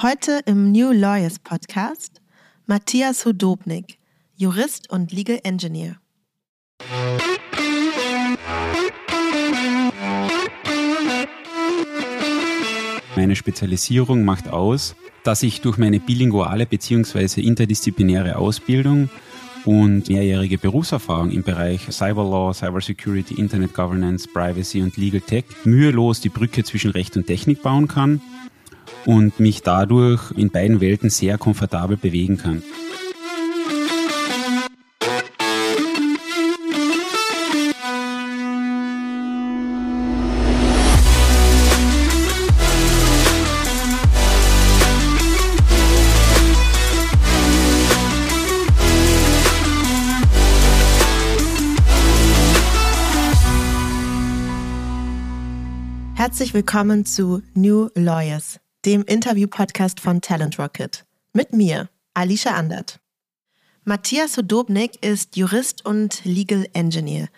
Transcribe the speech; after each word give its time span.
Heute 0.00 0.40
im 0.46 0.72
New 0.72 0.90
Lawyers 0.90 1.38
Podcast 1.38 2.22
Matthias 2.66 3.24
Hudobnik, 3.24 3.98
Jurist 4.34 4.90
und 4.90 5.12
Legal 5.12 5.38
Engineer. 5.44 5.96
Meine 13.14 13.36
Spezialisierung 13.36 14.24
macht 14.24 14.48
aus, 14.48 14.96
dass 15.22 15.42
ich 15.44 15.60
durch 15.60 15.76
meine 15.76 16.00
bilinguale 16.00 16.66
bzw. 16.66 17.42
interdisziplinäre 17.42 18.36
Ausbildung 18.36 19.10
und 19.66 20.08
mehrjährige 20.08 20.58
Berufserfahrung 20.58 21.30
im 21.30 21.44
Bereich 21.44 21.82
Cyberlaw, 21.92 22.54
Cybersecurity, 22.54 23.34
Internet 23.34 23.74
Governance, 23.74 24.26
Privacy 24.26 24.82
und 24.82 24.96
Legal 24.96 25.20
Tech 25.20 25.44
mühelos 25.64 26.20
die 26.20 26.30
Brücke 26.30 26.64
zwischen 26.64 26.90
Recht 26.90 27.16
und 27.16 27.26
Technik 27.26 27.62
bauen 27.62 27.86
kann 27.86 28.20
und 29.06 29.40
mich 29.40 29.62
dadurch 29.62 30.30
in 30.32 30.50
beiden 30.50 30.80
Welten 30.80 31.10
sehr 31.10 31.38
komfortabel 31.38 31.96
bewegen 31.96 32.38
kann. 32.38 32.62
Herzlich 56.22 56.54
willkommen 56.54 57.04
zu 57.04 57.42
New 57.54 57.88
Lawyers, 57.94 58.58
dem 58.84 59.04
Interview-Podcast 59.04 60.00
von 60.00 60.20
Talent 60.20 60.58
Rocket. 60.58 61.04
Mit 61.32 61.52
mir, 61.52 61.88
Alicia 62.14 62.52
Andert. 62.52 62.98
Matthias 63.84 64.36
Hudobnik 64.36 65.04
ist 65.04 65.36
Jurist 65.36 65.86
und 65.86 66.24
Legal 66.24 66.66
Engineer. 66.72 67.28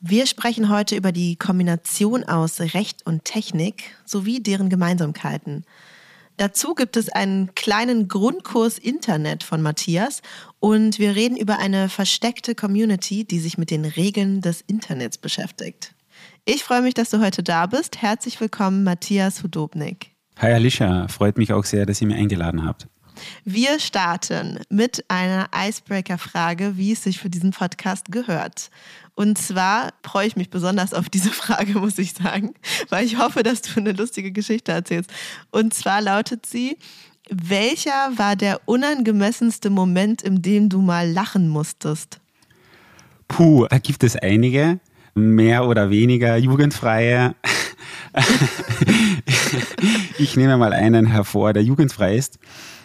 Wir 0.00 0.26
sprechen 0.26 0.68
heute 0.68 0.94
über 0.94 1.10
die 1.10 1.36
Kombination 1.36 2.22
aus 2.22 2.60
Recht 2.60 3.04
und 3.04 3.24
Technik 3.24 3.96
sowie 4.04 4.40
deren 4.40 4.68
Gemeinsamkeiten. 4.68 5.64
Dazu 6.36 6.74
gibt 6.74 6.96
es 6.96 7.08
einen 7.08 7.54
kleinen 7.54 8.06
Grundkurs 8.06 8.78
Internet 8.78 9.42
von 9.42 9.62
Matthias 9.62 10.22
und 10.60 11.00
wir 11.00 11.16
reden 11.16 11.36
über 11.36 11.58
eine 11.58 11.88
versteckte 11.88 12.54
Community, 12.54 13.24
die 13.24 13.40
sich 13.40 13.58
mit 13.58 13.70
den 13.72 13.86
Regeln 13.86 14.40
des 14.40 14.60
Internets 14.60 15.18
beschäftigt. 15.18 15.94
Ich 16.44 16.62
freue 16.62 16.82
mich, 16.82 16.94
dass 16.94 17.10
du 17.10 17.20
heute 17.20 17.42
da 17.42 17.66
bist. 17.66 18.02
Herzlich 18.02 18.40
willkommen, 18.40 18.84
Matthias 18.84 19.42
Hudobnik. 19.42 20.15
Hi 20.38 20.52
Alicia, 20.52 21.08
freut 21.08 21.38
mich 21.38 21.54
auch 21.54 21.64
sehr, 21.64 21.86
dass 21.86 22.02
ihr 22.02 22.08
mir 22.08 22.16
eingeladen 22.16 22.66
habt. 22.66 22.86
Wir 23.46 23.80
starten 23.80 24.60
mit 24.68 25.02
einer 25.08 25.48
Icebreaker-Frage, 25.56 26.76
wie 26.76 26.92
es 26.92 27.04
sich 27.04 27.18
für 27.18 27.30
diesen 27.30 27.52
Podcast 27.52 28.12
gehört. 28.12 28.70
Und 29.14 29.38
zwar 29.38 29.94
freue 30.04 30.26
ich 30.26 30.36
mich 30.36 30.50
besonders 30.50 30.92
auf 30.92 31.08
diese 31.08 31.30
Frage, 31.32 31.78
muss 31.78 31.98
ich 31.98 32.12
sagen, 32.12 32.52
weil 32.90 33.06
ich 33.06 33.16
hoffe, 33.16 33.42
dass 33.42 33.62
du 33.62 33.80
eine 33.80 33.92
lustige 33.92 34.30
Geschichte 34.30 34.72
erzählst. 34.72 35.10
Und 35.52 35.72
zwar 35.72 36.02
lautet 36.02 36.44
sie, 36.44 36.76
welcher 37.30 38.12
war 38.16 38.36
der 38.36 38.60
unangemessenste 38.66 39.70
Moment, 39.70 40.20
in 40.20 40.42
dem 40.42 40.68
du 40.68 40.82
mal 40.82 41.10
lachen 41.10 41.48
musstest? 41.48 42.20
Puh, 43.26 43.66
da 43.70 43.78
gibt 43.78 44.04
es 44.04 44.16
einige 44.16 44.80
mehr 45.14 45.66
oder 45.66 45.88
weniger 45.88 46.36
jugendfreie. 46.36 47.34
ich 50.18 50.36
nehme 50.36 50.56
mal 50.56 50.72
einen 50.72 51.06
hervor, 51.06 51.52
der 51.52 51.62
jugendfrei 51.62 52.16
ist. 52.16 52.38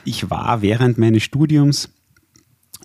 Ich 0.04 0.30
war 0.30 0.62
während 0.62 0.98
meines 0.98 1.24
Studiums 1.24 1.90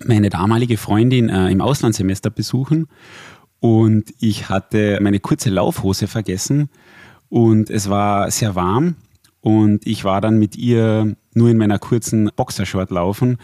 meine 0.05 0.29
damalige 0.29 0.77
Freundin 0.77 1.29
äh, 1.29 1.49
im 1.49 1.61
Auslandssemester 1.61 2.29
besuchen 2.29 2.87
und 3.59 4.13
ich 4.19 4.49
hatte 4.49 4.99
meine 5.01 5.19
kurze 5.19 5.49
Laufhose 5.49 6.07
vergessen 6.07 6.69
und 7.29 7.69
es 7.69 7.89
war 7.89 8.29
sehr 8.29 8.55
warm 8.55 8.95
und 9.41 9.85
ich 9.87 10.03
war 10.03 10.21
dann 10.21 10.37
mit 10.37 10.55
ihr 10.55 11.15
nur 11.33 11.49
in 11.49 11.57
meiner 11.57 11.79
kurzen 11.79 12.29
Boxershort 12.35 12.91
laufen 12.91 13.37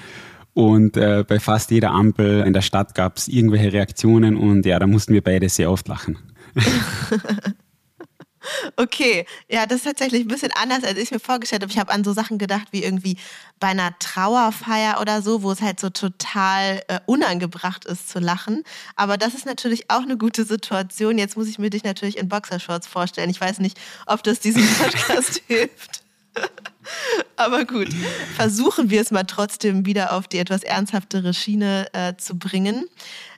und 0.54 0.98
äh, 0.98 1.24
bei 1.28 1.40
fast 1.40 1.72
jeder 1.72 1.92
Ampel 1.92 2.42
in 2.42 2.54
der 2.54 2.62
Stadt 2.62 2.94
gab 2.94 3.18
es 3.18 3.28
irgendwelche 3.28 3.74
Reaktionen 3.74 4.36
und 4.36 4.66
ja, 4.66 4.78
da 4.78 4.86
mussten 4.86 5.14
wir 5.14 5.24
beide 5.24 5.50
sehr 5.50 5.72
oft 5.72 5.88
lachen. 5.88 6.18
Okay, 8.76 9.26
ja, 9.50 9.66
das 9.66 9.78
ist 9.78 9.84
tatsächlich 9.86 10.22
ein 10.22 10.28
bisschen 10.28 10.52
anders, 10.54 10.84
als 10.84 10.98
ich 10.98 11.12
mir 11.12 11.20
vorgestellt 11.20 11.62
habe. 11.62 11.72
Ich 11.72 11.80
habe 11.80 11.92
an 11.92 12.04
so 12.04 12.14
Sachen 12.14 12.38
gedacht, 12.38 12.68
wie 12.72 12.84
irgendwie 12.84 13.18
bei 13.60 13.68
einer 13.68 13.98
Trauerfeier 14.00 15.00
oder 15.00 15.22
so, 15.22 15.44
wo 15.44 15.52
es 15.52 15.62
halt 15.62 15.80
so 15.80 15.90
total 15.90 16.82
äh, 16.88 17.00
unangebracht 17.06 17.86
ist 17.86 18.10
zu 18.10 18.20
lachen. 18.20 18.64
Aber 18.96 19.18
das 19.18 19.34
ist 19.34 19.46
natürlich 19.46 19.90
auch 19.90 20.02
eine 20.02 20.18
gute 20.18 20.46
Situation. 20.46 21.18
Jetzt 21.18 21.38
muss 21.38 21.48
ich 21.48 21.60
mir 21.60 21.70
dich 21.70 21.84
natürlich 21.84 22.18
in 22.18 22.30
Boxershorts 22.30 22.88
vorstellen. 22.88 23.30
Ich 23.30 23.40
weiß 23.40 23.60
nicht, 23.60 23.80
ob 24.06 24.24
das 24.24 24.40
diesem 24.40 24.68
Podcast 24.78 25.42
hilft. 25.48 26.04
Aber 27.36 27.66
gut, 27.66 27.90
versuchen 28.36 28.90
wir 28.90 29.02
es 29.02 29.12
mal 29.12 29.24
trotzdem 29.24 29.86
wieder 29.86 30.14
auf 30.14 30.28
die 30.28 30.40
etwas 30.40 30.64
ernsthaftere 30.64 31.34
Schiene 31.34 31.88
äh, 31.94 32.16
zu 32.18 32.38
bringen. 32.38 32.86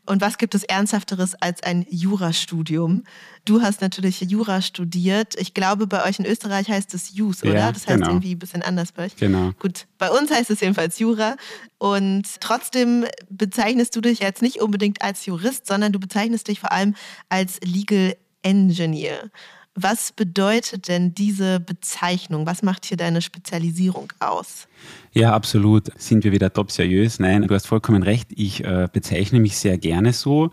Und 0.05 0.21
was 0.21 0.37
gibt 0.37 0.53
es 0.53 0.63
Ernsthafteres 0.63 1.35
als 1.35 1.63
ein 1.63 1.85
Jurastudium? 1.89 3.03
Du 3.45 3.61
hast 3.61 3.81
natürlich 3.81 4.21
Jura 4.21 4.61
studiert. 4.61 5.35
Ich 5.39 5.53
glaube, 5.53 5.85
bei 5.85 6.03
euch 6.03 6.17
in 6.17 6.25
Österreich 6.25 6.67
heißt 6.67 6.95
es 6.95 7.15
Jus, 7.15 7.43
oder? 7.43 7.53
Ja, 7.53 7.71
das 7.71 7.85
heißt 7.85 7.99
genau. 7.99 8.09
irgendwie 8.09 8.33
ein 8.33 8.39
bisschen 8.39 8.63
anders 8.63 8.91
bei 8.91 9.05
euch. 9.05 9.15
Genau. 9.15 9.51
Gut, 9.59 9.85
bei 9.99 10.09
uns 10.09 10.31
heißt 10.31 10.49
es 10.49 10.61
jedenfalls 10.61 10.97
Jura. 10.97 11.35
Und 11.77 12.23
trotzdem 12.41 13.05
bezeichnest 13.29 13.95
du 13.95 14.01
dich 14.01 14.19
jetzt 14.19 14.41
nicht 14.41 14.61
unbedingt 14.61 15.03
als 15.03 15.27
Jurist, 15.27 15.67
sondern 15.67 15.91
du 15.91 15.99
bezeichnest 15.99 16.47
dich 16.47 16.59
vor 16.59 16.71
allem 16.71 16.95
als 17.29 17.59
Legal 17.63 18.17
Engineer. 18.41 19.29
Was 19.75 20.11
bedeutet 20.13 20.87
denn 20.87 21.13
diese 21.13 21.59
Bezeichnung? 21.59 22.47
Was 22.47 22.63
macht 22.63 22.85
hier 22.85 22.95
deine 22.95 23.21
Spezialisierung 23.21 24.11
aus? 24.19 24.67
Ja, 25.11 25.33
absolut. 25.33 25.91
Sind 25.97 26.23
wir 26.23 26.31
wieder 26.31 26.51
top 26.51 26.71
seriös? 26.71 27.19
Nein, 27.19 27.45
du 27.45 27.53
hast 27.53 27.67
vollkommen 27.67 28.01
recht. 28.01 28.29
Ich 28.33 28.63
äh, 28.63 28.87
bezeichne 28.91 29.39
mich 29.39 29.57
sehr 29.57 29.77
gerne 29.77 30.13
so. 30.13 30.51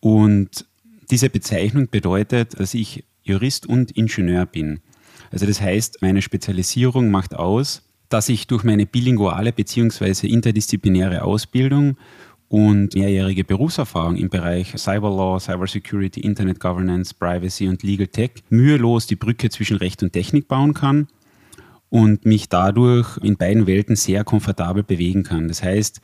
Und 0.00 0.66
diese 1.14 1.30
Bezeichnung 1.30 1.88
bedeutet, 1.90 2.58
dass 2.58 2.74
ich 2.74 3.04
Jurist 3.22 3.66
und 3.66 3.92
Ingenieur 3.92 4.46
bin. 4.46 4.80
Also 5.30 5.46
das 5.46 5.60
heißt, 5.60 6.02
meine 6.02 6.22
Spezialisierung 6.22 7.08
macht 7.08 7.36
aus, 7.36 7.88
dass 8.08 8.28
ich 8.28 8.48
durch 8.48 8.64
meine 8.64 8.84
bilinguale 8.84 9.52
bzw. 9.52 10.26
interdisziplinäre 10.26 11.22
Ausbildung 11.22 11.96
und 12.48 12.96
mehrjährige 12.96 13.44
Berufserfahrung 13.44 14.16
im 14.16 14.28
Bereich 14.28 14.76
Cyberlaw, 14.76 15.38
Cybersecurity, 15.38 16.18
Internet 16.18 16.58
Governance, 16.58 17.14
Privacy 17.14 17.68
und 17.68 17.84
Legal 17.84 18.08
Tech 18.08 18.32
mühelos 18.48 19.06
die 19.06 19.14
Brücke 19.14 19.50
zwischen 19.50 19.76
Recht 19.76 20.02
und 20.02 20.12
Technik 20.12 20.48
bauen 20.48 20.74
kann 20.74 21.06
und 21.90 22.26
mich 22.26 22.48
dadurch 22.48 23.18
in 23.18 23.36
beiden 23.36 23.68
Welten 23.68 23.94
sehr 23.94 24.24
komfortabel 24.24 24.82
bewegen 24.82 25.22
kann. 25.22 25.46
Das 25.46 25.62
heißt, 25.62 26.00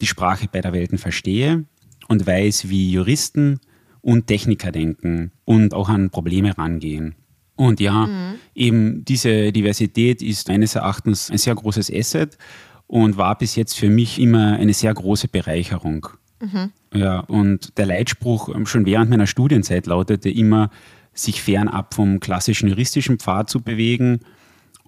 die 0.00 0.06
Sprache 0.08 0.48
beider 0.50 0.72
Welten 0.72 0.98
verstehe 0.98 1.64
und 2.08 2.26
weiß, 2.26 2.68
wie 2.70 2.90
Juristen 2.90 3.60
und 4.08 4.26
Techniker 4.26 4.72
denken 4.72 5.32
und 5.44 5.74
auch 5.74 5.90
an 5.90 6.08
Probleme 6.08 6.56
rangehen. 6.56 7.14
Und 7.56 7.78
ja, 7.78 8.06
mhm. 8.06 8.34
eben 8.54 9.04
diese 9.04 9.52
Diversität 9.52 10.22
ist 10.22 10.48
meines 10.48 10.76
Erachtens 10.76 11.30
ein 11.30 11.36
sehr 11.36 11.54
großes 11.54 11.92
Asset 11.92 12.38
und 12.86 13.18
war 13.18 13.36
bis 13.36 13.54
jetzt 13.54 13.78
für 13.78 13.90
mich 13.90 14.18
immer 14.18 14.54
eine 14.54 14.72
sehr 14.72 14.94
große 14.94 15.28
Bereicherung. 15.28 16.06
Mhm. 16.40 16.70
Ja, 16.94 17.20
und 17.20 17.76
der 17.76 17.84
Leitspruch 17.84 18.48
ähm, 18.54 18.64
schon 18.64 18.86
während 18.86 19.10
meiner 19.10 19.26
Studienzeit 19.26 19.86
lautete 19.86 20.30
immer, 20.30 20.70
sich 21.12 21.42
fernab 21.42 21.92
vom 21.92 22.18
klassischen 22.18 22.70
juristischen 22.70 23.18
Pfad 23.18 23.50
zu 23.50 23.60
bewegen. 23.60 24.20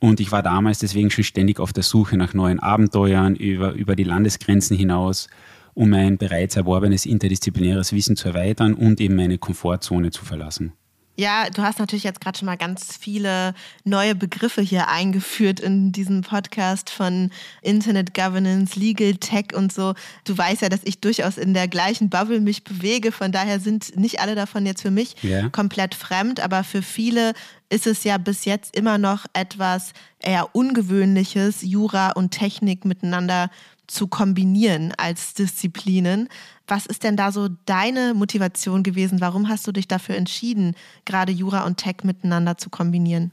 Und 0.01 0.21
ich 0.21 0.33
war 0.33 0.43
damals 0.43 0.79
deswegen 0.79 1.11
schon 1.11 1.25
ständig 1.25 1.61
auf 1.61 1.75
der 1.75 1.83
Suche 1.83 2.17
nach 2.17 2.33
neuen 2.33 2.59
Abenteuern 2.59 3.37
über, 3.37 3.73
über 3.73 3.97
die 3.97 4.05
Landesgrenzen 4.05 4.79
hinaus, 4.79 5.29
um 5.75 5.91
mein 5.91 6.19
bereits 6.19 6.57
erworbenes 6.57 7.07
interdisziplinäres 7.07 7.93
Wissen 7.93 8.17
zu 8.17 8.29
erweitern 8.29 8.75
und 8.75 9.01
eben 9.01 9.17
meine 9.17 9.39
Komfortzone 9.39 10.11
zu 10.11 10.25
verlassen. 10.25 10.73
Ja, 11.21 11.51
du 11.51 11.61
hast 11.61 11.79
natürlich 11.79 12.05
jetzt 12.05 12.23
gerade 12.23 12.39
schon 12.39 12.47
mal 12.47 12.57
ganz 12.57 12.97
viele 12.99 13.53
neue 13.85 14.15
Begriffe 14.15 14.63
hier 14.63 14.89
eingeführt 14.89 15.61
in 15.61 15.93
diesem 15.93 16.23
Podcast 16.23 16.89
von 16.89 17.31
Internet 17.61 18.15
Governance, 18.15 18.79
Legal 18.79 19.17
Tech 19.17 19.49
und 19.55 19.71
so. 19.71 19.93
Du 20.25 20.39
weißt 20.39 20.63
ja, 20.63 20.71
dass 20.71 20.81
ich 20.85 21.03
durchaus 21.03 21.37
in 21.37 21.53
der 21.53 21.69
gleichen 21.69 22.09
Bubble 22.09 22.41
mich 22.41 22.65
bewege. 22.65 23.13
Von 23.13 23.33
daher 23.33 23.61
sind 23.61 23.99
nicht 23.99 24.21
alle 24.21 24.35
davon 24.35 24.65
jetzt 24.65 24.81
für 24.81 24.91
mich 24.91 25.23
yeah. 25.23 25.51
komplett 25.51 25.95
fremd, 25.95 26.41
aber 26.41 26.65
für 26.65 26.81
viele 26.81 27.35
ist 27.69 27.87
es 27.87 28.03
ja 28.03 28.17
bis 28.17 28.47
jetzt 28.47 28.75
immer 28.75 28.97
noch 28.97 29.27
etwas 29.35 29.93
eher 30.21 30.55
Ungewöhnliches, 30.55 31.61
Jura 31.61 32.13
und 32.13 32.31
Technik 32.31 32.87
miteinander 32.87 33.51
zu 33.91 34.07
kombinieren 34.07 34.93
als 34.97 35.35
Disziplinen. 35.35 36.29
Was 36.67 36.87
ist 36.87 37.03
denn 37.03 37.17
da 37.17 37.33
so 37.33 37.49
deine 37.67 38.15
Motivation 38.15 38.83
gewesen? 38.83 39.21
Warum 39.21 39.49
hast 39.49 39.67
du 39.67 39.73
dich 39.73 39.89
dafür 39.89 40.17
entschieden, 40.17 40.75
gerade 41.05 41.33
Jura 41.33 41.67
und 41.67 41.77
Tech 41.77 41.97
miteinander 42.05 42.57
zu 42.57 42.71
kombinieren? 42.71 43.33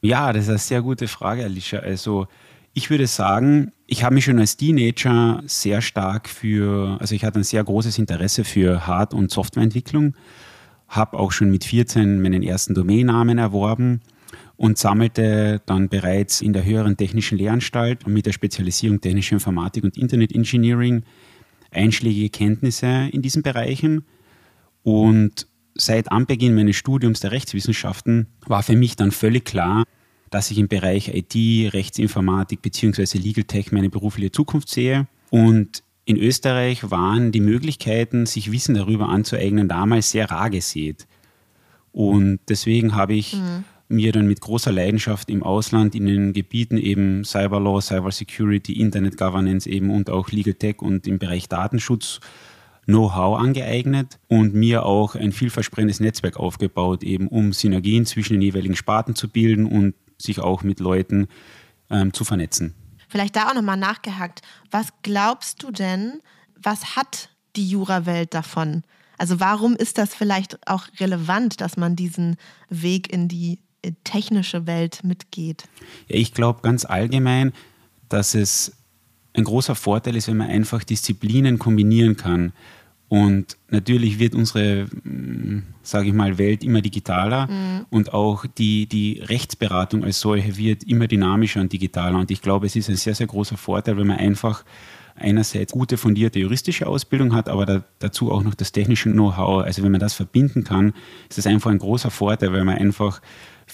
Ja, 0.00 0.32
das 0.32 0.44
ist 0.44 0.48
eine 0.48 0.58
sehr 0.58 0.82
gute 0.82 1.08
Frage, 1.08 1.44
Alicia. 1.44 1.80
Also 1.80 2.26
Ich 2.76 2.90
würde 2.90 3.06
sagen, 3.06 3.70
ich 3.86 4.02
habe 4.02 4.16
mich 4.16 4.24
schon 4.24 4.40
als 4.40 4.56
Teenager 4.56 5.42
sehr 5.46 5.80
stark 5.80 6.28
für, 6.28 6.96
also 7.00 7.14
ich 7.14 7.24
hatte 7.24 7.38
ein 7.38 7.44
sehr 7.44 7.62
großes 7.62 7.98
Interesse 7.98 8.42
für 8.42 8.84
Hard- 8.88 9.14
und 9.14 9.30
Softwareentwicklung, 9.30 10.16
habe 10.88 11.16
auch 11.16 11.30
schon 11.30 11.50
mit 11.52 11.64
14 11.64 12.20
meinen 12.20 12.42
ersten 12.42 12.74
Domainnamen 12.74 13.38
erworben 13.38 14.00
und 14.56 14.78
sammelte 14.78 15.60
dann 15.66 15.88
bereits 15.88 16.40
in 16.40 16.52
der 16.52 16.64
höheren 16.64 16.96
technischen 16.96 17.38
Lehranstalt 17.38 18.06
mit 18.06 18.26
der 18.26 18.32
Spezialisierung 18.32 19.00
technische 19.00 19.34
Informatik 19.34 19.84
und 19.84 19.96
Internet 19.96 20.34
Engineering 20.34 21.02
einschlägige 21.70 22.30
Kenntnisse 22.30 23.08
in 23.12 23.20
diesen 23.22 23.42
Bereichen. 23.42 24.04
Und 24.82 25.48
seit 25.74 26.12
Anbeginn 26.12 26.54
meines 26.54 26.76
Studiums 26.76 27.20
der 27.20 27.32
Rechtswissenschaften 27.32 28.28
war 28.46 28.62
für 28.62 28.76
mich 28.76 28.96
dann 28.96 29.10
völlig 29.10 29.44
klar, 29.44 29.84
dass 30.30 30.50
ich 30.50 30.58
im 30.58 30.68
Bereich 30.68 31.08
IT, 31.08 31.34
Rechtsinformatik 31.72 32.62
bzw. 32.62 33.18
Legal 33.18 33.44
Tech 33.44 33.72
meine 33.72 33.90
berufliche 33.90 34.32
Zukunft 34.32 34.68
sehe. 34.68 35.06
Und 35.30 35.82
in 36.04 36.16
Österreich 36.16 36.90
waren 36.90 37.32
die 37.32 37.40
Möglichkeiten, 37.40 38.26
sich 38.26 38.52
Wissen 38.52 38.74
darüber 38.74 39.08
anzueignen, 39.08 39.68
damals 39.68 40.10
sehr 40.10 40.30
rar 40.30 40.50
gesät. 40.50 41.06
Und 41.92 42.40
deswegen 42.48 42.94
habe 42.94 43.14
ich 43.14 43.36
mhm. 43.36 43.64
Mir 43.94 44.12
dann 44.12 44.26
mit 44.26 44.40
großer 44.40 44.72
Leidenschaft 44.72 45.30
im 45.30 45.42
Ausland 45.42 45.94
in 45.94 46.06
den 46.06 46.32
Gebieten 46.32 46.76
eben 46.76 47.24
Cyberlaw, 47.24 47.80
Cyber 47.80 48.12
Security, 48.12 48.80
Internet 48.80 49.16
Governance 49.16 49.68
eben 49.68 49.90
und 49.90 50.10
auch 50.10 50.30
Legal 50.30 50.54
Tech 50.54 50.82
und 50.82 51.06
im 51.06 51.18
Bereich 51.18 51.48
Datenschutz 51.48 52.20
Know-how 52.86 53.38
angeeignet 53.38 54.18
und 54.28 54.54
mir 54.54 54.84
auch 54.84 55.14
ein 55.14 55.32
vielversprechendes 55.32 56.00
Netzwerk 56.00 56.36
aufgebaut, 56.36 57.02
eben 57.02 57.28
um 57.28 57.52
Synergien 57.52 58.04
zwischen 58.04 58.34
den 58.34 58.42
jeweiligen 58.42 58.76
Sparten 58.76 59.14
zu 59.14 59.28
bilden 59.28 59.64
und 59.66 59.94
sich 60.18 60.40
auch 60.40 60.62
mit 60.62 60.80
Leuten 60.80 61.28
ähm, 61.90 62.12
zu 62.12 62.24
vernetzen. 62.24 62.74
Vielleicht 63.08 63.36
da 63.36 63.48
auch 63.48 63.54
nochmal 63.54 63.76
nachgehakt. 63.76 64.42
Was 64.70 64.88
glaubst 65.02 65.62
du 65.62 65.70
denn, 65.70 66.20
was 66.60 66.96
hat 66.96 67.30
die 67.56 67.68
Jurawelt 67.68 68.34
davon? 68.34 68.82
Also 69.18 69.40
warum 69.40 69.76
ist 69.76 69.98
das 69.98 70.14
vielleicht 70.14 70.66
auch 70.66 70.86
relevant, 70.98 71.60
dass 71.60 71.76
man 71.76 71.96
diesen 71.96 72.36
Weg 72.68 73.12
in 73.12 73.28
die 73.28 73.60
technische 74.04 74.66
Welt 74.66 75.04
mitgeht? 75.04 75.64
Ja, 76.08 76.16
ich 76.16 76.34
glaube 76.34 76.60
ganz 76.62 76.84
allgemein, 76.84 77.52
dass 78.08 78.34
es 78.34 78.72
ein 79.34 79.44
großer 79.44 79.74
Vorteil 79.74 80.16
ist, 80.16 80.28
wenn 80.28 80.36
man 80.36 80.48
einfach 80.48 80.84
Disziplinen 80.84 81.58
kombinieren 81.58 82.16
kann. 82.16 82.52
Und 83.08 83.58
natürlich 83.68 84.18
wird 84.18 84.34
unsere, 84.34 84.86
mm, 84.86 85.62
sage 85.82 86.08
ich 86.08 86.14
mal, 86.14 86.38
Welt 86.38 86.64
immer 86.64 86.80
digitaler 86.80 87.46
mhm. 87.46 87.86
und 87.90 88.14
auch 88.14 88.46
die, 88.46 88.86
die 88.86 89.20
Rechtsberatung 89.20 90.04
als 90.04 90.20
solche 90.20 90.56
wird 90.56 90.84
immer 90.84 91.06
dynamischer 91.06 91.60
und 91.60 91.72
digitaler. 91.72 92.18
Und 92.18 92.30
ich 92.30 92.40
glaube, 92.40 92.66
es 92.66 92.76
ist 92.76 92.88
ein 92.88 92.96
sehr, 92.96 93.14
sehr 93.14 93.26
großer 93.26 93.56
Vorteil, 93.56 93.96
wenn 93.98 94.06
man 94.06 94.18
einfach 94.18 94.64
einerseits 95.16 95.72
gute, 95.72 95.96
fundierte 95.96 96.40
juristische 96.40 96.86
Ausbildung 96.86 97.34
hat, 97.34 97.48
aber 97.48 97.66
da, 97.66 97.84
dazu 98.00 98.32
auch 98.32 98.42
noch 98.42 98.54
das 98.54 98.72
technische 98.72 99.12
Know-how. 99.12 99.62
Also 99.64 99.82
wenn 99.82 99.92
man 99.92 100.00
das 100.00 100.14
verbinden 100.14 100.64
kann, 100.64 100.92
ist 101.28 101.38
das 101.38 101.46
einfach 101.46 101.70
ein 101.70 101.78
großer 101.78 102.10
Vorteil, 102.10 102.52
weil 102.52 102.64
man 102.64 102.78
einfach 102.78 103.20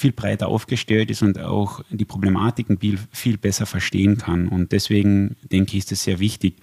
viel 0.00 0.12
breiter 0.12 0.49
aufgestellt 0.49 1.11
ist 1.11 1.23
und 1.23 1.38
auch 1.38 1.82
die 1.91 2.06
Problematiken 2.06 2.79
viel, 2.79 2.99
viel 3.12 3.37
besser 3.37 3.67
verstehen 3.67 4.17
kann. 4.17 4.49
Und 4.49 4.73
deswegen 4.73 5.37
denke 5.52 5.76
ich, 5.76 5.85
ist 5.85 5.93
es 5.93 6.05
sehr 6.05 6.19
wichtig. 6.19 6.56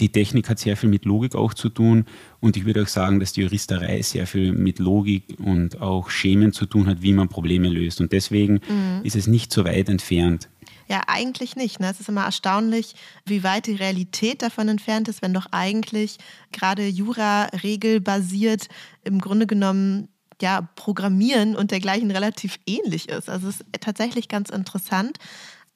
Die 0.00 0.10
Technik 0.10 0.48
hat 0.48 0.58
sehr 0.58 0.76
viel 0.76 0.88
mit 0.88 1.04
Logik 1.04 1.36
auch 1.36 1.54
zu 1.54 1.68
tun 1.68 2.06
und 2.40 2.56
ich 2.56 2.64
würde 2.64 2.82
auch 2.82 2.88
sagen, 2.88 3.20
dass 3.20 3.32
die 3.32 3.42
Juristerei 3.42 4.02
sehr 4.02 4.26
viel 4.26 4.52
mit 4.52 4.80
Logik 4.80 5.24
und 5.38 5.80
auch 5.80 6.10
Schemen 6.10 6.52
zu 6.52 6.66
tun 6.66 6.86
hat, 6.86 7.00
wie 7.00 7.12
man 7.12 7.28
Probleme 7.28 7.68
löst. 7.68 8.00
Und 8.00 8.12
deswegen 8.12 8.54
mhm. 8.54 9.02
ist 9.04 9.14
es 9.14 9.28
nicht 9.28 9.52
so 9.52 9.64
weit 9.64 9.88
entfernt. 9.88 10.48
Ja, 10.88 11.02
eigentlich 11.06 11.54
nicht. 11.54 11.78
Ne? 11.78 11.90
Es 11.90 12.00
ist 12.00 12.08
immer 12.08 12.24
erstaunlich, 12.24 12.96
wie 13.24 13.44
weit 13.44 13.68
die 13.68 13.76
Realität 13.76 14.42
davon 14.42 14.66
entfernt 14.68 15.06
ist, 15.06 15.22
wenn 15.22 15.32
doch 15.32 15.46
eigentlich 15.52 16.16
gerade 16.50 16.88
Jura 16.88 17.44
regelbasiert 17.62 18.66
im 19.04 19.20
Grunde 19.20 19.46
genommen 19.46 20.08
ja, 20.40 20.68
Programmieren 20.76 21.56
und 21.56 21.70
dergleichen 21.70 22.10
relativ 22.10 22.58
ähnlich 22.66 23.08
ist. 23.08 23.28
Also 23.28 23.48
es 23.48 23.60
ist 23.60 23.66
tatsächlich 23.80 24.28
ganz 24.28 24.50
interessant. 24.50 25.18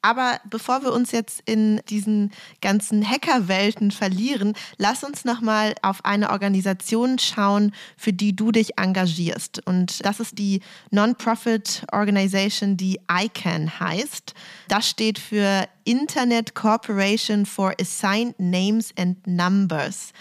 Aber 0.04 0.38
bevor 0.44 0.82
wir 0.82 0.92
uns 0.92 1.12
jetzt 1.12 1.40
in 1.46 1.80
diesen 1.88 2.30
ganzen 2.60 3.08
Hackerwelten 3.08 3.90
verlieren, 3.90 4.52
lass 4.76 5.02
uns 5.02 5.24
nochmal 5.24 5.74
auf 5.80 6.04
eine 6.04 6.28
Organisation 6.28 7.18
schauen, 7.18 7.72
für 7.96 8.12
die 8.12 8.36
du 8.36 8.52
dich 8.52 8.76
engagierst. 8.76 9.66
Und 9.66 10.04
das 10.04 10.20
ist 10.20 10.36
die 10.36 10.60
Non-Profit 10.90 11.86
Organization, 11.90 12.76
die 12.76 13.00
ICANN 13.10 13.80
heißt. 13.80 14.34
Das 14.68 14.90
steht 14.90 15.18
für 15.18 15.66
Internet 15.84 16.54
Corporation 16.54 17.46
for 17.46 17.72
Assigned 17.80 18.38
Names 18.38 18.92
and 18.98 19.26
Numbers. 19.26 20.12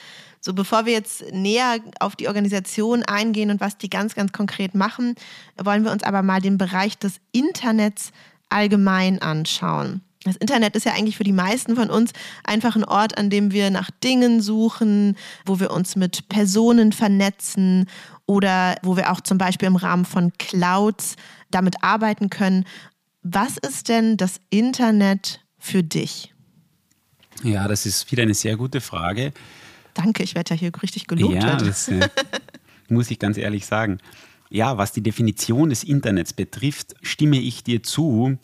So, 0.46 0.54
bevor 0.54 0.86
wir 0.86 0.92
jetzt 0.92 1.32
näher 1.32 1.80
auf 2.02 2.18
die 2.18 2.28
Organisation 2.28 3.02
eingehen 3.04 3.50
und 3.50 3.62
was 3.62 3.78
die 3.78 3.90
ganz, 3.90 4.14
ganz 4.14 4.34
konkret 4.34 4.76
machen, 4.76 5.16
wollen 5.56 5.86
wir 5.86 5.92
uns 5.94 6.04
aber 6.04 6.22
mal 6.22 6.42
den 6.42 6.58
Bereich 6.58 6.98
des 6.98 7.22
Internets 7.32 8.12
allgemein 8.50 9.22
anschauen. 9.22 10.02
Das 10.26 10.36
Internet 10.36 10.76
ist 10.76 10.86
ja 10.86 10.94
eigentlich 10.94 11.16
für 11.16 11.24
die 11.24 11.32
meisten 11.32 11.78
von 11.78 11.90
uns 11.90 12.12
einfach 12.44 12.76
ein 12.76 12.84
Ort, 12.84 13.18
an 13.18 13.30
dem 13.30 13.54
wir 13.54 13.72
nach 13.72 13.90
Dingen 14.04 14.42
suchen, 14.42 15.16
wo 15.46 15.62
wir 15.62 15.72
uns 15.72 15.96
mit 15.96 16.28
Personen 16.28 16.92
vernetzen 16.92 17.88
oder 18.26 18.76
wo 18.84 18.98
wir 18.98 19.14
auch 19.14 19.22
zum 19.22 19.38
Beispiel 19.38 19.68
im 19.68 19.78
Rahmen 19.78 20.04
von 20.04 20.34
Clouds 20.40 21.16
damit 21.52 21.84
arbeiten 21.84 22.30
können. 22.30 22.66
Was 23.22 23.58
ist 23.58 23.88
denn 23.88 24.18
das 24.18 24.42
Internet 24.50 25.40
für 25.58 25.84
dich? 25.84 26.34
Ja, 27.44 27.70
das 27.70 27.86
ist 27.86 28.12
wieder 28.12 28.24
eine 28.24 28.34
sehr 28.34 28.58
gute 28.58 28.82
Frage. 28.82 29.32
Danke, 29.94 30.24
ich 30.24 30.36
werde 30.36 30.54
ja 30.54 30.60
hier 30.60 30.72
richtig 30.82 31.08
gelobt. 31.08 31.36
Ja, 31.36 31.56
das 31.56 31.88
äh, 31.88 32.08
muss 32.90 33.12
ich 33.12 33.20
ganz 33.20 33.38
ehrlich 33.38 33.66
sagen. 33.66 34.00
Ja, 34.50 34.78
was 34.78 34.92
die 34.92 35.02
Definition 35.02 35.70
des 35.70 35.84
Internets 35.84 36.34
betrifft, 36.34 36.96
stimme 37.02 37.40
ich 37.40 37.64
dir 37.64 37.82
zu. 37.82 38.38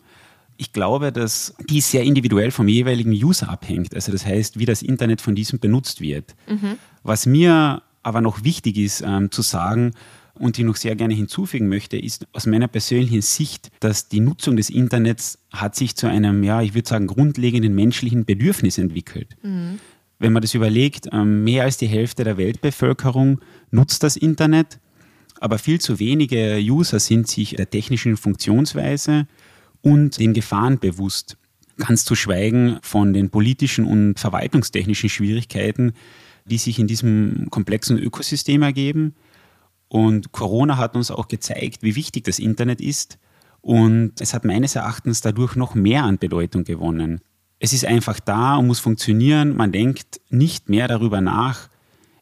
Ich 0.56 0.72
glaube, 0.72 1.12
dass 1.12 1.54
die 1.68 1.80
sehr 1.80 2.02
individuell 2.02 2.50
vom 2.50 2.68
jeweiligen 2.68 3.12
User 3.12 3.48
abhängt. 3.48 3.94
Also 3.94 4.12
das 4.12 4.26
heißt, 4.26 4.58
wie 4.58 4.66
das 4.66 4.82
Internet 4.82 5.20
von 5.20 5.34
diesem 5.34 5.58
benutzt 5.60 6.00
wird. 6.00 6.34
Mhm. 6.48 6.78
Was 7.02 7.26
mir 7.26 7.82
aber 8.02 8.20
noch 8.20 8.44
wichtig 8.44 8.76
ist 8.76 9.02
ähm, 9.02 9.30
zu 9.30 9.42
sagen 9.42 9.92
und 10.34 10.58
ich 10.58 10.64
noch 10.64 10.76
sehr 10.76 10.96
gerne 10.96 11.14
hinzufügen 11.14 11.68
möchte, 11.68 11.96
ist 11.96 12.26
aus 12.32 12.46
meiner 12.46 12.66
persönlichen 12.68 13.22
Sicht, 13.22 13.70
dass 13.80 14.08
die 14.08 14.20
Nutzung 14.20 14.56
des 14.56 14.68
Internets 14.68 15.38
hat 15.52 15.76
sich 15.76 15.96
zu 15.96 16.08
einem, 16.08 16.42
ja, 16.42 16.60
ich 16.60 16.74
würde 16.74 16.88
sagen, 16.88 17.06
grundlegenden 17.06 17.74
menschlichen 17.74 18.24
Bedürfnis 18.24 18.78
entwickelt. 18.78 19.36
Mhm 19.42 19.78
wenn 20.20 20.32
man 20.32 20.42
das 20.42 20.54
überlegt, 20.54 21.08
ähm, 21.12 21.42
mehr 21.42 21.64
als 21.64 21.78
die 21.78 21.88
Hälfte 21.88 22.22
der 22.22 22.36
Weltbevölkerung 22.36 23.40
nutzt 23.70 24.02
das 24.04 24.16
Internet, 24.16 24.78
aber 25.40 25.58
viel 25.58 25.80
zu 25.80 25.98
wenige 25.98 26.58
User 26.60 27.00
sind 27.00 27.26
sich 27.26 27.56
der 27.56 27.68
technischen 27.68 28.18
Funktionsweise 28.18 29.26
und 29.80 30.18
den 30.18 30.34
Gefahren 30.34 30.78
bewusst. 30.78 31.38
Ganz 31.78 32.04
zu 32.04 32.14
schweigen 32.14 32.78
von 32.82 33.14
den 33.14 33.30
politischen 33.30 33.86
und 33.86 34.20
verwaltungstechnischen 34.20 35.08
Schwierigkeiten, 35.08 35.94
die 36.44 36.58
sich 36.58 36.78
in 36.78 36.86
diesem 36.86 37.48
komplexen 37.48 37.98
Ökosystem 37.98 38.60
ergeben. 38.60 39.14
Und 39.88 40.32
Corona 40.32 40.76
hat 40.76 40.94
uns 40.94 41.10
auch 41.10 41.28
gezeigt, 41.28 41.82
wie 41.82 41.96
wichtig 41.96 42.24
das 42.24 42.38
Internet 42.38 42.82
ist. 42.82 43.18
Und 43.62 44.20
es 44.20 44.34
hat 44.34 44.44
meines 44.44 44.76
Erachtens 44.76 45.22
dadurch 45.22 45.56
noch 45.56 45.74
mehr 45.74 46.04
an 46.04 46.18
Bedeutung 46.18 46.64
gewonnen. 46.64 47.22
Es 47.60 47.72
ist 47.72 47.84
einfach 47.84 48.18
da 48.18 48.56
und 48.56 48.66
muss 48.66 48.80
funktionieren. 48.80 49.54
Man 49.54 49.70
denkt 49.70 50.20
nicht 50.30 50.68
mehr 50.68 50.88
darüber 50.88 51.20
nach. 51.20 51.68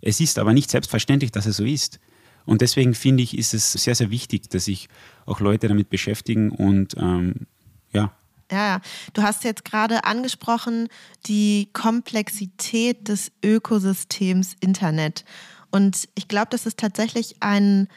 Es 0.03 0.21
ist 0.21 0.39
aber 0.39 0.53
nicht 0.53 0.71
selbstverständlich, 0.71 1.33
dass 1.33 1.47
es 1.47 1.57
so 1.57 1.65
ist. 1.65 2.01
Und 2.45 2.61
deswegen 2.61 2.95
finde 2.95 3.23
ich, 3.23 3.39
ist 3.39 3.55
es 3.55 3.73
sehr, 3.73 3.95
sehr 3.95 4.11
wichtig, 4.11 4.51
dass 4.51 4.65
sich 4.65 4.89
auch 5.27 5.41
Leute 5.41 5.69
damit 5.69 5.91
beschäftigen 5.91 6.51
und 6.51 6.97
ähm, 6.99 7.47
ja. 7.93 8.13
Ja, 8.51 8.81
du 9.13 9.23
hast 9.23 9.45
jetzt 9.45 9.65
gerade 9.65 10.05
angesprochen 10.05 10.89
die 11.27 11.69
Komplexität 11.75 13.07
des 13.07 13.31
Ökosystems 13.45 14.57
Internet. 14.61 15.25
Und 15.71 16.09
ich 16.15 16.29
glaube, 16.29 16.49
das 16.51 16.65
ist 16.65 16.79
tatsächlich 16.79 17.37
ein 17.41 17.89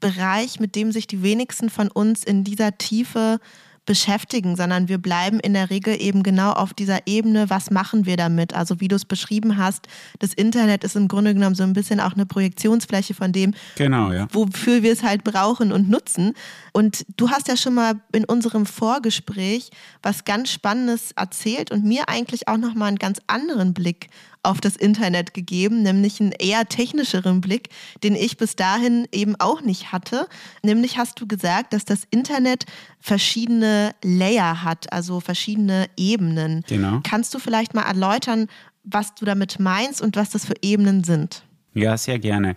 Bereich, 0.00 0.60
mit 0.60 0.76
dem 0.76 0.92
sich 0.92 1.06
die 1.06 1.22
wenigsten 1.22 1.70
von 1.70 1.90
uns 1.90 2.22
in 2.22 2.44
dieser 2.44 2.76
Tiefe 2.76 3.40
beschäftigen, 3.86 4.56
sondern 4.56 4.88
wir 4.88 4.98
bleiben 4.98 5.40
in 5.40 5.52
der 5.52 5.70
Regel 5.70 6.00
eben 6.00 6.22
genau 6.22 6.52
auf 6.52 6.72
dieser 6.72 7.06
Ebene, 7.06 7.50
was 7.50 7.70
machen 7.70 8.06
wir 8.06 8.16
damit? 8.16 8.54
Also 8.54 8.80
wie 8.80 8.88
du 8.88 8.96
es 8.96 9.04
beschrieben 9.04 9.56
hast, 9.58 9.86
das 10.18 10.32
Internet 10.32 10.84
ist 10.84 10.96
im 10.96 11.08
Grunde 11.08 11.34
genommen 11.34 11.54
so 11.54 11.62
ein 11.62 11.74
bisschen 11.74 12.00
auch 12.00 12.14
eine 12.14 12.26
Projektionsfläche 12.26 13.14
von 13.14 13.32
dem, 13.32 13.54
genau, 13.76 14.12
ja. 14.12 14.26
wofür 14.32 14.82
wir 14.82 14.92
es 14.92 15.02
halt 15.02 15.24
brauchen 15.24 15.72
und 15.72 15.88
nutzen. 15.90 16.32
Und 16.72 17.04
du 17.16 17.30
hast 17.30 17.48
ja 17.48 17.56
schon 17.56 17.74
mal 17.74 18.00
in 18.12 18.24
unserem 18.24 18.66
Vorgespräch 18.66 19.70
was 20.02 20.24
ganz 20.24 20.50
Spannendes 20.50 21.12
erzählt 21.12 21.70
und 21.70 21.84
mir 21.84 22.08
eigentlich 22.08 22.48
auch 22.48 22.56
nochmal 22.56 22.88
einen 22.88 22.98
ganz 22.98 23.20
anderen 23.26 23.74
Blick 23.74 24.08
auf 24.44 24.60
das 24.60 24.76
Internet 24.76 25.34
gegeben, 25.34 25.82
nämlich 25.82 26.20
einen 26.20 26.32
eher 26.32 26.66
technischeren 26.66 27.40
Blick, 27.40 27.68
den 28.02 28.14
ich 28.14 28.36
bis 28.36 28.56
dahin 28.56 29.06
eben 29.12 29.36
auch 29.38 29.60
nicht 29.62 29.92
hatte. 29.92 30.28
Nämlich 30.62 30.98
hast 30.98 31.20
du 31.20 31.26
gesagt, 31.26 31.72
dass 31.72 31.84
das 31.84 32.02
Internet 32.10 32.64
verschiedene 33.00 33.94
Layer 34.02 34.62
hat, 34.62 34.92
also 34.92 35.20
verschiedene 35.20 35.86
Ebenen. 35.96 36.64
Genau. 36.68 37.00
Kannst 37.02 37.34
du 37.34 37.38
vielleicht 37.38 37.74
mal 37.74 37.82
erläutern, 37.82 38.48
was 38.84 39.14
du 39.14 39.24
damit 39.24 39.58
meinst 39.58 40.02
und 40.02 40.16
was 40.16 40.30
das 40.30 40.44
für 40.44 40.54
Ebenen 40.62 41.04
sind? 41.04 41.42
Ja, 41.74 41.96
sehr 41.96 42.18
gerne. 42.18 42.54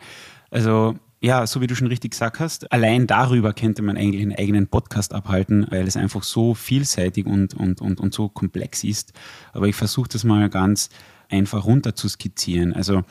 Also 0.51 0.96
ja, 1.20 1.48
so 1.48 1.62
wie 1.62 1.67
du 1.67 1.75
schon 1.75 1.88
richtig 1.88 2.12
gesagt 2.12 2.39
hast, 2.39 2.72
allein 2.72 3.08
darüber 3.08 3.53
könnte 3.53 3.82
man 3.82 3.98
eigentlich 3.98 4.22
einen 4.22 4.36
eigenen 4.36 4.67
Podcast 4.67 5.13
abhalten, 5.13 5.65
weil 5.70 5.88
es 5.88 5.98
einfach 5.98 6.22
so 6.22 6.53
vielseitig 6.53 7.25
und, 7.25 7.56
und, 7.56 7.82
und, 7.82 8.00
und 8.00 8.13
so 8.13 8.29
komplex 8.29 8.84
ist. 8.84 9.13
Aber 9.53 9.67
ich 9.67 9.75
versuche 9.75 10.10
das 10.10 10.24
mal 10.24 10.48
ganz 10.50 10.89
einfach 11.30 11.66
runter 11.66 11.96
zu 11.96 12.08
skizzieren. 12.10 12.74
Also 12.74 13.04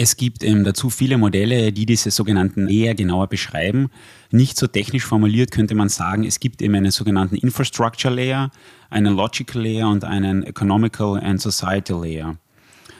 es 0.00 0.16
gibt 0.16 0.44
ähm, 0.44 0.62
dazu 0.62 0.90
viele 0.90 1.18
Modelle, 1.18 1.72
die 1.72 1.84
diese 1.84 2.12
sogenannten 2.12 2.68
eher 2.68 2.94
genauer 2.94 3.26
beschreiben. 3.26 3.90
Nicht 4.30 4.56
so 4.56 4.68
technisch 4.68 5.04
formuliert 5.04 5.50
könnte 5.50 5.74
man 5.74 5.88
sagen, 5.88 6.22
es 6.22 6.38
gibt 6.38 6.62
eben 6.62 6.76
einen 6.76 6.92
sogenannten 6.92 7.34
Infrastructure 7.34 8.14
Layer, 8.14 8.52
einen 8.90 9.16
Logical 9.16 9.60
Layer 9.60 9.88
und 9.88 10.04
einen 10.04 10.44
Economical 10.44 11.18
and 11.18 11.40
Societal 11.40 12.00
Layer. 12.00 12.36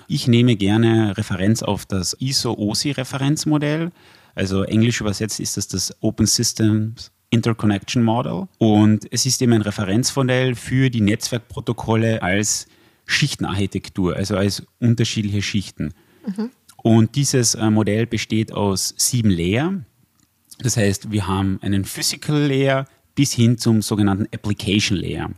Ich 0.09 0.27
nehme 0.27 0.57
gerne 0.57 1.17
Referenz 1.17 1.63
auf 1.63 1.87
das 1.87 2.17
ISO-OSI-Referenzmodell. 2.19 3.93
Also 4.35 4.65
englisch 4.65 5.01
übersetzt 5.01 5.39
ist 5.39 5.57
das 5.57 5.69
das 5.69 5.95
Open 6.01 6.27
Systems 6.27 7.13
Interconnection 7.31 8.03
Model. 8.03 8.49
Und 8.59 9.07
es 9.13 9.25
ist 9.25 9.41
eben 9.41 9.53
ein 9.53 9.63
Referenzmodell 9.63 10.55
für 10.55 10.91
die 10.91 11.01
Netzwerkprotokolle 11.01 12.23
als 12.23 12.67
Schichtenarchitektur, 13.09 14.15
also 14.15 14.37
als 14.37 14.63
unterschiedliche 14.79 15.43
Schichten. 15.43 15.95
Mhm. 16.27 16.51
Und 16.77 17.17
dieses 17.17 17.55
äh, 17.55 17.71
Modell 17.71 18.07
besteht 18.07 18.53
aus 18.53 18.95
sieben 18.97 19.31
Layer. 19.31 19.83
Das 20.59 20.77
heißt, 20.77 21.11
wir 21.11 21.27
haben 21.27 21.59
einen 21.63 21.85
Physical 21.85 22.47
Layer 22.47 22.87
bis 23.15 23.33
hin 23.33 23.59
zum 23.59 23.83
sogenannten 23.83 24.27
Application 24.33 24.97
Layer. 24.97 25.31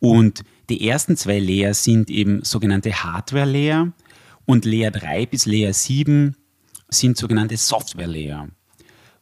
Und 0.00 0.42
die 0.68 0.86
ersten 0.88 1.16
zwei 1.16 1.38
Layer 1.38 1.72
sind 1.72 2.10
eben 2.10 2.44
sogenannte 2.44 2.92
Hardware 2.92 3.46
Layer 3.46 3.92
und 4.44 4.64
Layer 4.64 4.90
3 4.90 5.26
bis 5.26 5.46
Layer 5.46 5.72
7 5.72 6.36
sind 6.90 7.16
sogenannte 7.16 7.56
Software 7.56 8.06
Layer. 8.06 8.48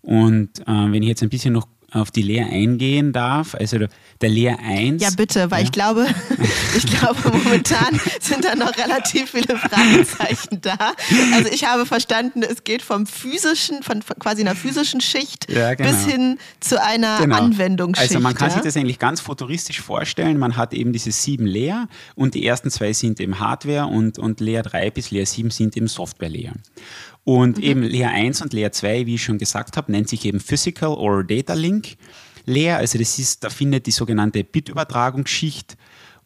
Und 0.00 0.61
äh, 0.61 0.64
wenn 0.66 1.02
ich 1.02 1.09
jetzt 1.09 1.23
ein 1.23 1.28
bisschen 1.28 1.52
noch 1.52 1.68
auf 1.93 2.11
die 2.11 2.23
Lehr 2.23 2.47
eingehen 2.47 3.12
darf. 3.12 3.55
Also 3.55 3.78
der 4.21 4.28
Lehr 4.28 4.59
1. 4.61 5.02
Ja, 5.02 5.11
bitte, 5.16 5.50
weil 5.50 5.61
ja. 5.61 5.64
ich 5.64 5.73
glaube, 5.73 6.07
ich 6.76 6.87
glaube, 6.87 7.19
momentan 7.31 8.00
sind 8.21 8.45
da 8.45 8.55
noch 8.55 8.76
relativ 8.76 9.31
viele 9.31 9.57
Fragezeichen 9.57 10.61
da. 10.61 10.76
Also 11.35 11.50
ich 11.52 11.64
habe 11.64 11.87
verstanden, 11.87 12.43
es 12.43 12.64
geht 12.64 12.83
vom 12.83 13.07
physischen, 13.07 13.83
von 13.83 14.00
quasi 14.19 14.43
einer 14.43 14.57
physischen 14.57 15.00
Schicht 15.00 15.50
ja, 15.50 15.75
genau. 15.75 15.90
bis 15.90 16.07
hin 16.07 16.38
zu 16.61 16.83
einer 16.83 17.19
genau. 17.19 17.37
Anwendungsschicht. 17.37 18.11
Also 18.11 18.21
man 18.21 18.35
kann 18.35 18.49
ja? 18.49 18.55
sich 18.55 18.62
das 18.62 18.76
eigentlich 18.76 18.99
ganz 18.99 19.21
futuristisch 19.21 19.81
vorstellen. 19.81 20.38
Man 20.38 20.57
hat 20.57 20.75
eben 20.75 20.93
diese 20.93 21.12
sieben 21.12 21.47
Lehr 21.47 21.88
und 22.14 22.35
die 22.35 22.47
ersten 22.47 22.71
zwei 22.71 22.93
sind 22.93 23.21
eben 23.21 23.38
Hardware 23.38 23.87
und, 23.87 24.19
und 24.19 24.40
Lehr 24.40 24.62
3 24.62 24.90
bis 24.90 25.11
Lehr 25.11 25.26
7 25.26 25.50
sind 25.50 25.76
eben 25.76 25.88
Software-Lehr. 25.88 26.52
Und 27.26 27.56
mhm. 27.56 27.62
eben 27.64 27.83
Layer 27.83 28.11
1 28.11 28.40
und 28.42 28.52
Layer 28.52 28.71
2, 28.71 29.06
wie 29.06 29.16
ich 29.16 29.25
schon 29.25 29.38
gesagt 29.38 29.76
habe, 29.76 29.90
nennt 29.90 30.09
sich 30.09 30.25
eben 30.25 30.38
Physical 30.38 30.90
or 30.90 31.25
Data 31.25 31.54
Link 31.54 31.97
Layer. 32.45 32.76
Also 32.76 32.99
das 32.99 33.18
ist, 33.18 33.42
da 33.42 33.50
findet 33.50 33.87
die 33.87 33.90
sogenannte 33.90 34.45
Bitübertragungsschicht 34.45 35.76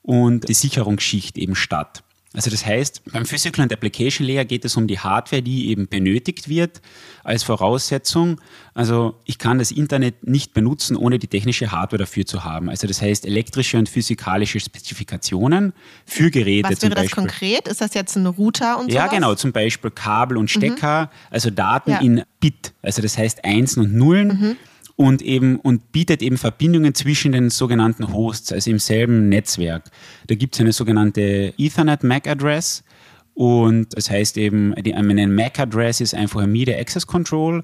und 0.02 0.47
die 0.47 0.54
Sicherungsschicht 0.54 1.38
eben 1.38 1.54
statt. 1.54 2.04
Also 2.33 2.49
das 2.49 2.65
heißt, 2.65 3.03
beim 3.13 3.27
Physical 3.27 3.65
and 3.65 3.73
Application 3.73 4.25
Layer 4.25 4.45
geht 4.45 4.65
es 4.65 4.77
um 4.77 4.87
die 4.87 5.01
Hardware, 5.01 5.43
die 5.43 5.69
eben 5.69 5.89
benötigt 5.89 6.49
wird 6.49 6.81
als 7.25 7.43
Voraussetzung. 7.43 8.41
Also 8.73 9.19
ich 9.25 9.39
kann 9.39 9.59
das 9.59 9.73
Internet 9.73 10.29
nicht 10.29 10.55
benutzen, 10.55 10.97
ohne 10.97 11.19
die 11.19 11.27
technische 11.27 11.73
Hardware 11.73 11.99
dafür 11.99 12.25
zu 12.27 12.45
haben. 12.45 12.71
Also 12.71 12.87
das 12.87 13.03
heißt 13.03 13.27
elektrische 13.27 13.79
und 13.79 13.89
physikalische 13.89 14.61
Spezifikationen 14.61 15.73
für 16.07 16.31
Geräte. 16.31 16.71
Was 16.71 16.83
wäre 16.83 16.95
das 16.95 17.11
konkret? 17.11 17.67
Ist 17.67 17.81
das 17.81 17.95
jetzt 17.95 18.15
ein 18.15 18.27
Router 18.27 18.79
und 18.79 18.93
so? 18.93 18.97
Ja, 18.97 19.09
genau, 19.09 19.35
zum 19.35 19.51
Beispiel 19.51 19.91
Kabel 19.91 20.37
und 20.37 20.49
Stecker, 20.49 21.07
mhm. 21.07 21.09
also 21.31 21.51
Daten 21.51 21.91
ja. 21.91 22.01
in 22.01 22.23
Bit, 22.39 22.75
also 22.81 23.03
das 23.03 23.19
heißt 23.19 23.45
Einsen 23.45 23.83
und 23.83 23.95
Nullen. 23.95 24.29
Mhm 24.29 24.57
und 25.00 25.23
eben 25.23 25.57
und 25.57 25.92
bietet 25.92 26.21
eben 26.21 26.37
Verbindungen 26.37 26.95
zwischen 26.95 27.33
den 27.33 27.49
sogenannten 27.49 28.12
Hosts, 28.12 28.52
also 28.52 28.71
im 28.71 28.78
selben 28.78 29.30
Netzwerk. 29.30 29.85
Da 30.26 30.35
gibt 30.35 30.54
es 30.54 30.61
eine 30.61 30.75
sogenannte 30.75 31.54
Ethernet 31.57 32.04
MAC 32.04 32.28
Address 32.28 32.85
und 33.33 33.97
das 33.97 34.11
heißt 34.11 34.37
eben, 34.37 34.75
die, 34.83 34.95
eine 34.95 35.26
MAC 35.26 35.59
Address 35.59 36.02
ist 36.02 36.14
einfach 36.14 36.42
ein 36.42 36.52
Media 36.52 36.76
Access 36.76 37.07
Control 37.07 37.62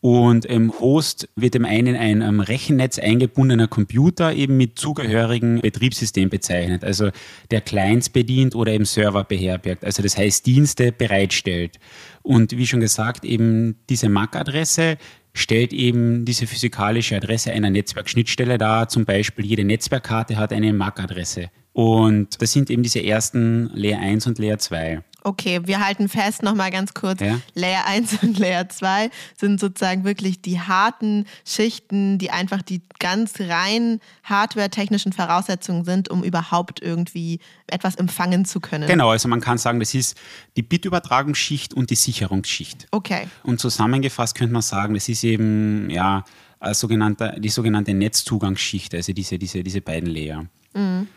und 0.00 0.46
im 0.46 0.72
Host 0.80 1.28
wird 1.36 1.54
im 1.54 1.64
einen 1.64 1.94
ein 1.94 2.22
am 2.22 2.40
Rechennetz 2.40 2.98
eingebundener 2.98 3.68
Computer 3.68 4.34
eben 4.34 4.56
mit 4.56 4.76
zugehörigem 4.76 5.60
Betriebssystem 5.60 6.28
bezeichnet, 6.28 6.82
also 6.82 7.10
der 7.52 7.60
Clients 7.60 8.08
bedient 8.08 8.56
oder 8.56 8.72
eben 8.72 8.84
Server 8.84 9.22
beherbergt, 9.22 9.84
also 9.84 10.02
das 10.02 10.18
heißt 10.18 10.44
Dienste 10.44 10.90
bereitstellt. 10.90 11.78
Und 12.22 12.56
wie 12.56 12.66
schon 12.66 12.80
gesagt, 12.80 13.24
eben 13.24 13.76
diese 13.88 14.08
MAC-Adresse 14.08 14.98
stellt 15.34 15.72
eben 15.72 16.24
diese 16.24 16.46
physikalische 16.46 17.16
Adresse 17.16 17.52
einer 17.52 17.70
Netzwerkschnittstelle 17.70 18.56
dar. 18.56 18.88
Zum 18.88 19.04
Beispiel 19.04 19.44
jede 19.44 19.64
Netzwerkkarte 19.64 20.36
hat 20.36 20.52
eine 20.52 20.72
MAC-Adresse. 20.72 21.50
Und 21.72 22.40
das 22.40 22.52
sind 22.52 22.70
eben 22.70 22.84
diese 22.84 23.04
ersten 23.04 23.68
Layer 23.74 23.98
1 23.98 24.28
und 24.28 24.38
Layer 24.38 24.58
2. 24.58 25.02
Okay, 25.26 25.60
wir 25.64 25.82
halten 25.84 26.10
fest 26.10 26.42
nochmal 26.42 26.70
ganz 26.70 26.92
kurz. 26.92 27.20
Ja? 27.20 27.40
Layer 27.54 27.86
1 27.86 28.18
und 28.22 28.38
Layer 28.38 28.68
2 28.68 29.10
sind 29.36 29.58
sozusagen 29.58 30.04
wirklich 30.04 30.42
die 30.42 30.60
harten 30.60 31.24
Schichten, 31.46 32.18
die 32.18 32.30
einfach 32.30 32.60
die 32.60 32.82
ganz 32.98 33.40
rein 33.40 34.00
hardware-technischen 34.22 35.14
Voraussetzungen 35.14 35.84
sind, 35.84 36.10
um 36.10 36.22
überhaupt 36.22 36.82
irgendwie 36.82 37.40
etwas 37.66 37.96
empfangen 37.96 38.44
zu 38.44 38.60
können. 38.60 38.86
Genau, 38.86 39.08
also 39.10 39.28
man 39.28 39.40
kann 39.40 39.56
sagen, 39.56 39.80
das 39.80 39.94
ist 39.94 40.16
die 40.56 40.62
Bitübertragungsschicht 40.62 41.72
und 41.72 41.88
die 41.88 41.96
Sicherungsschicht. 41.96 42.86
Okay. 42.90 43.26
Und 43.42 43.60
zusammengefasst 43.60 44.34
könnte 44.34 44.52
man 44.52 44.62
sagen, 44.62 44.92
das 44.92 45.08
ist 45.08 45.24
eben 45.24 45.88
ja 45.88 46.24
sogenannte, 46.72 47.34
die 47.38 47.48
sogenannte 47.48 47.94
Netzzugangsschicht, 47.94 48.94
also 48.94 49.12
diese, 49.14 49.38
diese, 49.38 49.62
diese 49.62 49.80
beiden 49.80 50.10
Layer. 50.10 50.44
Mhm. 50.74 51.08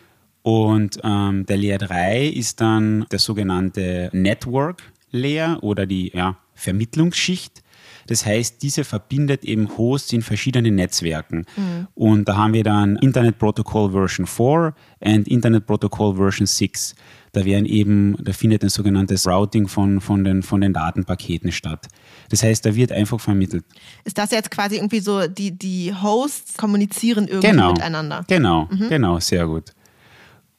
Und 0.47 1.01
ähm, 1.03 1.45
der 1.45 1.57
Layer 1.57 1.77
3 1.77 2.25
ist 2.25 2.61
dann 2.61 3.05
der 3.11 3.19
sogenannte 3.19 4.09
Network 4.13 4.81
Layer 5.11 5.61
oder 5.61 5.85
die 5.85 6.13
ja, 6.15 6.37
Vermittlungsschicht. 6.55 7.61
Das 8.07 8.25
heißt, 8.25 8.63
diese 8.63 8.85
verbindet 8.85 9.43
eben 9.43 9.77
Hosts 9.77 10.13
in 10.13 10.21
verschiedenen 10.21 10.75
Netzwerken. 10.75 11.45
Mhm. 11.57 11.87
Und 11.95 12.29
da 12.29 12.37
haben 12.37 12.53
wir 12.53 12.63
dann 12.63 12.95
Internet 12.95 13.39
Protocol 13.39 13.91
Version 13.91 14.25
4 14.25 14.73
und 15.01 15.27
Internet 15.27 15.65
Protocol 15.65 16.15
Version 16.15 16.47
6. 16.47 16.95
Da 17.33 17.43
werden 17.43 17.65
eben, 17.65 18.15
da 18.23 18.31
findet 18.31 18.63
ein 18.63 18.69
sogenanntes 18.69 19.27
Routing 19.27 19.67
von, 19.67 19.99
von, 19.99 20.23
den, 20.23 20.43
von 20.43 20.61
den 20.61 20.71
Datenpaketen 20.71 21.51
statt. 21.51 21.87
Das 22.29 22.41
heißt, 22.41 22.65
da 22.65 22.73
wird 22.73 22.93
einfach 22.93 23.19
vermittelt. 23.19 23.65
Ist 24.05 24.17
das 24.17 24.31
jetzt 24.31 24.49
quasi 24.49 24.77
irgendwie 24.77 25.01
so, 25.01 25.27
die, 25.27 25.51
die 25.51 25.93
Hosts 25.93 26.55
kommunizieren 26.55 27.27
irgendwie 27.27 27.49
genau, 27.49 27.73
miteinander? 27.73 28.23
Genau, 28.29 28.69
mhm. 28.71 28.87
genau, 28.87 29.19
sehr 29.19 29.45
gut. 29.45 29.73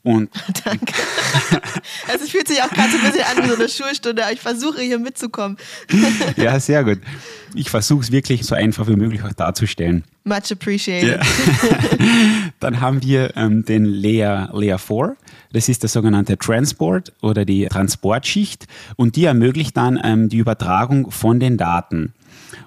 Und 0.08 0.30
Danke. 0.64 0.94
Also 2.10 2.24
es 2.24 2.30
fühlt 2.30 2.48
sich 2.48 2.62
auch 2.62 2.70
gerade 2.70 2.90
so 2.90 2.96
ein 2.96 3.12
bisschen 3.12 3.26
an 3.26 3.44
wie 3.44 3.48
so 3.48 3.54
eine 3.56 3.68
Schulstunde, 3.68 4.24
aber 4.24 4.32
ich 4.32 4.40
versuche 4.40 4.80
hier 4.80 4.98
mitzukommen. 4.98 5.58
Ja, 6.36 6.58
sehr 6.60 6.82
gut. 6.84 7.00
Ich 7.54 7.68
versuche 7.68 8.00
es 8.00 8.12
wirklich 8.12 8.44
so 8.44 8.54
einfach 8.54 8.86
wie 8.86 8.96
möglich 8.96 9.22
auch 9.22 9.32
darzustellen. 9.34 10.04
Much 10.24 10.50
appreciated. 10.50 11.20
Ja. 11.20 11.20
Dann 12.60 12.80
haben 12.80 13.02
wir 13.02 13.36
ähm, 13.36 13.64
den 13.66 13.84
Layer, 13.84 14.48
Layer 14.54 14.78
4. 14.78 15.16
Das 15.52 15.68
ist 15.68 15.82
der 15.82 15.90
sogenannte 15.90 16.38
Transport 16.38 17.12
oder 17.20 17.44
die 17.44 17.66
Transportschicht 17.66 18.66
und 18.96 19.16
die 19.16 19.24
ermöglicht 19.24 19.76
dann 19.76 20.00
ähm, 20.02 20.28
die 20.28 20.38
Übertragung 20.38 21.10
von 21.10 21.40
den 21.40 21.56
Daten. 21.58 22.14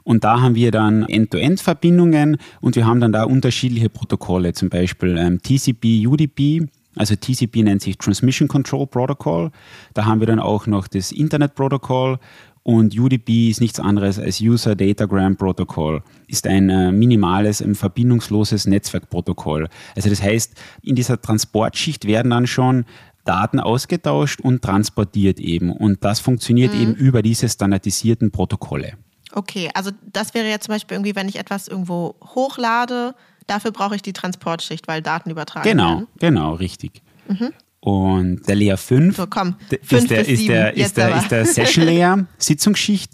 Und 0.03 0.23
da 0.23 0.41
haben 0.41 0.55
wir 0.55 0.71
dann 0.71 1.03
End-to-End-Verbindungen 1.03 2.37
und 2.59 2.75
wir 2.75 2.85
haben 2.85 2.99
dann 2.99 3.11
da 3.11 3.23
unterschiedliche 3.23 3.89
Protokolle, 3.89 4.53
zum 4.53 4.69
Beispiel 4.69 5.17
ähm, 5.17 5.41
TCP, 5.41 6.05
UDP 6.07 6.67
also 6.95 7.15
TCP 7.15 7.63
nennt 7.63 7.81
sich 7.81 7.97
Transmission 7.97 8.47
Control 8.47 8.87
Protocol. 8.87 9.51
Da 9.93 10.05
haben 10.05 10.19
wir 10.19 10.27
dann 10.27 10.39
auch 10.39 10.67
noch 10.67 10.87
das 10.87 11.11
Internet 11.11 11.55
Protocol 11.55 12.19
und 12.63 12.97
UDP 12.97 13.49
ist 13.49 13.61
nichts 13.61 13.79
anderes 13.79 14.19
als 14.19 14.39
User 14.39 14.75
Datagram 14.75 15.35
Protocol, 15.35 16.03
ist 16.27 16.45
ein 16.45 16.69
äh, 16.69 16.91
minimales, 16.91 17.61
ein 17.61 17.73
verbindungsloses 17.73 18.67
Netzwerkprotokoll. 18.67 19.67
Also 19.95 20.09
das 20.09 20.21
heißt, 20.21 20.53
in 20.83 20.95
dieser 20.95 21.19
Transportschicht 21.19 22.05
werden 22.05 22.29
dann 22.29 22.45
schon 22.45 22.85
Daten 23.25 23.59
ausgetauscht 23.59 24.41
und 24.41 24.61
transportiert 24.61 25.39
eben. 25.39 25.71
Und 25.71 26.03
das 26.03 26.19
funktioniert 26.19 26.73
mhm. 26.73 26.81
eben 26.81 26.95
über 26.95 27.21
diese 27.21 27.49
standardisierten 27.49 28.31
Protokolle. 28.31 28.93
Okay, 29.33 29.69
also 29.73 29.91
das 30.11 30.33
wäre 30.33 30.47
jetzt 30.47 30.65
zum 30.65 30.75
Beispiel 30.75 30.95
irgendwie, 30.95 31.15
wenn 31.15 31.29
ich 31.29 31.37
etwas 31.37 31.67
irgendwo 31.67 32.15
hochlade, 32.35 33.15
Dafür 33.51 33.71
brauche 33.71 33.95
ich 33.97 34.01
die 34.01 34.13
Transportschicht, 34.13 34.87
weil 34.87 35.01
Daten 35.01 35.29
übertragen 35.29 35.67
genau, 35.67 35.89
werden. 35.89 36.07
Genau, 36.19 36.53
richtig. 36.53 37.01
Mhm. 37.27 37.49
Und 37.81 38.47
der 38.47 38.55
Layer 38.55 38.77
5 38.77 39.17
so, 39.17 39.27
komm, 39.27 39.55
ist, 39.69 40.09
der, 40.09 40.25
ist, 40.25 40.47
der, 40.47 40.77
ist, 40.77 40.95
der, 40.95 41.17
ist 41.17 41.31
der 41.31 41.45
Session 41.45 41.83
Layer, 41.83 42.27
Sitzungsschicht. 42.37 43.11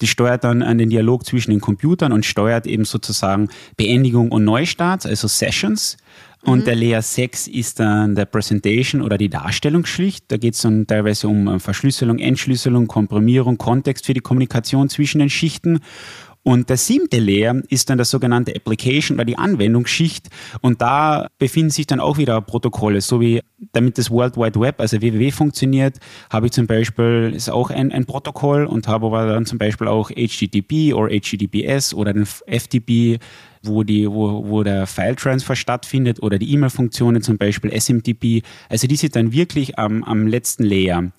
Die 0.00 0.06
steuert 0.06 0.44
dann 0.44 0.62
an 0.62 0.78
den 0.78 0.90
Dialog 0.90 1.26
zwischen 1.26 1.50
den 1.50 1.60
Computern 1.60 2.12
und 2.12 2.24
steuert 2.24 2.68
eben 2.68 2.84
sozusagen 2.84 3.48
Beendigung 3.76 4.30
und 4.30 4.44
Neustart, 4.44 5.06
also 5.06 5.26
Sessions. 5.26 5.96
Und 6.42 6.60
mhm. 6.60 6.64
der 6.66 6.76
Layer 6.76 7.02
6 7.02 7.48
ist 7.48 7.80
dann 7.80 8.14
der 8.14 8.26
Presentation 8.26 9.02
oder 9.02 9.18
die 9.18 9.28
Darstellungsschicht. 9.28 10.26
Da 10.28 10.36
geht 10.36 10.54
es 10.54 10.62
dann 10.62 10.86
teilweise 10.86 11.26
um 11.26 11.48
äh, 11.48 11.58
Verschlüsselung, 11.58 12.20
Entschlüsselung, 12.20 12.86
Komprimierung, 12.86 13.58
Kontext 13.58 14.06
für 14.06 14.14
die 14.14 14.20
Kommunikation 14.20 14.88
zwischen 14.88 15.18
den 15.18 15.30
Schichten. 15.30 15.80
Und 16.42 16.70
der 16.70 16.78
siebte 16.78 17.18
Layer 17.18 17.60
ist 17.68 17.90
dann 17.90 17.98
das 17.98 18.10
sogenannte 18.10 18.54
Application 18.56 19.18
oder 19.18 19.26
die 19.26 19.36
Anwendungsschicht. 19.36 20.28
Und 20.62 20.80
da 20.80 21.28
befinden 21.38 21.70
sich 21.70 21.86
dann 21.86 22.00
auch 22.00 22.16
wieder 22.16 22.40
Protokolle, 22.40 23.02
so 23.02 23.20
wie 23.20 23.42
damit 23.72 23.98
das 23.98 24.10
World 24.10 24.36
Wide 24.36 24.58
Web, 24.58 24.80
also 24.80 25.02
WWW 25.02 25.30
funktioniert, 25.32 25.98
habe 26.30 26.46
ich 26.46 26.52
zum 26.52 26.66
Beispiel, 26.66 27.32
ist 27.34 27.50
auch 27.50 27.70
ein, 27.70 27.92
ein 27.92 28.06
Protokoll 28.06 28.64
und 28.64 28.88
habe 28.88 29.06
aber 29.06 29.26
dann 29.26 29.44
zum 29.44 29.58
Beispiel 29.58 29.86
auch 29.86 30.10
HTTP 30.10 30.94
oder 30.94 31.10
HTTPS 31.10 31.92
oder 31.92 32.14
den 32.14 32.24
FTP, 32.24 33.18
wo, 33.62 33.82
die, 33.82 34.10
wo, 34.10 34.48
wo 34.48 34.62
der 34.62 34.86
File-Transfer 34.86 35.54
stattfindet 35.54 36.22
oder 36.22 36.38
die 36.38 36.50
E-Mail-Funktionen, 36.54 37.20
zum 37.20 37.36
Beispiel 37.36 37.70
SMTP. 37.78 38.42
Also 38.70 38.86
die 38.86 38.96
sind 38.96 39.14
dann 39.14 39.32
wirklich 39.32 39.78
am, 39.78 40.02
am 40.04 40.26
letzten 40.26 40.64
Layer. 40.64 41.12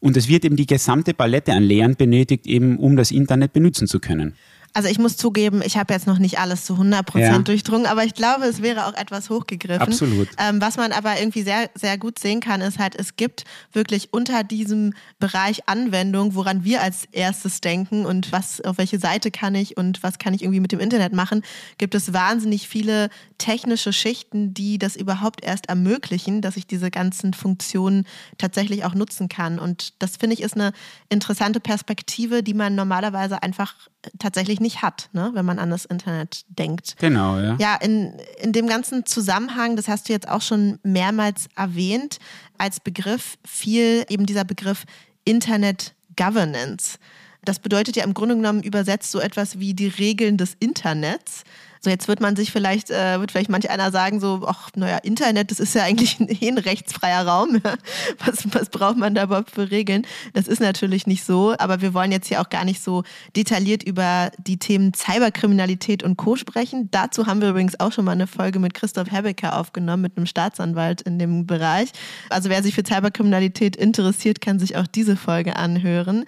Und 0.00 0.16
es 0.16 0.28
wird 0.28 0.44
eben 0.44 0.56
die 0.56 0.66
gesamte 0.66 1.14
Palette 1.14 1.52
an 1.52 1.62
Layern 1.62 1.94
benötigt, 1.94 2.46
eben 2.46 2.76
um 2.78 2.96
das 2.96 3.10
Internet 3.10 3.52
benutzen 3.52 3.86
zu 3.86 4.00
können. 4.00 4.34
Also 4.76 4.88
ich 4.88 4.98
muss 4.98 5.16
zugeben, 5.16 5.62
ich 5.64 5.76
habe 5.76 5.94
jetzt 5.94 6.08
noch 6.08 6.18
nicht 6.18 6.40
alles 6.40 6.64
zu 6.64 6.72
100 6.72 7.06
Prozent 7.06 7.30
ja. 7.30 7.38
durchdrungen, 7.38 7.86
aber 7.86 8.04
ich 8.04 8.14
glaube, 8.14 8.44
es 8.44 8.60
wäre 8.60 8.86
auch 8.86 8.94
etwas 8.94 9.30
hochgegriffen. 9.30 9.82
Absolut. 9.82 10.28
Ähm, 10.36 10.60
was 10.60 10.76
man 10.76 10.90
aber 10.90 11.16
irgendwie 11.18 11.42
sehr, 11.42 11.70
sehr 11.76 11.96
gut 11.96 12.18
sehen 12.18 12.40
kann, 12.40 12.60
ist 12.60 12.80
halt, 12.80 12.96
es 12.96 13.14
gibt 13.14 13.44
wirklich 13.72 14.12
unter 14.12 14.42
diesem 14.42 14.92
Bereich 15.20 15.68
Anwendung, 15.68 16.34
woran 16.34 16.64
wir 16.64 16.82
als 16.82 17.04
erstes 17.12 17.60
denken 17.60 18.04
und 18.04 18.32
was, 18.32 18.60
auf 18.62 18.76
welche 18.78 18.98
Seite 18.98 19.30
kann 19.30 19.54
ich 19.54 19.76
und 19.76 20.02
was 20.02 20.18
kann 20.18 20.34
ich 20.34 20.42
irgendwie 20.42 20.58
mit 20.58 20.72
dem 20.72 20.80
Internet 20.80 21.12
machen, 21.12 21.42
gibt 21.78 21.94
es 21.94 22.12
wahnsinnig 22.12 22.68
viele 22.68 23.10
technische 23.38 23.92
Schichten, 23.92 24.54
die 24.54 24.78
das 24.78 24.96
überhaupt 24.96 25.44
erst 25.44 25.68
ermöglichen, 25.68 26.40
dass 26.40 26.56
ich 26.56 26.66
diese 26.66 26.90
ganzen 26.90 27.32
Funktionen 27.32 28.06
tatsächlich 28.38 28.84
auch 28.84 28.94
nutzen 28.94 29.28
kann. 29.28 29.60
Und 29.60 30.02
das 30.02 30.16
finde 30.16 30.34
ich 30.34 30.42
ist 30.42 30.54
eine 30.54 30.72
interessante 31.08 31.60
Perspektive, 31.60 32.42
die 32.42 32.54
man 32.54 32.74
normalerweise 32.74 33.40
einfach 33.40 33.74
tatsächlich 34.18 34.60
nicht 34.60 34.82
hat, 34.82 35.08
ne? 35.12 35.30
wenn 35.34 35.44
man 35.44 35.58
an 35.58 35.70
das 35.70 35.84
Internet 35.84 36.44
denkt. 36.48 36.96
Genau, 36.98 37.38
ja. 37.38 37.56
Ja, 37.58 37.76
in, 37.76 38.14
in 38.40 38.52
dem 38.52 38.66
ganzen 38.66 39.06
Zusammenhang, 39.06 39.76
das 39.76 39.88
hast 39.88 40.08
du 40.08 40.12
jetzt 40.12 40.28
auch 40.28 40.42
schon 40.42 40.78
mehrmals 40.82 41.48
erwähnt, 41.56 42.18
als 42.58 42.80
Begriff 42.80 43.36
fiel 43.44 44.04
eben 44.08 44.26
dieser 44.26 44.44
Begriff 44.44 44.84
Internet 45.24 45.94
Governance. 46.16 46.98
Das 47.44 47.58
bedeutet 47.58 47.96
ja 47.96 48.04
im 48.04 48.14
Grunde 48.14 48.36
genommen 48.36 48.62
übersetzt 48.62 49.10
so 49.10 49.20
etwas 49.20 49.58
wie 49.58 49.74
die 49.74 49.88
Regeln 49.88 50.36
des 50.36 50.56
Internets. 50.60 51.44
So, 51.84 51.90
jetzt 51.90 52.08
wird 52.08 52.20
man 52.20 52.34
sich 52.34 52.50
vielleicht, 52.50 52.90
äh, 52.90 53.20
wird 53.20 53.30
vielleicht 53.30 53.50
manch 53.50 53.68
einer 53.68 53.90
sagen, 53.90 54.18
so, 54.18 54.42
ach, 54.46 54.70
naja, 54.74 54.96
Internet, 54.96 55.50
das 55.50 55.60
ist 55.60 55.74
ja 55.74 55.82
eigentlich 55.82 56.18
ein, 56.20 56.28
ein 56.40 56.56
rechtsfreier 56.58 57.26
Raum. 57.26 57.60
was, 58.24 58.46
was 58.54 58.70
braucht 58.70 58.96
man 58.96 59.14
da 59.14 59.24
überhaupt 59.24 59.50
für 59.50 59.70
Regeln? 59.70 60.06
Das 60.32 60.48
ist 60.48 60.60
natürlich 60.60 61.06
nicht 61.06 61.24
so, 61.24 61.54
aber 61.58 61.82
wir 61.82 61.92
wollen 61.92 62.10
jetzt 62.10 62.28
hier 62.28 62.40
auch 62.40 62.48
gar 62.48 62.64
nicht 62.64 62.82
so 62.82 63.04
detailliert 63.36 63.82
über 63.82 64.30
die 64.38 64.56
Themen 64.56 64.94
Cyberkriminalität 64.94 66.02
und 66.02 66.16
Co. 66.16 66.36
sprechen. 66.36 66.88
Dazu 66.90 67.26
haben 67.26 67.42
wir 67.42 67.50
übrigens 67.50 67.78
auch 67.78 67.92
schon 67.92 68.06
mal 68.06 68.12
eine 68.12 68.26
Folge 68.26 68.58
mit 68.58 68.72
Christoph 68.72 69.10
Herbecker 69.10 69.58
aufgenommen, 69.58 70.02
mit 70.02 70.16
einem 70.16 70.24
Staatsanwalt 70.24 71.02
in 71.02 71.18
dem 71.18 71.46
Bereich. 71.46 71.90
Also 72.30 72.48
wer 72.48 72.62
sich 72.62 72.74
für 72.74 72.82
Cyberkriminalität 72.82 73.76
interessiert, 73.76 74.40
kann 74.40 74.58
sich 74.58 74.76
auch 74.76 74.86
diese 74.86 75.16
Folge 75.16 75.56
anhören. 75.56 76.24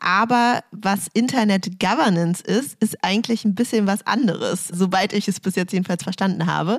Aber 0.00 0.62
was 0.70 1.08
Internet 1.12 1.80
Governance 1.80 2.42
ist, 2.42 2.76
ist 2.80 2.96
eigentlich 3.02 3.44
ein 3.44 3.54
bisschen 3.54 3.86
was 3.86 4.06
anderes, 4.06 4.68
soweit 4.68 5.12
ich 5.12 5.26
es 5.26 5.40
bis 5.40 5.56
jetzt 5.56 5.72
jedenfalls 5.72 6.04
verstanden 6.04 6.46
habe. 6.46 6.78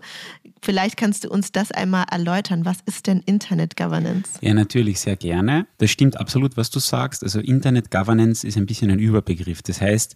Vielleicht 0.62 0.96
kannst 0.96 1.26
du 1.26 1.30
uns 1.30 1.52
das 1.52 1.72
einmal 1.72 2.06
erläutern. 2.10 2.64
Was 2.64 2.78
ist 2.86 3.08
denn 3.08 3.22
Internet 3.26 3.76
Governance? 3.76 4.32
Ja, 4.42 4.54
natürlich, 4.54 5.02
sehr 5.02 5.18
gerne. 5.18 5.68
Das 5.78 5.92
stimmt 5.92 6.20
absolut, 6.20 6.56
was 6.56 6.70
du 6.70 6.80
sagst. 6.80 7.24
Also 7.24 7.40
Internet 7.40 7.92
Governance 7.92 8.48
ist 8.48 8.58
ein 8.58 8.66
bisschen 8.66 8.90
ein 8.90 9.00
Überbegriff. 9.00 9.62
Das 9.64 9.82
heißt, 9.82 10.16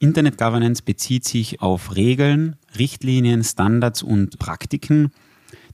Internet 0.00 0.38
Governance 0.38 0.82
bezieht 0.82 1.24
sich 1.24 1.60
auf 1.60 1.94
Regeln, 1.94 2.56
Richtlinien, 2.78 3.44
Standards 3.44 4.02
und 4.02 4.38
Praktiken, 4.38 5.12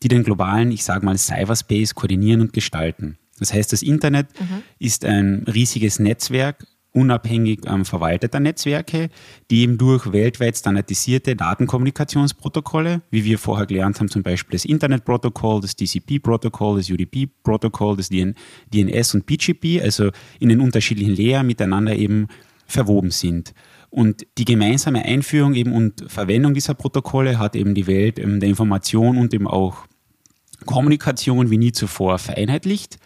die 0.03 0.09
den 0.09 0.25
globalen, 0.25 0.71
ich 0.73 0.85
sage 0.85 1.07
mal, 1.07 1.17
Cyberspace 1.17 1.95
koordinieren 1.95 2.41
und 2.41 2.53
gestalten. 2.53 3.19
Das 3.39 3.53
heißt, 3.53 3.73
das 3.73 3.83
Internet 3.83 4.29
mhm. 4.41 4.63
ist 4.79 5.05
ein 5.05 5.45
riesiges 5.47 5.99
Netzwerk 5.99 6.67
unabhängig 6.97 7.61
ähm, 7.67 7.85
verwalteter 7.85 8.41
Netzwerke, 8.41 9.11
die 9.51 9.61
eben 9.61 9.77
durch 9.77 10.13
weltweit 10.13 10.57
standardisierte 10.57 11.37
Datenkommunikationsprotokolle, 11.37 13.03
wie 13.11 13.25
wir 13.25 13.39
vorher 13.39 13.67
gelernt 13.67 14.01
haben, 14.01 14.09
zum 14.09 14.23
Beispiel 14.23 14.53
das 14.53 14.65
Internetprotokoll, 14.65 15.61
das 15.61 15.77
TCP-Protokoll, 15.77 16.79
das 16.79 16.91
UDP-Protokoll, 16.91 17.99
das 17.99 18.09
DN 18.09 18.35
DNS 18.73 19.15
und 19.15 19.27
PGP, 19.27 19.83
also 19.83 20.11
in 20.41 20.49
den 20.49 20.61
unterschiedlichen 20.61 21.15
Layer 21.15 21.43
miteinander 21.43 21.95
eben 21.95 22.29
verwoben 22.67 23.11
sind. 23.11 23.53
Und 23.91 24.27
die 24.39 24.47
gemeinsame 24.47 25.05
Einführung 25.05 25.55
eben 25.55 25.73
und 25.73 26.11
Verwendung 26.11 26.55
dieser 26.55 26.75
Protokolle 26.75 27.39
hat 27.39 27.57
eben 27.57 27.75
die 27.75 27.87
Welt 27.87 28.19
ähm, 28.19 28.41
der 28.41 28.49
Information 28.49 29.19
und 29.19 29.35
eben 29.35 29.47
auch 29.47 29.87
Kommunikation 30.65 31.51
wie 31.51 31.59
nie 31.59 31.73
zuvor 31.73 32.19
vereinheitlicht 32.19 32.99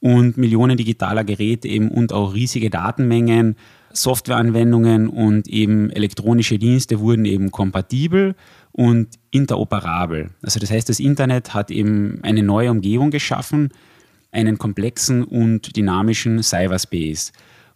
und 0.00 0.36
Millionen 0.36 0.76
digitaler 0.76 1.24
Geräte 1.24 1.68
eben 1.68 1.90
und 1.90 2.12
auch 2.12 2.34
riesige 2.34 2.70
Datenmengen, 2.70 3.56
Softwareanwendungen 3.92 5.08
und 5.08 5.48
eben 5.48 5.90
elektronische 5.90 6.58
Dienste 6.58 7.00
wurden 7.00 7.24
eben 7.24 7.50
kompatibel 7.50 8.34
und 8.72 9.08
interoperabel. 9.30 10.30
Also 10.42 10.60
das 10.60 10.70
heißt, 10.70 10.88
das 10.88 11.00
Internet 11.00 11.54
hat 11.54 11.70
eben 11.70 12.20
eine 12.22 12.42
neue 12.42 12.70
Umgebung 12.70 13.10
geschaffen, 13.10 13.70
einen 14.32 14.58
komplexen 14.58 15.24
und 15.24 15.76
dynamischen 15.76 16.42
Cyberspace. 16.42 17.32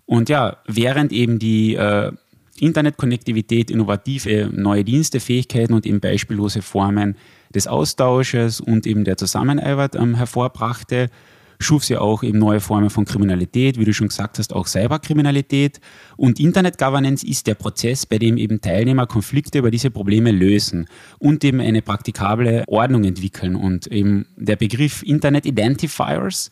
Und 0.07 0.29
ja, 0.29 0.59
während 0.69 1.13
eben 1.13 1.39
die 1.39 1.75
äh, 1.75 2.13
Internetkonnektivität 2.61 3.71
innovative 3.71 4.51
neue 4.53 4.85
Dienste, 4.85 5.19
Fähigkeiten 5.19 5.75
und 5.75 5.87
eben 5.87 6.01
beispiellose 6.01 6.63
Formen 6.63 7.17
des 7.53 7.67
Austausches 7.67 8.61
und 8.61 8.87
eben 8.87 9.05
der 9.05 9.17
Zusammenarbeit 9.17 9.97
ähm, 9.97 10.15
hervorbrachte, 10.15 11.11
schuf 11.59 11.85
sie 11.85 11.97
auch 11.97 12.23
eben 12.23 12.39
neue 12.39 12.61
Formen 12.61 12.91
von 12.91 13.05
Kriminalität, 13.05 13.79
wie 13.79 13.85
du 13.85 13.93
schon 13.93 14.09
gesagt 14.09 14.39
hast, 14.39 14.53
auch 14.55 14.67
Cyberkriminalität. 14.67 15.81
Und 16.17 16.41
Internet 16.41 16.79
Governance 16.79 17.27
ist 17.27 17.47
der 17.47 17.55
Prozess, 17.55 18.07
bei 18.07 18.19
dem 18.19 18.37
eben 18.37 18.61
Teilnehmer 18.61 19.07
Konflikte 19.07 19.59
über 19.59 19.71
diese 19.71 19.91
Probleme 19.91 20.33
lösen 20.33 20.87
und 21.19 21.45
eben 21.45 21.61
eine 21.61 21.83
praktikable 21.83 22.65
Ordnung 22.67 23.05
entwickeln. 23.05 23.57
Und 23.57 23.87
eben 23.87 24.27
der 24.37 24.57
Begriff 24.57 25.03
Internet 25.03 25.47
Identifiers 25.47 26.51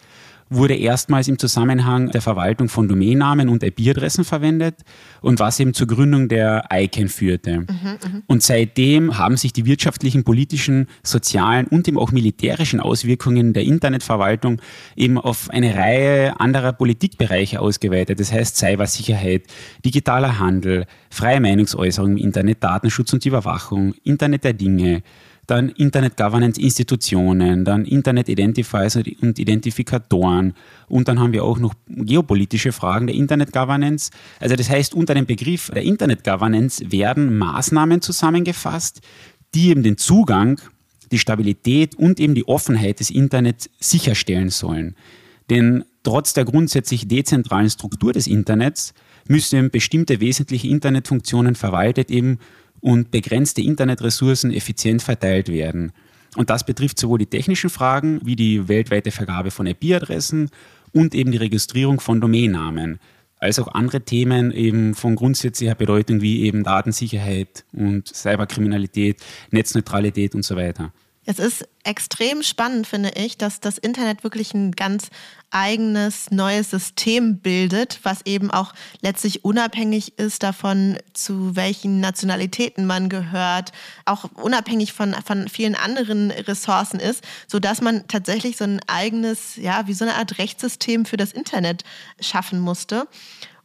wurde 0.55 0.75
erstmals 0.75 1.29
im 1.29 1.39
Zusammenhang 1.39 2.11
der 2.11 2.21
Verwaltung 2.21 2.69
von 2.69 2.89
Domainnamen 2.89 3.49
und 3.49 3.63
IP-Adressen 3.63 4.25
verwendet 4.25 4.77
und 5.21 5.41
was 5.41 5.59
eben 5.61 5.75
zur 5.75 5.87
Gründung 5.87 6.29
der 6.29 6.65
ICANN 6.73 7.09
führte. 7.09 7.61
Mhm, 7.61 7.67
mhm, 7.67 8.23
und 8.27 8.43
seitdem 8.43 9.19
haben 9.19 9.37
sich 9.37 9.53
die 9.53 9.67
wirtschaftlichen, 9.67 10.25
politischen, 10.25 10.89
sozialen 11.03 11.67
und 11.67 11.89
eben 11.89 11.99
auch 11.99 12.13
militärischen 12.13 12.81
Auswirkungen 12.81 13.53
der 13.53 13.65
Internetverwaltung 13.65 14.61
eben 14.97 15.19
auf 15.19 15.51
eine 15.51 15.75
Reihe 15.75 16.39
anderer 16.41 16.73
Politikbereiche 16.73 17.61
ausgeweitet. 17.61 18.21
Das 18.21 18.33
heißt 18.33 18.57
Cybersicherheit, 18.57 19.45
digitaler 19.85 20.39
Handel, 20.39 20.87
freie 21.11 21.41
Meinungsäußerung 21.41 22.13
im 22.13 22.17
Internet, 22.19 22.63
Datenschutz 22.63 23.13
und 23.13 23.25
Überwachung, 23.27 23.95
Internet 24.05 24.45
der 24.45 24.53
Dinge, 24.53 25.03
dann 25.53 25.69
Internet 25.69 26.17
Governance 26.17 26.59
Institutionen, 26.59 27.67
dann 27.67 27.85
Internet 27.85 28.31
Identifiers 28.31 28.97
und 28.97 29.39
Identifikatoren 29.39 30.55
und 30.89 31.09
dann 31.09 31.21
haben 31.21 31.35
wir 31.35 31.45
auch 31.45 31.59
noch 31.59 31.75
geopolitische 31.87 32.73
Fragen 32.73 33.07
der 33.07 33.15
Internet 33.17 33.53
Governance. 33.53 34.11
Also 34.41 34.57
das 34.57 34.71
heißt, 34.71 34.95
unter 34.95 35.13
dem 35.13 35.27
Begriff 35.27 35.71
der 35.75 35.83
Internet 35.83 36.25
Governance 36.25 36.91
werden 36.91 37.37
Maßnahmen 37.37 38.01
zusammengefasst, 38.01 39.03
die 39.55 39.69
eben 39.69 39.83
den 39.83 39.99
Zugang, 39.99 40.59
die 41.11 41.19
Stabilität 41.19 41.97
und 41.97 42.19
eben 42.19 42.35
die 42.35 42.49
Offenheit 42.49 43.01
des 43.01 43.11
Internets 43.11 43.69
sicherstellen 43.79 44.49
sollen. 44.49 44.97
Denn 45.51 45.85
trotz 46.03 46.33
der 46.33 46.47
grundsätzlich 46.47 47.09
dezentralen 47.09 47.69
Struktur 47.69 48.15
des 48.15 48.27
Internets 48.27 48.95
müssen 49.29 49.71
bestimmte 49.71 50.19
wesentliche 50.21 50.69
Internetfunktionen 50.69 51.57
verwaltet 51.57 52.11
eben 52.11 52.39
und 52.83 53.11
begrenzte 53.11 53.63
Internetressourcen 53.63 54.53
effizient 54.53 55.03
verteilt 55.03 55.49
werden. 55.49 55.93
Und 56.37 56.51
das 56.51 56.67
betrifft 56.67 56.99
sowohl 56.99 57.19
die 57.19 57.27
technischen 57.27 57.71
Fragen 57.71 58.21
wie 58.25 58.37
die 58.37 58.69
weltweite 58.69 59.11
Vergabe 59.11 59.51
von 59.51 59.67
IP-Adressen 59.67 60.51
und 60.93 61.15
eben 61.15 61.31
die 61.31 61.39
Registrierung 61.39 62.01
von 62.01 62.21
Domainnamen, 62.21 62.99
als 63.39 63.59
auch 63.59 63.69
andere 63.69 64.03
Themen 64.03 64.51
eben 64.51 64.95
von 64.95 65.15
grundsätzlicher 65.15 65.75
Bedeutung 65.75 66.21
wie 66.21 66.43
eben 66.43 66.65
Datensicherheit 66.65 67.65
und 67.73 68.09
Cyberkriminalität, 68.09 69.23
Netzneutralität 69.51 70.35
und 70.35 70.45
so 70.45 70.57
weiter. 70.57 70.93
Es 71.25 71.39
ist 71.39 71.69
extrem 71.85 72.43
spannend, 72.43 72.87
finde 72.87 73.11
ich, 73.11 73.39
dass 73.39 73.61
das 73.61 73.79
Internet 73.79 74.25
wirklich 74.25 74.55
ein 74.55 74.73
ganz 74.73 75.09
eigenes 75.53 76.33
neues 76.33 76.71
System 76.71 77.39
bildet, 77.39 78.01
was 78.03 78.23
eben 78.25 78.51
auch 78.51 78.73
letztlich 79.03 79.45
unabhängig 79.45 80.19
ist 80.19 80.43
davon, 80.43 80.99
zu 81.13 81.55
welchen 81.55 82.01
Nationalitäten 82.01 82.87
man 82.87 83.09
gehört, 83.09 83.71
auch 84.05 84.25
unabhängig 84.35 84.93
von, 84.93 85.15
von 85.25 85.49
vielen 85.49 85.77
anderen 85.77 86.33
Ressourcen 86.33 86.99
ist, 86.99 87.23
so 87.47 87.61
dass 87.61 87.81
man 87.81 88.09
tatsächlich 88.09 88.57
so 88.57 88.65
ein 88.65 88.81
eigenes, 88.89 89.55
ja, 89.57 89.87
wie 89.87 89.95
so 89.95 90.05
eine 90.05 90.17
Art 90.17 90.39
Rechtssystem 90.39 91.05
für 91.05 91.17
das 91.17 91.33
Internet 91.33 91.85
schaffen 92.21 92.59
musste. 92.59 93.07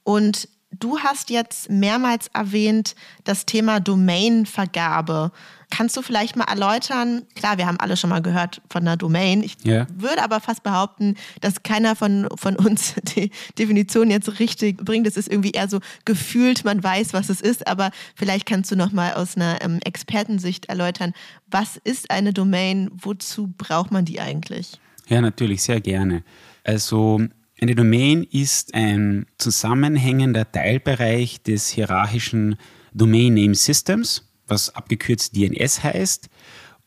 Und 0.03 0.47
Du 0.79 0.99
hast 0.99 1.29
jetzt 1.29 1.69
mehrmals 1.69 2.27
erwähnt 2.33 2.95
das 3.23 3.45
Thema 3.45 3.79
Domainvergabe. 3.79 5.31
Kannst 5.69 5.97
du 5.97 6.01
vielleicht 6.01 6.35
mal 6.35 6.45
erläutern? 6.45 7.23
Klar, 7.35 7.57
wir 7.57 7.67
haben 7.67 7.79
alle 7.79 7.97
schon 7.97 8.09
mal 8.09 8.21
gehört 8.21 8.61
von 8.69 8.81
einer 8.81 8.95
Domain. 8.95 9.43
Ich 9.43 9.57
yeah. 9.65 9.87
würde 9.93 10.23
aber 10.23 10.39
fast 10.39 10.63
behaupten, 10.63 11.15
dass 11.41 11.63
keiner 11.63 11.95
von, 11.95 12.27
von 12.35 12.55
uns 12.55 12.95
die 13.15 13.31
Definition 13.57 14.09
jetzt 14.11 14.39
richtig 14.39 14.77
bringt. 14.77 15.07
Es 15.07 15.17
ist 15.17 15.29
irgendwie 15.29 15.51
eher 15.51 15.67
so 15.67 15.79
gefühlt, 16.05 16.63
man 16.63 16.83
weiß, 16.83 17.13
was 17.13 17.29
es 17.29 17.41
ist. 17.41 17.67
Aber 17.67 17.91
vielleicht 18.15 18.45
kannst 18.45 18.71
du 18.71 18.75
noch 18.75 18.91
mal 18.91 19.13
aus 19.13 19.35
einer 19.35 19.61
ähm, 19.61 19.79
Expertensicht 19.83 20.67
erläutern, 20.67 21.13
was 21.49 21.77
ist 21.77 22.11
eine 22.11 22.33
Domain? 22.33 22.89
Wozu 22.93 23.53
braucht 23.57 23.91
man 23.91 24.05
die 24.05 24.19
eigentlich? 24.19 24.79
Ja, 25.07 25.21
natürlich, 25.21 25.63
sehr 25.63 25.81
gerne. 25.81 26.23
Also 26.63 27.21
eine 27.59 27.73
Domain 27.73 28.23
ist 28.23 28.73
ein 28.75 29.25
zusammenhängender 29.37 30.51
Teilbereich 30.51 31.41
des 31.41 31.69
hierarchischen 31.69 32.55
Domain 32.93 33.33
Name 33.33 33.55
Systems, 33.55 34.23
was 34.47 34.75
abgekürzt 34.75 35.35
DNS 35.35 35.83
heißt. 35.83 36.29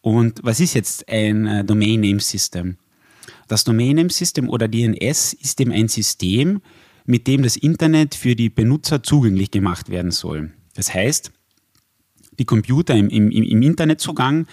Und 0.01 0.41
was 0.45 0.61
ist 0.61 0.75
jetzt 0.75 1.09
ein 1.09 1.47
äh, 1.47 1.65
Domain 1.65 2.01
Name 2.01 2.21
System? 2.21 2.77
Das 3.49 3.65
Domain 3.65 3.97
Name 3.97 4.11
System 4.11 4.49
oder 4.49 4.69
DNS 4.69 5.33
ist 5.33 5.61
eben 5.61 5.73
ein 5.73 5.89
System, 5.89 6.63
mit 7.05 7.27
dem 7.27 7.43
das 7.43 7.57
Internet 7.57 8.15
für 8.15 8.37
die 8.37 8.49
Benutzer 8.49 9.03
zugänglich 9.03 9.51
gemacht 9.51 9.89
werden 9.89 10.13
soll. 10.13 10.53
Das 10.75 10.95
heißt, 10.95 11.33
die 12.39 12.45
Computer 12.45 12.95
im, 12.95 13.09
im, 13.09 13.31
im 13.31 13.63
Internetzugang 13.63 14.47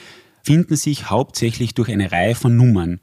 finden 0.43 0.75
sich 0.75 1.11
hauptsächlich 1.11 1.75
durch 1.75 1.89
eine 1.89 2.11
Reihe 2.11 2.33
von 2.33 2.57
Nummern 2.57 3.01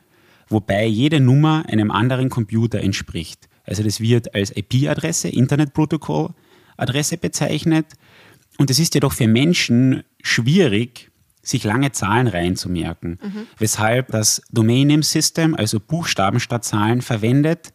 wobei 0.55 0.87
jede 0.87 1.21
Nummer 1.21 1.65
einem 1.69 1.91
anderen 1.91 2.31
Computer 2.31 2.81
entspricht. 2.81 3.49
Also 3.65 3.83
das 3.83 4.01
wird 4.01 4.35
als 4.35 4.57
IP-Adresse, 4.57 5.29
Internetprotokoll-Adresse 5.29 7.19
bezeichnet. 7.19 7.87
Und 8.57 8.71
es 8.71 8.79
ist 8.79 8.95
jedoch 8.95 9.13
für 9.13 9.27
Menschen 9.27 10.05
schwierig, 10.23 11.11
sich 11.43 11.65
lange 11.65 11.93
Zahlenreihen 11.93 12.57
zu 12.57 12.71
merken, 12.71 13.19
mhm. 13.21 13.47
weshalb 13.59 14.13
das 14.13 14.43
Domain 14.51 14.87
Name 14.87 15.03
System, 15.03 15.55
also 15.55 15.81
Buchstaben 15.81 16.41
statt 16.41 16.65
Zahlen, 16.65 17.03
verwendet 17.03 17.75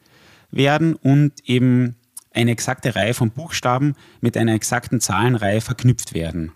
werden 0.50 0.96
und 0.96 1.34
eben 1.44 1.96
eine 2.32 2.52
exakte 2.52 2.96
Reihe 2.96 3.14
von 3.14 3.32
Buchstaben 3.32 3.94
mit 4.22 4.38
einer 4.38 4.54
exakten 4.54 5.02
Zahlenreihe 5.02 5.62
verknüpft 5.62 6.14
werden. 6.14 6.54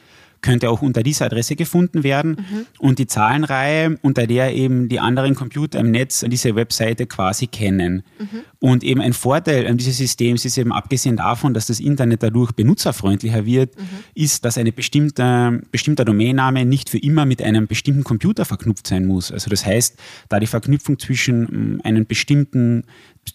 könnte 0.42 0.70
auch 0.70 0.82
unter 0.82 1.04
dieser 1.04 1.26
Adresse 1.26 1.56
gefunden 1.56 2.04
werden. 2.04 2.32
Mhm. 2.32 2.66
Und 2.80 3.00
die 3.00 3.08
Zahlenreihe, 3.08 3.98
unter 4.02 4.28
der 4.28 4.54
eben 4.54 4.90
die 4.90 5.00
anderen 5.00 5.36
Computer 5.36 5.80
im 5.80 5.92
Netz 5.92 6.26
diese 6.28 6.56
Webseite 6.56 7.06
quasi 7.06 7.48
kennen. 7.48 8.04
Mhm. 8.20 8.42
Und 8.60 8.84
eben 8.84 9.02
ein 9.02 9.14
Vorteil 9.14 9.74
dieses 9.76 9.98
Systems 9.98 10.46
ist 10.46 10.58
eben 10.58 10.72
abgesehen 10.72 11.18
davon, 11.18 11.54
dass 11.54 11.68
das 11.68 11.80
Internet 11.80 12.24
dadurch 12.24 12.52
benutzerfreundlicher 12.52 13.46
wird, 13.46 13.78
mhm. 13.78 13.84
ist, 14.16 14.46
dass 14.46 14.58
ein 14.58 14.72
bestimmter, 14.74 15.60
bestimmter 15.72 16.06
Domainname 16.06 16.66
nicht 16.66 16.90
für 16.90 17.00
immer 17.00 17.26
mit 17.26 17.42
einem 17.42 17.68
bestimmten 17.68 18.04
Computer 18.04 18.46
verknüpft 18.46 18.88
sein 18.88 19.06
muss. 19.06 19.32
Also 19.32 19.50
das 19.50 19.66
heißt, 19.66 19.98
da 20.30 20.40
die 20.40 20.48
Verknüpfung 20.48 21.00
zwischen 21.00 21.42
mm, 21.78 21.82
einem 21.84 22.06
bestimmten 22.06 22.84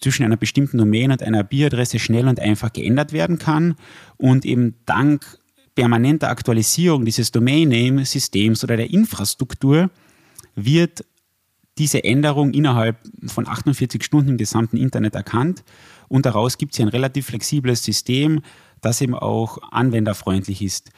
zwischen 0.01 0.23
einer 0.23 0.37
bestimmten 0.37 0.77
Domain 0.77 1.11
und 1.11 1.23
einer 1.23 1.47
IP-Adresse 1.49 1.99
schnell 1.99 2.27
und 2.27 2.39
einfach 2.39 2.73
geändert 2.73 3.13
werden 3.13 3.39
kann 3.39 3.75
und 4.17 4.45
eben 4.45 4.75
dank 4.85 5.25
permanenter 5.75 6.29
Aktualisierung 6.29 7.05
dieses 7.05 7.31
Domain-Name-Systems 7.31 8.63
oder 8.63 8.77
der 8.77 8.89
Infrastruktur 8.89 9.89
wird 10.55 11.05
diese 11.77 12.03
Änderung 12.03 12.53
innerhalb 12.53 12.97
von 13.27 13.47
48 13.47 14.01
Stunden 14.01 14.31
im 14.31 14.37
gesamten 14.37 14.77
Internet 14.77 15.15
erkannt 15.15 15.63
und 16.07 16.25
daraus 16.25 16.57
gibt 16.57 16.73
es 16.73 16.79
ein 16.79 16.87
relativ 16.87 17.27
flexibles 17.27 17.83
System, 17.83 18.41
das 18.81 19.01
eben 19.01 19.15
auch 19.15 19.57
anwenderfreundlich 19.71 20.61
ist. 20.61 20.91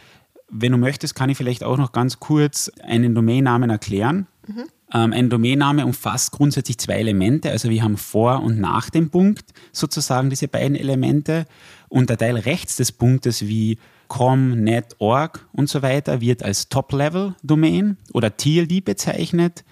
Wenn 0.49 0.71
du 0.71 0.77
möchtest, 0.77 1.15
kann 1.15 1.29
ich 1.29 1.37
vielleicht 1.37 1.63
auch 1.63 1.77
noch 1.77 1.91
ganz 1.91 2.19
kurz 2.19 2.71
einen 2.83 3.15
Domainnamen 3.15 3.69
erklären. 3.69 4.27
Mhm. 4.45 4.63
Ähm, 4.93 5.13
ein 5.13 5.29
Domainname 5.29 5.85
umfasst 5.85 6.31
grundsätzlich 6.31 6.77
zwei 6.77 6.93
Elemente, 6.93 7.51
also 7.51 7.69
wir 7.69 7.83
haben 7.83 7.97
vor 7.97 8.41
und 8.41 8.59
nach 8.59 8.89
dem 8.89 9.09
Punkt 9.09 9.51
sozusagen 9.73 10.29
diese 10.29 10.47
beiden 10.47 10.77
Elemente 10.77 11.45
und 11.89 12.09
der 12.09 12.17
Teil 12.17 12.37
rechts 12.37 12.77
des 12.77 12.93
Punktes 12.93 13.47
wie 13.47 13.79
com, 14.08 14.63
net, 14.63 14.96
org 15.00 15.48
und 15.52 15.70
so 15.70 15.82
weiter 15.82 16.22
wird 16.22 16.43
als 16.43 16.70
Top-Level-Domain 16.70 17.98
oder 18.13 18.36
TLD 18.36 18.84
bezeichnet 18.84 19.63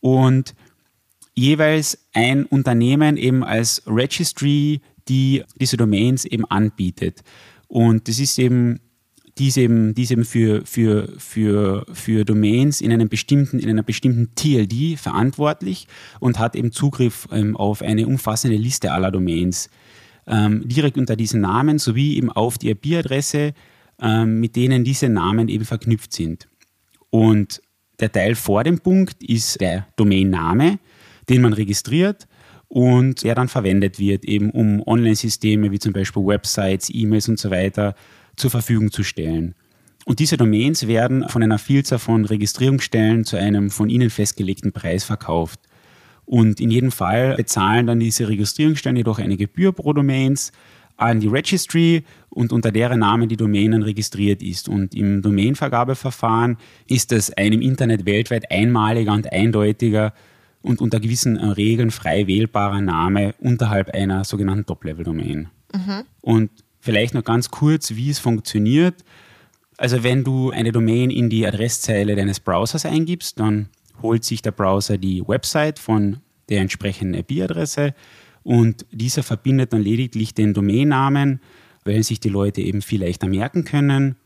und 0.00 0.54
jeweils 1.34 2.06
ein 2.12 2.44
Unternehmen 2.44 3.16
eben 3.16 3.44
als 3.44 3.82
Registry, 3.86 4.80
die 5.08 5.44
diese 5.60 5.76
Domains 5.76 6.24
eben 6.24 6.44
anbietet. 6.44 7.22
Und 7.68 8.08
das 8.08 8.18
ist 8.18 8.38
eben 8.38 8.80
dies 9.38 9.56
eben, 9.56 9.94
dies 9.94 10.10
eben 10.10 10.24
für, 10.24 10.66
für, 10.66 11.12
für, 11.16 11.86
für 11.92 12.24
Domains 12.24 12.80
in, 12.80 12.92
einem 12.92 13.08
bestimmten, 13.08 13.58
in 13.58 13.70
einer 13.70 13.82
bestimmten 13.82 14.34
TLD 14.34 14.98
verantwortlich 14.98 15.86
und 16.18 16.38
hat 16.38 16.56
eben 16.56 16.72
Zugriff 16.72 17.28
ähm, 17.30 17.56
auf 17.56 17.82
eine 17.82 18.06
umfassende 18.06 18.56
Liste 18.56 18.92
aller 18.92 19.12
Domains 19.12 19.70
ähm, 20.28 20.68
direkt 20.68 20.98
unter 20.98 21.16
diesen 21.16 21.40
Namen 21.40 21.78
sowie 21.78 22.16
eben 22.16 22.30
auf 22.30 22.58
die 22.58 22.70
IP-Adresse, 22.70 23.54
ähm, 24.00 24.40
mit 24.40 24.56
denen 24.56 24.84
diese 24.84 25.08
Namen 25.08 25.48
eben 25.48 25.64
verknüpft 25.64 26.12
sind. 26.12 26.48
Und 27.10 27.62
der 28.00 28.12
Teil 28.12 28.34
vor 28.34 28.62
dem 28.62 28.78
Punkt 28.78 29.22
ist 29.22 29.60
der 29.60 29.88
Domainname, 29.96 30.78
den 31.28 31.42
man 31.42 31.52
registriert 31.52 32.28
und 32.68 33.24
der 33.24 33.34
dann 33.34 33.48
verwendet 33.48 33.98
wird, 33.98 34.24
eben 34.24 34.50
um 34.50 34.86
Online-Systeme 34.86 35.72
wie 35.72 35.78
zum 35.78 35.92
Beispiel 35.92 36.24
Websites, 36.24 36.90
E-Mails 36.92 37.28
und 37.28 37.38
so 37.38 37.50
weiter 37.50 37.94
zur 38.36 38.50
Verfügung 38.50 38.92
zu 38.92 39.02
stellen. 39.02 39.54
Und 40.04 40.20
diese 40.20 40.36
Domains 40.36 40.86
werden 40.86 41.28
von 41.28 41.42
einer 41.42 41.58
Vielzahl 41.58 41.98
von 41.98 42.24
Registrierungsstellen 42.24 43.24
zu 43.24 43.36
einem 43.36 43.70
von 43.70 43.90
ihnen 43.90 44.10
festgelegten 44.10 44.72
Preis 44.72 45.04
verkauft. 45.04 45.60
Und 46.28 46.60
in 46.60 46.70
jedem 46.70 46.92
Fall 46.92 47.36
bezahlen 47.36 47.86
dann 47.86 48.00
diese 48.00 48.28
Registrierungsstellen 48.28 48.98
jedoch 48.98 49.18
eine 49.18 49.38
Gebühr 49.38 49.72
pro 49.72 49.94
Domains 49.94 50.52
an 50.98 51.20
die 51.20 51.26
Registry 51.26 52.04
und 52.28 52.52
unter 52.52 52.70
deren 52.70 53.00
Namen 53.00 53.30
die 53.30 53.38
Domain 53.38 53.70
dann 53.70 53.82
registriert 53.82 54.42
ist. 54.42 54.68
Und 54.68 54.94
im 54.94 55.22
Domainvergabeverfahren 55.22 56.58
ist 56.86 57.12
es 57.12 57.32
ein 57.32 57.54
im 57.54 57.62
Internet 57.62 58.04
weltweit 58.04 58.50
einmaliger 58.50 59.14
und 59.14 59.32
eindeutiger 59.32 60.12
und 60.60 60.82
unter 60.82 61.00
gewissen 61.00 61.38
äh, 61.38 61.46
Regeln 61.46 61.90
frei 61.90 62.26
wählbarer 62.26 62.82
Name 62.82 63.34
unterhalb 63.38 63.94
einer 63.94 64.24
sogenannten 64.24 64.66
Top-Level-Domain. 64.66 65.48
Mhm. 65.72 66.02
Und 66.20 66.50
vielleicht 66.78 67.14
noch 67.14 67.24
ganz 67.24 67.50
kurz, 67.50 67.94
wie 67.94 68.10
es 68.10 68.18
funktioniert. 68.18 69.02
Also 69.78 70.02
wenn 70.02 70.24
du 70.24 70.50
eine 70.50 70.72
Domain 70.72 71.08
in 71.08 71.30
die 71.30 71.46
Adresszeile 71.46 72.16
deines 72.16 72.38
Browsers 72.38 72.84
eingibst, 72.84 73.40
dann 73.40 73.70
holt 74.02 74.24
sich 74.24 74.42
der 74.42 74.52
Browser 74.52 74.98
die 74.98 75.22
Website 75.26 75.78
von 75.78 76.18
der 76.48 76.60
entsprechenden 76.60 77.14
IP-Adresse 77.14 77.94
und 78.42 78.86
dieser 78.90 79.22
verbindet 79.22 79.72
dann 79.72 79.82
lediglich 79.82 80.34
den 80.34 80.54
Domainnamen, 80.54 81.40
weil 81.84 82.02
sich 82.02 82.20
die 82.20 82.28
Leute 82.28 82.60
eben 82.60 82.82
viel 82.82 83.02
leichter 83.02 83.28
merken 83.28 83.64
können, 83.64 84.16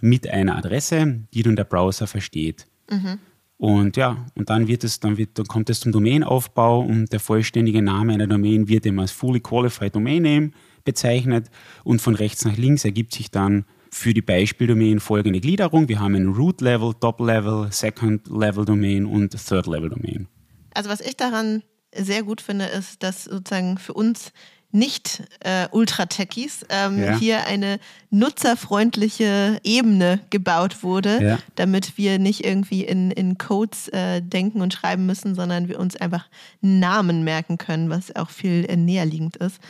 mit 0.00 0.28
einer 0.28 0.56
Adresse, 0.56 1.20
die 1.34 1.42
dann 1.42 1.56
der 1.56 1.64
Browser 1.64 2.06
versteht. 2.06 2.66
Mhm. 2.90 3.18
Und 3.58 3.96
ja, 3.96 4.26
und 4.34 4.50
dann 4.50 4.68
wird 4.68 4.84
es, 4.84 5.00
dann 5.00 5.16
wird, 5.16 5.38
dann 5.38 5.46
kommt 5.46 5.70
es 5.70 5.80
zum 5.80 5.92
Domainaufbau 5.92 6.80
und 6.80 7.12
der 7.12 7.20
vollständige 7.20 7.80
Name 7.80 8.12
einer 8.12 8.26
Domain 8.26 8.68
wird 8.68 8.84
eben 8.84 9.00
als 9.00 9.12
Fully 9.12 9.40
Qualified 9.40 9.94
Domain 9.94 10.22
Name 10.22 10.50
bezeichnet 10.84 11.50
und 11.82 12.02
von 12.02 12.14
rechts 12.14 12.44
nach 12.44 12.56
links 12.56 12.84
ergibt 12.84 13.14
sich 13.14 13.30
dann 13.30 13.64
für 13.90 14.14
die 14.14 14.22
Beispieldomain 14.22 15.00
folgende 15.00 15.40
Gliederung. 15.40 15.88
Wir 15.88 16.00
haben 16.00 16.14
ein 16.14 16.28
Root-Level, 16.28 16.94
Top-Level, 17.00 17.68
Second-Level-Domain 17.70 19.06
und 19.06 19.30
Third-Level-Domain. 19.30 20.28
Also 20.74 20.90
was 20.90 21.00
ich 21.00 21.16
daran 21.16 21.62
sehr 21.94 22.22
gut 22.22 22.40
finde, 22.40 22.66
ist, 22.66 23.02
dass 23.02 23.24
sozusagen 23.24 23.78
für 23.78 23.94
uns 23.94 24.32
nicht 24.72 25.22
äh, 25.40 25.68
Ultra-Techies 25.70 26.66
ähm, 26.68 27.02
ja. 27.02 27.16
hier 27.16 27.46
eine 27.46 27.78
nutzerfreundliche 28.10 29.58
Ebene 29.64 30.20
gebaut 30.30 30.82
wurde, 30.82 31.22
ja. 31.22 31.38
damit 31.54 31.96
wir 31.96 32.18
nicht 32.18 32.44
irgendwie 32.44 32.84
in, 32.84 33.10
in 33.10 33.38
Codes 33.38 33.88
äh, 33.88 34.20
denken 34.20 34.60
und 34.60 34.74
schreiben 34.74 35.06
müssen, 35.06 35.34
sondern 35.34 35.68
wir 35.68 35.78
uns 35.78 35.96
einfach 35.96 36.28
Namen 36.60 37.24
merken 37.24 37.58
können, 37.58 37.88
was 37.88 38.14
auch 38.14 38.28
viel 38.28 38.66
äh, 38.68 38.76
näherliegend 38.76 39.36
ist. 39.36 39.60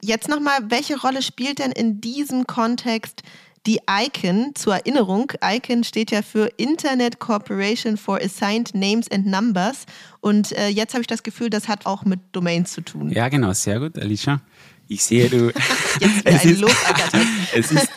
Jetzt 0.00 0.28
nochmal, 0.28 0.58
welche 0.68 0.98
Rolle 0.98 1.22
spielt 1.22 1.58
denn 1.58 1.72
in 1.72 2.00
diesem 2.00 2.46
Kontext 2.46 3.22
die 3.66 3.80
ICANN, 3.88 4.52
zur 4.54 4.74
Erinnerung, 4.74 5.32
ICANN 5.42 5.84
steht 5.84 6.10
ja 6.10 6.22
für 6.22 6.50
Internet 6.56 7.18
Corporation 7.18 7.96
for 7.96 8.20
Assigned 8.22 8.74
Names 8.74 9.10
and 9.10 9.26
Numbers. 9.26 9.86
Und 10.20 10.52
äh, 10.52 10.68
jetzt 10.68 10.92
habe 10.92 11.00
ich 11.00 11.06
das 11.06 11.22
Gefühl, 11.22 11.50
das 11.50 11.68
hat 11.68 11.86
auch 11.86 12.04
mit 12.04 12.20
Domains 12.32 12.72
zu 12.72 12.82
tun. 12.82 13.10
Ja, 13.10 13.28
genau, 13.28 13.52
sehr 13.52 13.80
gut, 13.80 13.98
Alicia. 13.98 14.40
Ich 14.86 15.02
sehe, 15.02 15.30
du. 15.30 15.50
Jetzt 16.00 16.26
es, 16.26 16.44
ist, 16.44 16.64
es, 17.54 17.72
ist, 17.72 17.88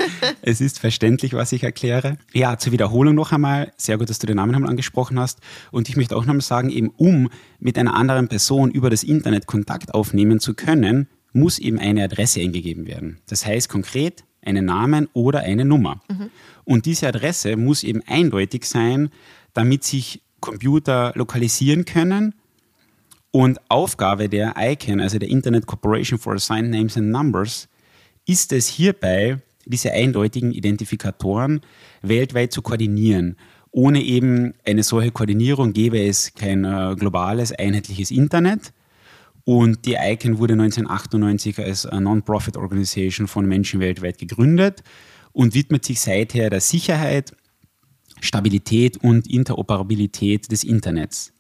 es 0.42 0.62
ist 0.62 0.80
verständlich, 0.80 1.34
was 1.34 1.52
ich 1.52 1.64
erkläre. 1.64 2.18
Ja, 2.32 2.58
zur 2.58 2.72
Wiederholung 2.72 3.16
noch 3.16 3.32
einmal. 3.32 3.74
Sehr 3.76 3.98
gut, 3.98 4.10
dass 4.10 4.20
du 4.20 4.28
den 4.28 4.38
Namen 4.38 4.66
angesprochen 4.66 5.20
hast. 5.20 5.40
Und 5.72 5.90
ich 5.90 5.98
möchte 5.98 6.16
auch 6.16 6.26
nochmal 6.26 6.42
sagen, 6.42 6.70
eben 6.70 6.90
um 6.96 7.30
mit 7.60 7.78
einer 7.78 7.96
anderen 7.96 8.28
Person 8.28 8.72
über 8.72 8.90
das 8.90 9.04
Internet 9.04 9.48
Kontakt 9.48 9.94
aufnehmen 9.94 10.40
zu 10.40 10.54
können, 10.54 11.08
muss 11.34 11.60
eben 11.60 11.80
eine 11.80 12.04
Adresse 12.04 12.40
eingegeben 12.40 12.88
werden. 12.88 13.20
Das 13.28 13.46
heißt 13.46 13.68
konkret 13.68 14.24
einen 14.48 14.66
Namen 14.66 15.08
oder 15.14 15.42
eine 15.42 15.66
Nummer. 15.66 16.02
Mhm. 16.10 16.30
Und 16.64 16.86
diese 16.86 17.08
Adresse 17.08 17.56
muss 17.56 17.84
eben 17.84 18.02
eindeutig 18.08 18.66
sein, 18.66 19.10
damit 19.54 19.84
sich 19.84 20.22
Computer 20.40 21.14
lokalisieren 21.16 21.86
können. 21.86 22.34
Und 23.32 23.60
Aufgabe 23.70 24.30
der 24.30 24.56
ICANN, 24.58 25.02
also 25.02 25.20
der 25.20 25.30
Internet 25.30 25.68
Corporation 25.68 26.18
for 26.18 26.34
Assigned 26.34 26.72
Names 26.72 26.98
and 26.98 27.10
Numbers, 27.10 27.68
ist 28.26 28.52
es 28.52 28.68
hierbei, 28.68 29.40
diese 29.66 29.92
eindeutigen 29.92 30.52
Identifikatoren 30.52 31.62
weltweit 32.02 32.52
zu 32.52 32.62
koordinieren. 32.62 33.36
Ohne 33.72 34.02
eben 34.02 34.54
eine 34.66 34.84
solche 34.84 35.12
Koordinierung 35.12 35.74
gäbe 35.74 36.00
es 36.00 36.34
kein 36.34 36.64
äh, 36.64 36.96
globales, 36.98 37.52
einheitliches 37.52 38.12
Internet. 38.12 38.74
Und 39.48 39.86
die 39.86 39.94
ICANN 39.94 40.40
wurde 40.40 40.56
1998 40.56 41.58
als 41.60 41.86
Non-Profit 41.86 42.58
Organization 42.58 43.30
von 43.30 43.46
Menschen 43.46 43.80
weltweit 43.80 44.18
gegründet 44.18 44.84
und 45.32 45.56
widmet 45.56 45.86
sich 45.86 46.02
seither 46.02 46.50
der 46.50 46.60
Sicherheit, 46.60 47.34
Stabilität 48.20 48.98
und 48.98 49.26
Interoperabilität 49.26 50.52
des 50.52 50.66
Internets. 50.66 51.32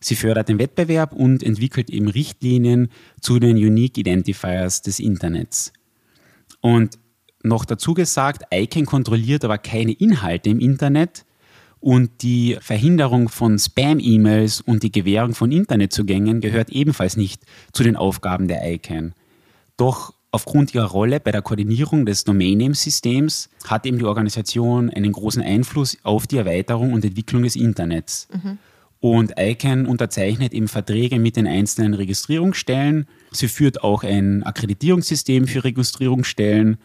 Sie 0.00 0.16
fördert 0.16 0.48
den 0.48 0.58
Wettbewerb 0.58 1.12
und 1.12 1.44
entwickelt 1.44 1.90
eben 1.90 2.08
Richtlinien 2.08 2.88
zu 3.20 3.38
den 3.38 3.56
Unique 3.56 3.98
Identifiers 3.98 4.82
des 4.82 4.98
Internets. 4.98 5.72
Und 6.60 6.98
noch 7.44 7.64
dazu 7.64 7.94
gesagt, 7.94 8.52
ICANN 8.52 8.84
kontrolliert 8.84 9.44
aber 9.44 9.58
keine 9.58 9.92
Inhalte 9.92 10.50
im 10.50 10.58
Internet, 10.58 11.24
und 11.84 12.22
die 12.22 12.56
Verhinderung 12.62 13.28
von 13.28 13.58
Spam-E-Mails 13.58 14.62
und 14.62 14.82
die 14.82 14.90
Gewährung 14.90 15.34
von 15.34 15.52
Internetzugängen 15.52 16.40
gehört 16.40 16.70
ebenfalls 16.70 17.18
nicht 17.18 17.42
zu 17.72 17.82
den 17.82 17.94
Aufgaben 17.94 18.48
der 18.48 18.66
ICANN. 18.66 19.12
Doch 19.76 20.14
aufgrund 20.30 20.74
ihrer 20.74 20.86
Rolle 20.86 21.20
bei 21.20 21.30
der 21.30 21.42
Koordinierung 21.42 22.06
des 22.06 22.24
Domain-Name-Systems 22.24 23.50
hat 23.66 23.84
eben 23.84 23.98
die 23.98 24.06
Organisation 24.06 24.88
einen 24.88 25.12
großen 25.12 25.42
Einfluss 25.42 25.98
auf 26.04 26.26
die 26.26 26.38
Erweiterung 26.38 26.94
und 26.94 27.04
Entwicklung 27.04 27.42
des 27.42 27.54
Internets. 27.54 28.28
Mhm. 28.32 28.56
Und 29.00 29.34
ICANN 29.38 29.84
unterzeichnet 29.84 30.54
eben 30.54 30.68
Verträge 30.68 31.18
mit 31.18 31.36
den 31.36 31.46
einzelnen 31.46 31.92
Registrierungsstellen. 31.92 33.06
Sie 33.30 33.48
führt 33.48 33.84
auch 33.84 34.04
ein 34.04 34.42
Akkreditierungssystem 34.42 35.46
für 35.46 35.64
Registrierungsstellen 35.64 36.78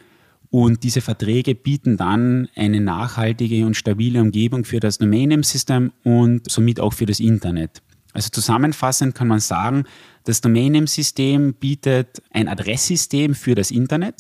und 0.52 0.84
diese 0.84 1.02
Verträge 1.02 1.54
bieten 1.56 1.98
dann 1.98 2.48
eine 2.56 2.82
nachhaltige 2.82 3.66
und 3.66 3.76
stabile 3.76 4.22
Umgebung 4.22 4.66
für 4.66 4.80
das 4.80 4.98
Domain-Name-System 4.98 5.92
und 6.04 6.50
somit 6.50 6.80
auch 6.80 6.94
für 6.94 7.06
das 7.06 7.20
Internet. 7.20 7.82
Also 8.14 8.30
zusammenfassend 8.30 9.14
kann 9.14 9.28
man 9.28 9.40
sagen, 9.40 9.86
das 10.24 10.42
Domain-Name-System 10.42 11.54
bietet 11.54 12.22
ein 12.32 12.48
Adresssystem 12.48 13.36
für 13.36 13.54
das 13.54 13.70
Internet, 13.70 14.16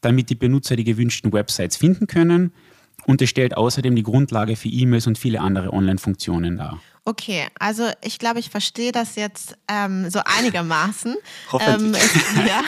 damit 0.00 0.30
die 0.30 0.34
Benutzer 0.34 0.76
die 0.76 0.84
gewünschten 0.84 1.32
Websites 1.32 1.76
finden 1.76 2.06
können 2.06 2.52
und 3.06 3.22
es 3.22 3.30
stellt 3.30 3.56
außerdem 3.56 3.96
die 3.96 4.02
Grundlage 4.02 4.56
für 4.56 4.68
E-Mails 4.68 5.06
und 5.06 5.18
viele 5.18 5.40
andere 5.40 5.72
Online-Funktionen 5.72 6.56
dar. 6.56 6.80
Okay, 7.08 7.46
also 7.58 7.88
ich 8.02 8.18
glaube, 8.18 8.38
ich 8.38 8.50
verstehe 8.50 8.92
das 8.92 9.16
jetzt 9.16 9.56
ähm, 9.66 10.10
so 10.10 10.20
einigermaßen. 10.22 11.16
ähm, 11.60 11.94
es, 11.94 12.14
ja, 12.46 12.60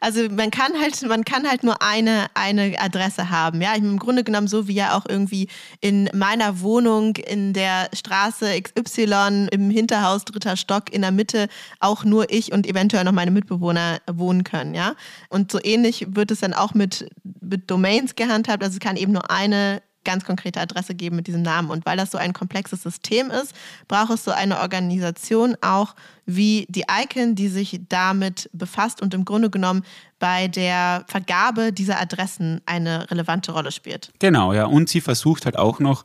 also 0.00 0.28
man 0.28 0.50
kann 0.50 0.78
halt, 0.78 1.00
man 1.08 1.24
kann 1.24 1.48
halt 1.48 1.64
nur 1.64 1.80
eine, 1.80 2.26
eine 2.34 2.74
Adresse 2.78 3.30
haben. 3.30 3.62
Ja, 3.62 3.72
im 3.72 3.98
Grunde 3.98 4.22
genommen 4.22 4.48
so 4.48 4.68
wie 4.68 4.74
ja 4.74 4.94
auch 4.98 5.06
irgendwie 5.08 5.48
in 5.80 6.10
meiner 6.12 6.60
Wohnung 6.60 7.16
in 7.16 7.54
der 7.54 7.88
Straße 7.94 8.60
XY 8.60 9.48
im 9.50 9.70
Hinterhaus 9.70 10.26
dritter 10.26 10.58
Stock 10.58 10.92
in 10.92 11.00
der 11.00 11.10
Mitte 11.10 11.48
auch 11.80 12.04
nur 12.04 12.30
ich 12.30 12.52
und 12.52 12.66
eventuell 12.66 13.04
noch 13.04 13.12
meine 13.12 13.30
Mitbewohner 13.30 14.00
wohnen 14.12 14.44
können. 14.44 14.74
Ja, 14.74 14.94
und 15.30 15.50
so 15.50 15.58
ähnlich 15.62 16.06
wird 16.10 16.30
es 16.30 16.40
dann 16.40 16.52
auch 16.52 16.74
mit, 16.74 17.08
mit 17.40 17.70
Domains 17.70 18.14
gehandhabt. 18.14 18.62
Also 18.62 18.74
es 18.74 18.80
kann 18.80 18.98
eben 18.98 19.12
nur 19.12 19.30
eine 19.30 19.80
ganz 20.06 20.24
konkrete 20.24 20.60
Adresse 20.60 20.94
geben 20.94 21.16
mit 21.16 21.26
diesem 21.26 21.42
Namen. 21.42 21.68
Und 21.68 21.84
weil 21.84 21.98
das 21.98 22.10
so 22.10 22.16
ein 22.16 22.32
komplexes 22.32 22.82
System 22.82 23.30
ist, 23.30 23.54
braucht 23.88 24.12
es 24.12 24.24
so 24.24 24.30
eine 24.30 24.60
Organisation 24.60 25.56
auch 25.60 25.94
wie 26.24 26.66
die 26.70 26.84
ICANN, 26.90 27.34
die 27.34 27.48
sich 27.48 27.80
damit 27.88 28.48
befasst 28.54 29.02
und 29.02 29.12
im 29.12 29.26
Grunde 29.26 29.50
genommen 29.50 29.84
bei 30.18 30.48
der 30.48 31.04
Vergabe 31.08 31.72
dieser 31.72 32.00
Adressen 32.00 32.62
eine 32.64 33.10
relevante 33.10 33.52
Rolle 33.52 33.70
spielt. 33.70 34.12
Genau, 34.18 34.54
ja. 34.54 34.64
Und 34.64 34.88
sie 34.88 35.02
versucht 35.02 35.44
halt 35.44 35.58
auch 35.58 35.78
noch, 35.78 36.04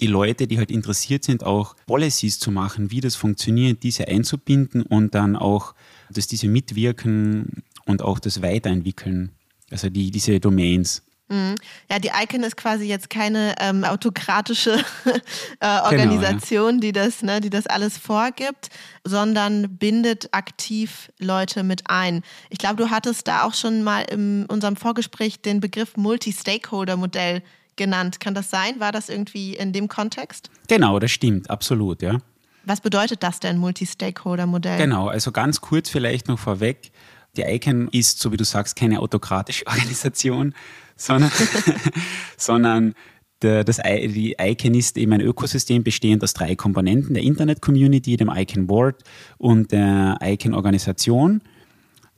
die 0.00 0.08
Leute, 0.08 0.48
die 0.48 0.58
halt 0.58 0.70
interessiert 0.70 1.22
sind, 1.22 1.44
auch 1.44 1.76
Policies 1.86 2.40
zu 2.40 2.50
machen, 2.50 2.90
wie 2.90 3.00
das 3.00 3.14
funktioniert, 3.14 3.84
diese 3.84 4.08
einzubinden 4.08 4.82
und 4.82 5.14
dann 5.14 5.36
auch, 5.36 5.74
dass 6.10 6.26
diese 6.26 6.48
mitwirken 6.48 7.62
und 7.84 8.02
auch 8.02 8.18
das 8.18 8.42
weiterentwickeln. 8.42 9.30
Also 9.70 9.88
die, 9.88 10.10
diese 10.10 10.40
Domains. 10.40 11.02
Mhm. 11.32 11.54
Ja, 11.90 11.98
die 11.98 12.08
ICANN 12.08 12.42
ist 12.42 12.58
quasi 12.58 12.84
jetzt 12.84 13.08
keine 13.08 13.54
ähm, 13.58 13.84
autokratische 13.84 14.84
äh, 15.60 15.80
Organisation, 15.80 16.72
genau, 16.72 16.74
ja. 16.74 16.80
die, 16.80 16.92
das, 16.92 17.22
ne, 17.22 17.40
die 17.40 17.48
das 17.48 17.66
alles 17.66 17.96
vorgibt, 17.96 18.68
sondern 19.02 19.78
bindet 19.78 20.28
aktiv 20.32 21.10
Leute 21.18 21.62
mit 21.62 21.84
ein. 21.86 22.22
Ich 22.50 22.58
glaube, 22.58 22.76
du 22.76 22.90
hattest 22.90 23.26
da 23.28 23.44
auch 23.44 23.54
schon 23.54 23.82
mal 23.82 24.02
in 24.02 24.44
unserem 24.46 24.76
Vorgespräch 24.76 25.40
den 25.40 25.60
Begriff 25.60 25.96
Multi-Stakeholder-Modell 25.96 27.42
genannt. 27.76 28.20
Kann 28.20 28.34
das 28.34 28.50
sein? 28.50 28.78
War 28.78 28.92
das 28.92 29.08
irgendwie 29.08 29.56
in 29.56 29.72
dem 29.72 29.88
Kontext? 29.88 30.50
Genau, 30.68 30.98
das 30.98 31.12
stimmt, 31.12 31.48
absolut, 31.48 32.02
ja. 32.02 32.18
Was 32.64 32.82
bedeutet 32.82 33.22
das 33.22 33.40
denn, 33.40 33.56
Multi-Stakeholder-Modell? 33.56 34.76
Genau, 34.76 35.08
also 35.08 35.32
ganz 35.32 35.62
kurz 35.62 35.88
vielleicht 35.88 36.28
noch 36.28 36.38
vorweg. 36.38 36.92
Die 37.36 37.42
ICANN 37.42 37.88
ist, 37.88 38.18
so 38.18 38.30
wie 38.30 38.36
du 38.36 38.44
sagst, 38.44 38.76
keine 38.76 39.00
autokratische 39.00 39.66
Organisation, 39.66 40.54
sondern, 40.96 41.30
sondern 42.36 42.94
der, 43.40 43.64
das, 43.64 43.78
die 43.78 44.36
ICANN 44.38 44.74
ist 44.74 44.98
eben 44.98 45.12
ein 45.12 45.20
Ökosystem 45.20 45.82
bestehend 45.82 46.22
aus 46.22 46.34
drei 46.34 46.54
Komponenten, 46.54 47.14
der 47.14 47.22
Internet-Community, 47.22 48.16
dem 48.16 48.30
ICANN 48.30 48.66
Board 48.66 49.02
und 49.38 49.72
der 49.72 50.18
ICANN-Organisation. 50.20 51.40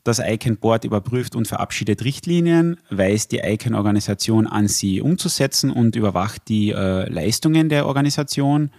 Das 0.03 0.19
ICANN 0.19 0.59
Board 0.59 0.85
überprüft 0.85 1.35
und 1.35 1.49
verabschiedet 1.49 2.05
Richtlinien, 2.05 2.77
weist 2.91 3.33
die 3.33 3.39
ICANN-Organisation 3.39 4.47
an, 4.47 4.69
sie 4.69 5.01
umzusetzen 5.01 5.71
und 5.71 5.97
überwacht 5.97 6.43
die 6.49 6.73
äh, 6.73 7.09
Leistungen 7.09 7.69
der 7.69 7.87
Organisation. 7.87 8.71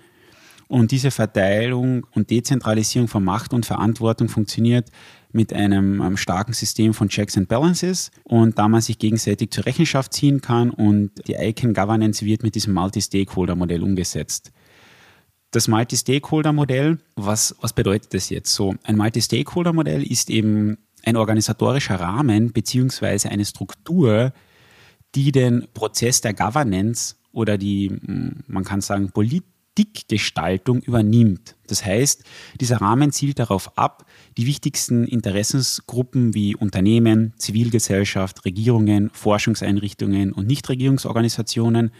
Und 0.67 0.91
diese 0.91 1.11
Verteilung 1.11 2.05
und 2.13 2.29
Dezentralisierung 2.29 3.07
von 3.07 3.23
Macht 3.23 3.53
und 3.53 3.65
Verantwortung 3.65 4.29
funktioniert 4.29 4.91
mit 5.35 5.51
einem, 5.51 6.01
einem 6.01 6.15
starken 6.15 6.53
System 6.53 6.93
von 6.93 7.09
Checks 7.09 7.37
and 7.37 7.49
Balances 7.49 8.09
und 8.23 8.57
da 8.57 8.69
man 8.69 8.79
sich 8.79 8.97
gegenseitig 8.97 9.51
zur 9.51 9.65
Rechenschaft 9.65 10.13
ziehen 10.13 10.39
kann 10.39 10.69
und 10.69 11.11
die 11.27 11.33
ICANN 11.33 11.73
Governance 11.73 12.25
wird 12.25 12.41
mit 12.41 12.55
diesem 12.55 12.73
Multi-Stakeholder-Modell 12.73 13.83
umgesetzt. 13.83 14.53
Das 15.51 15.67
Multi-Stakeholder-Modell, 15.67 16.99
was, 17.17 17.53
was 17.59 17.73
bedeutet 17.73 18.13
das 18.13 18.29
jetzt 18.29 18.53
so? 18.53 18.75
Ein 18.83 18.95
Multi-Stakeholder-Modell 18.95 20.03
ist 20.09 20.29
eben 20.29 20.77
ein 21.03 21.17
organisatorischer 21.17 21.99
Rahmen 21.99 22.53
beziehungsweise 22.53 23.29
eine 23.29 23.43
Struktur, 23.43 24.31
die 25.15 25.33
den 25.33 25.67
Prozess 25.73 26.21
der 26.21 26.33
Governance 26.33 27.15
oder 27.33 27.57
die, 27.57 27.91
man 28.47 28.63
kann 28.63 28.79
sagen, 28.79 29.11
Politik 29.11 29.43
Politikgestaltung 29.75 30.81
übernimmt. 30.81 31.55
Das 31.67 31.85
heißt, 31.85 32.23
dieser 32.61 32.77
Rahmen 32.77 33.11
zielt 33.11 33.39
darauf 33.39 33.77
ab, 33.77 34.05
die 34.37 34.47
wichtigsten 34.47 35.05
Interessensgruppen 35.05 36.33
wie 36.33 36.55
Unternehmen, 36.55 37.33
Zivilgesellschaft, 37.37 38.45
Regierungen, 38.45 39.09
Forschungseinrichtungen 39.13 40.33
und 40.33 40.47
Nichtregierungsorganisationen 40.47 41.91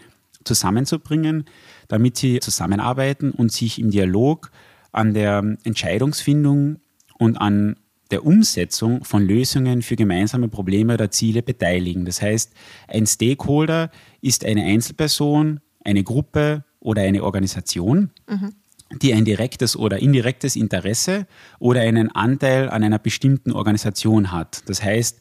zusammenzubringen, 0.44 1.44
damit 1.88 2.16
sie 2.16 2.40
zusammenarbeiten 2.40 3.30
und 3.30 3.52
sich 3.52 3.78
im 3.78 3.90
Dialog 3.90 4.50
an 4.92 5.14
der 5.14 5.56
Entscheidungsfindung 5.64 6.76
und 7.18 7.36
an 7.36 7.76
der 8.10 8.24
Umsetzung 8.24 9.04
von 9.04 9.26
Lösungen 9.26 9.82
für 9.82 9.96
gemeinsame 9.96 10.48
Probleme 10.48 10.94
oder 10.94 11.10
Ziele 11.10 11.42
beteiligen. 11.42 12.04
Das 12.04 12.22
heißt, 12.22 12.52
ein 12.86 13.06
Stakeholder 13.06 13.90
ist 14.20 14.44
eine 14.44 14.62
Einzelperson, 14.62 15.60
eine 15.84 16.04
Gruppe 16.04 16.64
oder 16.78 17.02
eine 17.02 17.24
Organisation, 17.24 18.10
mhm. 18.28 18.54
Die 18.92 19.12
ein 19.14 19.24
direktes 19.24 19.76
oder 19.76 19.98
indirektes 19.98 20.56
Interesse 20.56 21.26
oder 21.58 21.80
einen 21.80 22.10
Anteil 22.14 22.68
an 22.70 22.82
einer 22.82 22.98
bestimmten 22.98 23.52
Organisation 23.52 24.32
hat. 24.32 24.62
Das 24.68 24.82
heißt, 24.82 25.20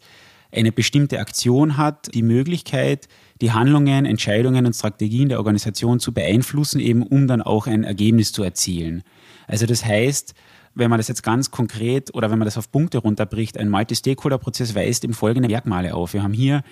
eine 0.52 0.72
bestimmte 0.72 1.20
Aktion 1.20 1.78
hat 1.78 2.14
die 2.14 2.22
Möglichkeit, 2.22 3.08
die 3.42 3.52
Handlungen, 3.52 4.06
Entscheidungen 4.06 4.66
und 4.66 4.74
Strategien 4.74 5.30
der 5.30 5.40
Organisation 5.40 6.00
zu 6.00 6.14
beeinflussen, 6.14 6.80
eben 6.80 7.04
um 7.04 7.28
dann 7.28 7.42
auch 7.42 7.68
ein 7.68 7.84
Ergebnis 7.84 8.32
zu 8.32 8.44
erzielen. 8.44 9.04
Also 9.48 9.66
das 9.66 9.84
heißt, 9.84 10.34
wenn 10.76 10.90
man 10.90 11.00
das 11.00 11.08
jetzt 11.08 11.24
ganz 11.24 11.52
konkret 11.52 12.14
oder 12.14 12.32
wenn 12.32 12.40
man 12.40 12.46
das 12.46 12.58
auf 12.58 12.72
Punkte 12.72 13.00
runterbricht, 13.00 13.58
ein 13.58 13.70
Multi-Stakeholder-Prozess 13.70 14.76
weist 14.76 15.04
eben 15.04 15.14
folgende 15.14 15.50
Merkmale 15.50 15.96
auf. 15.96 16.14
Wir 16.14 16.24
haben 16.24 16.34
hier 16.34 16.64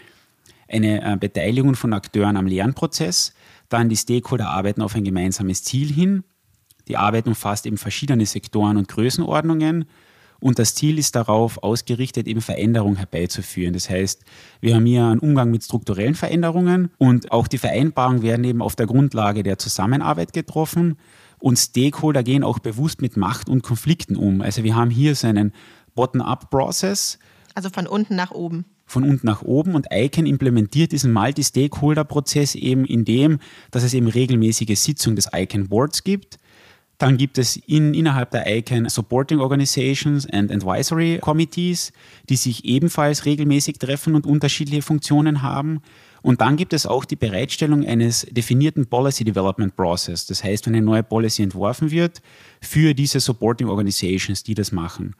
eine 0.68 1.14
äh, 1.14 1.18
Beteiligung 1.18 1.76
von 1.76 1.94
Akteuren 1.94 2.38
am 2.38 2.46
Lernprozess, 2.46 3.34
dann 3.70 3.90
die 3.90 3.98
Stakeholder 3.98 4.50
arbeiten 4.50 4.82
auf 4.82 4.96
ein 4.96 5.04
gemeinsames 5.04 5.64
Ziel 5.64 5.92
hin, 5.92 6.24
die 6.88 6.98
Arbeit 6.98 7.28
umfasst 7.28 7.66
eben 7.66 7.78
verschiedene 7.78 8.26
Sektoren 8.26 8.78
und 8.78 8.88
Größenordnungen 8.88 9.86
und 10.44 10.60
das 10.60 10.76
Ziel 10.76 11.00
ist 11.00 11.16
darauf 11.16 11.64
ausgerichtet, 11.64 12.28
eben 12.28 12.42
Veränderungen 12.42 12.98
herbeizuführen. 12.98 13.74
Das 13.74 13.90
heißt, 13.90 14.26
wir 14.60 14.76
haben 14.76 14.86
hier 14.86 15.06
einen 15.06 15.22
Umgang 15.22 15.52
mit 15.52 15.64
strukturellen 15.64 16.16
Veränderungen 16.16 16.92
und 16.98 17.32
auch 17.32 17.48
die 17.48 17.58
Vereinbarungen 17.58 18.24
werden 18.24 18.44
eben 18.44 18.62
auf 18.62 18.76
der 18.76 18.86
Grundlage 18.86 19.44
der 19.44 19.58
Zusammenarbeit 19.58 20.34
getroffen. 20.34 20.98
Und 21.40 21.58
Stakeholder 21.58 22.24
gehen 22.24 22.44
auch 22.44 22.60
bewusst 22.60 23.02
mit 23.02 23.16
Macht 23.16 23.48
und 23.48 23.64
Konflikten 23.64 24.18
um. 24.18 24.42
Also 24.42 24.66
wir 24.66 24.76
haben 24.76 24.90
hier 24.90 25.16
so 25.16 25.28
einen 25.28 25.54
Bottom-up-Process. 25.96 27.20
Also 27.56 27.70
von 27.70 27.88
unten 27.88 28.18
nach 28.18 28.32
oben. 28.32 28.66
Von 28.86 29.06
unten 29.06 29.26
nach 29.26 29.44
oben 29.44 29.76
und 29.76 29.88
ICANN 29.94 30.26
implementiert 30.26 30.92
diesen 30.92 31.14
Multi-Stakeholder-Prozess 31.14 32.56
eben 32.56 32.84
in 32.84 33.06
dem, 33.06 33.40
dass 33.72 33.84
es 33.84 33.94
eben 33.94 34.08
regelmäßige 34.08 34.78
Sitzungen 34.78 35.16
des 35.16 35.30
ICANN 35.34 35.70
Boards 35.70 36.04
gibt. 36.04 36.38
Dann 36.98 37.18
gibt 37.18 37.38
es 37.38 37.58
in, 37.58 37.94
innerhalb 37.94 38.32
der 38.32 38.46
ICANN 38.48 38.88
Supporting 38.88 39.40
Organizations 39.40 40.30
and 40.30 40.52
Advisory 40.52 41.20
Committees, 41.20 41.92
die 42.30 42.36
sich 42.36 42.66
ebenfalls 42.66 43.26
regelmäßig 43.26 43.80
treffen 43.80 44.16
und 44.16 44.26
unterschiedliche 44.26 44.82
Funktionen 44.82 45.42
haben. 45.42 45.82
Und 46.22 46.40
dann 46.40 46.56
gibt 46.56 46.72
es 46.72 46.86
auch 46.86 47.04
die 47.04 47.18
Bereitstellung 47.18 47.86
eines 47.86 48.26
definierten 48.32 48.86
Policy 48.86 49.26
Development 49.26 49.76
Process. 49.76 50.26
Das 50.26 50.44
heißt, 50.44 50.66
wenn 50.66 50.76
eine 50.76 50.86
neue 50.86 51.04
Policy 51.04 51.44
entworfen 51.44 51.92
wird 51.92 52.22
für 52.62 52.94
diese 52.94 53.20
Supporting 53.20 53.68
Organizations, 53.68 54.44
die 54.44 54.54
das 54.54 54.72
machen. 54.72 55.16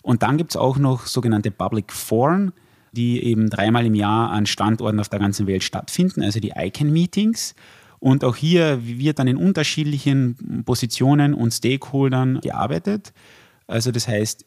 Und 0.00 0.22
dann 0.22 0.38
gibt 0.38 0.52
es 0.52 0.56
auch 0.56 0.78
noch 0.78 1.06
sogenannte 1.06 1.50
Public 1.50 1.92
Foren, 1.92 2.52
die 2.92 3.22
eben 3.22 3.50
dreimal 3.50 3.84
im 3.84 3.94
Jahr 3.94 4.30
an 4.30 4.46
Standorten 4.46 5.00
auf 5.00 5.10
der 5.10 5.18
ganzen 5.18 5.46
Welt 5.46 5.62
stattfinden, 5.62 6.22
also 6.22 6.40
die 6.40 6.52
ICANN-Meetings. 6.56 7.54
Und 8.00 8.24
auch 8.24 8.36
hier 8.36 8.80
wird 8.82 9.18
dann 9.18 9.26
in 9.26 9.36
unterschiedlichen 9.36 10.62
Positionen 10.64 11.34
und 11.34 11.52
Stakeholdern 11.52 12.40
gearbeitet. 12.40 13.12
Also 13.66 13.90
das 13.90 14.06
heißt, 14.08 14.44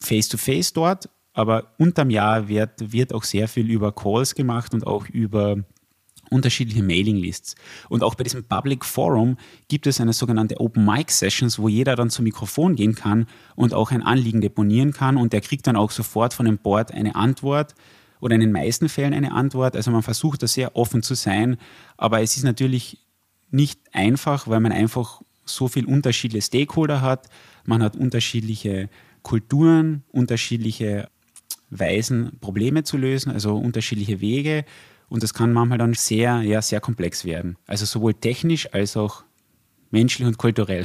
face-to-face 0.00 0.68
-face 0.68 0.74
dort 0.74 1.08
aber 1.32 1.72
unterm 1.78 2.10
Jahr 2.10 2.48
wird, 2.48 2.92
wird 2.92 3.12
auch 3.12 3.22
sehr 3.22 3.48
viel 3.48 3.70
über 3.70 3.92
Calls 3.92 4.34
gemacht 4.34 4.74
und 4.74 4.86
auch 4.86 5.06
über 5.08 5.58
unterschiedliche 6.30 6.82
Mailinglists. 6.82 7.56
Und 7.88 8.04
auch 8.04 8.14
bei 8.14 8.24
diesem 8.24 8.44
Public 8.44 8.84
Forum 8.84 9.36
gibt 9.68 9.86
es 9.86 10.00
eine 10.00 10.12
sogenannte 10.12 10.60
Open 10.60 10.84
Mic 10.84 11.10
Sessions, 11.10 11.58
wo 11.58 11.68
jeder 11.68 11.96
dann 11.96 12.10
zum 12.10 12.24
Mikrofon 12.24 12.76
gehen 12.76 12.94
kann 12.94 13.26
und 13.56 13.74
auch 13.74 13.90
ein 13.90 14.02
Anliegen 14.02 14.40
deponieren 14.40 14.92
kann 14.92 15.16
und 15.16 15.32
der 15.32 15.40
kriegt 15.40 15.66
dann 15.66 15.76
auch 15.76 15.90
sofort 15.90 16.34
von 16.34 16.46
dem 16.46 16.58
Board 16.58 16.92
eine 16.92 17.16
Antwort 17.16 17.74
oder 18.20 18.34
in 18.34 18.40
den 18.40 18.52
meisten 18.52 18.88
Fällen 18.88 19.14
eine 19.14 19.32
Antwort. 19.32 19.76
Also 19.76 19.90
man 19.90 20.02
versucht 20.02 20.42
da 20.42 20.46
sehr 20.46 20.76
offen 20.76 21.02
zu 21.02 21.14
sein, 21.14 21.56
aber 21.96 22.22
es 22.22 22.36
ist 22.36 22.44
natürlich 22.44 22.98
nicht 23.50 23.80
einfach, 23.92 24.46
weil 24.46 24.60
man 24.60 24.72
einfach 24.72 25.22
so 25.44 25.68
viel 25.68 25.86
unterschiedliche 25.86 26.46
Stakeholder 26.46 27.00
hat. 27.00 27.28
Man 27.64 27.82
hat 27.82 27.96
unterschiedliche 27.96 28.88
Kulturen, 29.22 30.04
unterschiedliche 30.12 31.08
Weisen, 31.70 32.38
Probleme 32.40 32.84
zu 32.84 32.96
lösen, 32.96 33.30
also 33.32 33.56
unterschiedliche 33.56 34.20
Wege. 34.20 34.64
Und 35.08 35.22
das 35.22 35.34
kann 35.34 35.52
manchmal 35.52 35.78
dann 35.78 35.94
sehr, 35.94 36.42
ja, 36.42 36.62
sehr 36.62 36.80
komplex 36.80 37.24
werden. 37.24 37.56
Also 37.66 37.84
sowohl 37.84 38.14
technisch 38.14 38.72
als 38.72 38.96
auch 38.96 39.24
menschlich 39.90 40.26
und 40.26 40.38
kulturell. 40.38 40.84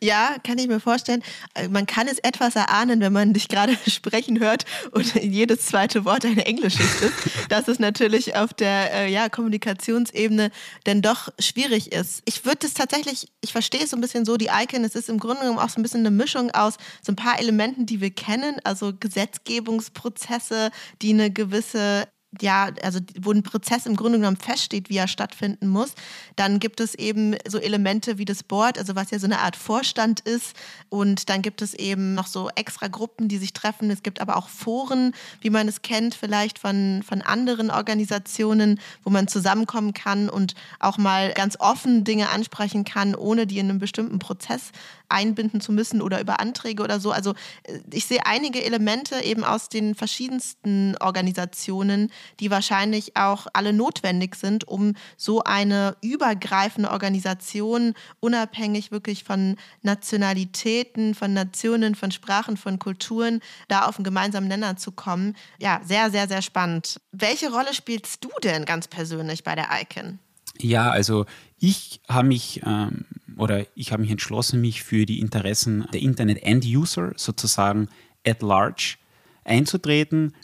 Ja, 0.00 0.36
kann 0.42 0.58
ich 0.58 0.66
mir 0.66 0.80
vorstellen. 0.80 1.22
Äh, 1.54 1.68
man 1.68 1.86
kann 1.86 2.08
es 2.08 2.18
etwas 2.18 2.56
erahnen, 2.56 3.00
wenn 3.00 3.12
man 3.12 3.32
dich 3.34 3.48
gerade 3.48 3.76
sprechen 3.86 4.40
hört 4.40 4.64
und 4.92 5.14
jedes 5.22 5.66
zweite 5.66 6.04
Wort 6.04 6.24
eine 6.24 6.46
englische 6.46 6.82
ist, 6.82 7.12
dass 7.48 7.68
es 7.68 7.78
natürlich 7.78 8.36
auf 8.36 8.54
der 8.54 8.92
äh, 8.92 9.12
ja, 9.12 9.28
Kommunikationsebene 9.28 10.50
denn 10.86 11.02
doch 11.02 11.28
schwierig 11.38 11.92
ist. 11.92 12.22
Ich 12.24 12.44
würde 12.44 12.66
es 12.66 12.74
tatsächlich, 12.74 13.28
ich 13.40 13.52
verstehe 13.52 13.82
es 13.84 13.90
so 13.90 13.96
ein 13.96 14.00
bisschen 14.00 14.24
so, 14.24 14.36
die 14.36 14.48
Icon, 14.52 14.84
es 14.84 14.94
ist 14.94 15.08
im 15.08 15.18
Grunde 15.18 15.40
genommen 15.40 15.58
auch 15.58 15.68
so 15.68 15.80
ein 15.80 15.82
bisschen 15.82 16.00
eine 16.00 16.10
Mischung 16.10 16.50
aus 16.52 16.76
so 17.02 17.12
ein 17.12 17.16
paar 17.16 17.38
Elementen, 17.38 17.86
die 17.86 18.00
wir 18.00 18.10
kennen, 18.10 18.56
also 18.64 18.92
Gesetzgebungsprozesse, 18.98 20.70
die 21.02 21.12
eine 21.12 21.30
gewisse 21.30 22.08
ja, 22.40 22.70
also 22.82 23.00
wo 23.20 23.32
ein 23.32 23.42
Prozess 23.42 23.86
im 23.86 23.96
Grunde 23.96 24.18
genommen 24.18 24.36
feststeht, 24.36 24.90
wie 24.90 24.96
er 24.96 25.08
stattfinden 25.08 25.68
muss. 25.68 25.94
Dann 26.36 26.60
gibt 26.60 26.80
es 26.80 26.94
eben 26.94 27.36
so 27.46 27.58
Elemente 27.58 28.18
wie 28.18 28.24
das 28.24 28.42
Board, 28.42 28.78
also 28.78 28.94
was 28.96 29.10
ja 29.10 29.18
so 29.18 29.26
eine 29.26 29.40
Art 29.40 29.56
Vorstand 29.56 30.20
ist. 30.20 30.54
Und 30.88 31.28
dann 31.28 31.42
gibt 31.42 31.62
es 31.62 31.74
eben 31.74 32.14
noch 32.14 32.26
so 32.26 32.50
extra 32.54 32.88
Gruppen, 32.88 33.28
die 33.28 33.38
sich 33.38 33.52
treffen. 33.52 33.90
Es 33.90 34.02
gibt 34.02 34.20
aber 34.20 34.36
auch 34.36 34.48
Foren, 34.48 35.12
wie 35.40 35.50
man 35.50 35.68
es 35.68 35.82
kennt, 35.82 36.14
vielleicht 36.14 36.58
von, 36.58 37.02
von 37.06 37.22
anderen 37.22 37.70
Organisationen, 37.70 38.80
wo 39.02 39.10
man 39.10 39.28
zusammenkommen 39.28 39.94
kann 39.94 40.28
und 40.28 40.54
auch 40.80 40.98
mal 40.98 41.32
ganz 41.32 41.56
offen 41.58 42.04
Dinge 42.04 42.30
ansprechen 42.30 42.84
kann, 42.84 43.14
ohne 43.14 43.46
die 43.46 43.58
in 43.58 43.68
einem 43.68 43.78
bestimmten 43.78 44.18
Prozess 44.18 44.72
einbinden 45.08 45.60
zu 45.60 45.72
müssen 45.72 46.02
oder 46.02 46.20
über 46.20 46.40
Anträge 46.40 46.82
oder 46.82 47.00
so. 47.00 47.12
Also 47.12 47.32
äh, 47.64 47.78
ich 47.92 48.06
sehe 48.06 48.26
einige 48.26 48.64
Elemente 48.64 49.22
eben 49.22 49.44
aus 49.44 49.68
den 49.68 49.94
verschiedensten 49.94 50.96
Organisationen, 51.00 52.10
die 52.40 52.50
wahrscheinlich 52.50 53.16
auch 53.16 53.46
alle 53.52 53.72
notwendig 53.72 54.34
sind, 54.34 54.66
um 54.66 54.94
so 55.16 55.42
eine 55.42 55.96
übergreifende 56.02 56.90
Organisation 56.90 57.94
unabhängig 58.20 58.90
wirklich 58.90 59.24
von 59.24 59.56
Nationalitäten, 59.82 61.14
von 61.14 61.32
Nationen, 61.32 61.94
von 61.94 62.10
Sprachen, 62.10 62.56
von 62.56 62.78
Kulturen, 62.78 63.40
da 63.68 63.86
auf 63.86 63.96
einen 63.96 64.04
gemeinsamen 64.04 64.48
Nenner 64.48 64.76
zu 64.76 64.92
kommen. 64.92 65.36
Ja, 65.58 65.80
sehr, 65.84 66.10
sehr, 66.10 66.28
sehr 66.28 66.42
spannend. 66.42 67.00
Welche 67.12 67.50
Rolle 67.50 67.74
spielst 67.74 68.24
du 68.24 68.30
denn 68.42 68.64
ganz 68.64 68.88
persönlich 68.88 69.44
bei 69.44 69.54
der 69.54 69.68
ICANN? 69.70 70.18
Ja, 70.60 70.90
also 70.90 71.26
ich 71.58 72.00
habe 72.08 72.28
mich 72.28 72.62
ähm, 72.64 73.06
oder 73.36 73.66
ich 73.74 73.92
habe 73.92 74.02
mich 74.02 74.10
entschlossen, 74.10 74.60
mich 74.60 74.82
für 74.82 75.06
die 75.06 75.20
Interessen 75.20 75.86
der 75.92 76.00
Internet-End-User 76.00 77.12
sozusagen 77.16 77.88
at 78.26 78.42
large 78.42 78.96
einzutreten, 79.44 80.34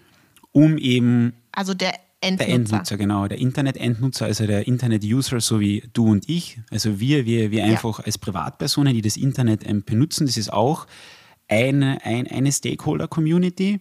um 0.52 0.78
eben. 0.78 1.34
Also 1.60 1.74
der 1.74 1.92
Endnutzer. 2.22 2.46
Der 2.46 2.54
Endnutzer, 2.54 2.96
genau. 2.96 3.28
Der 3.28 3.36
Internet-Endnutzer, 3.36 4.24
also 4.24 4.46
der 4.46 4.66
Internet-User, 4.66 5.40
so 5.40 5.60
wie 5.60 5.82
du 5.92 6.06
und 6.10 6.26
ich. 6.26 6.58
Also 6.70 7.00
wir, 7.00 7.26
wir, 7.26 7.50
wir 7.50 7.64
einfach 7.64 7.98
ja. 7.98 8.06
als 8.06 8.16
Privatpersonen, 8.16 8.94
die 8.94 9.02
das 9.02 9.18
Internet 9.18 9.68
ähm, 9.68 9.82
benutzen, 9.84 10.24
das 10.24 10.38
ist 10.38 10.50
auch 10.50 10.86
eine, 11.48 12.02
ein, 12.02 12.26
eine 12.26 12.50
Stakeholder-Community. 12.50 13.80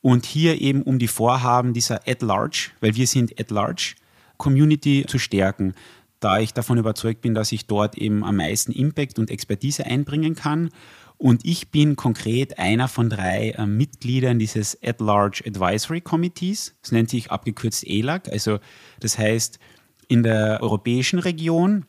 Und 0.00 0.24
hier 0.24 0.58
eben 0.62 0.80
um 0.80 0.98
die 0.98 1.06
Vorhaben 1.06 1.74
dieser 1.74 2.00
At-Large, 2.08 2.70
weil 2.80 2.94
wir 2.94 3.06
sind 3.06 3.38
At-Large, 3.38 3.96
Community 4.38 5.04
zu 5.06 5.18
stärken 5.18 5.74
da 6.22 6.38
ich 6.38 6.54
davon 6.54 6.78
überzeugt 6.78 7.20
bin, 7.20 7.34
dass 7.34 7.50
ich 7.50 7.66
dort 7.66 7.98
eben 7.98 8.24
am 8.24 8.36
meisten 8.36 8.70
Impact 8.70 9.18
und 9.18 9.28
Expertise 9.28 9.84
einbringen 9.84 10.36
kann. 10.36 10.70
Und 11.22 11.44
ich 11.44 11.68
bin 11.68 11.94
konkret 11.94 12.58
einer 12.58 12.88
von 12.88 13.08
drei 13.08 13.50
äh, 13.50 13.64
Mitgliedern 13.64 14.40
dieses 14.40 14.76
At-Large 14.82 15.44
Advisory 15.46 16.00
Committees. 16.00 16.74
Das 16.82 16.90
nennt 16.90 17.10
sich 17.10 17.30
abgekürzt 17.30 17.86
ELAC. 17.86 18.28
Also 18.28 18.58
das 18.98 19.18
heißt, 19.18 19.60
in 20.08 20.24
der 20.24 20.58
europäischen 20.60 21.20
Region, 21.20 21.84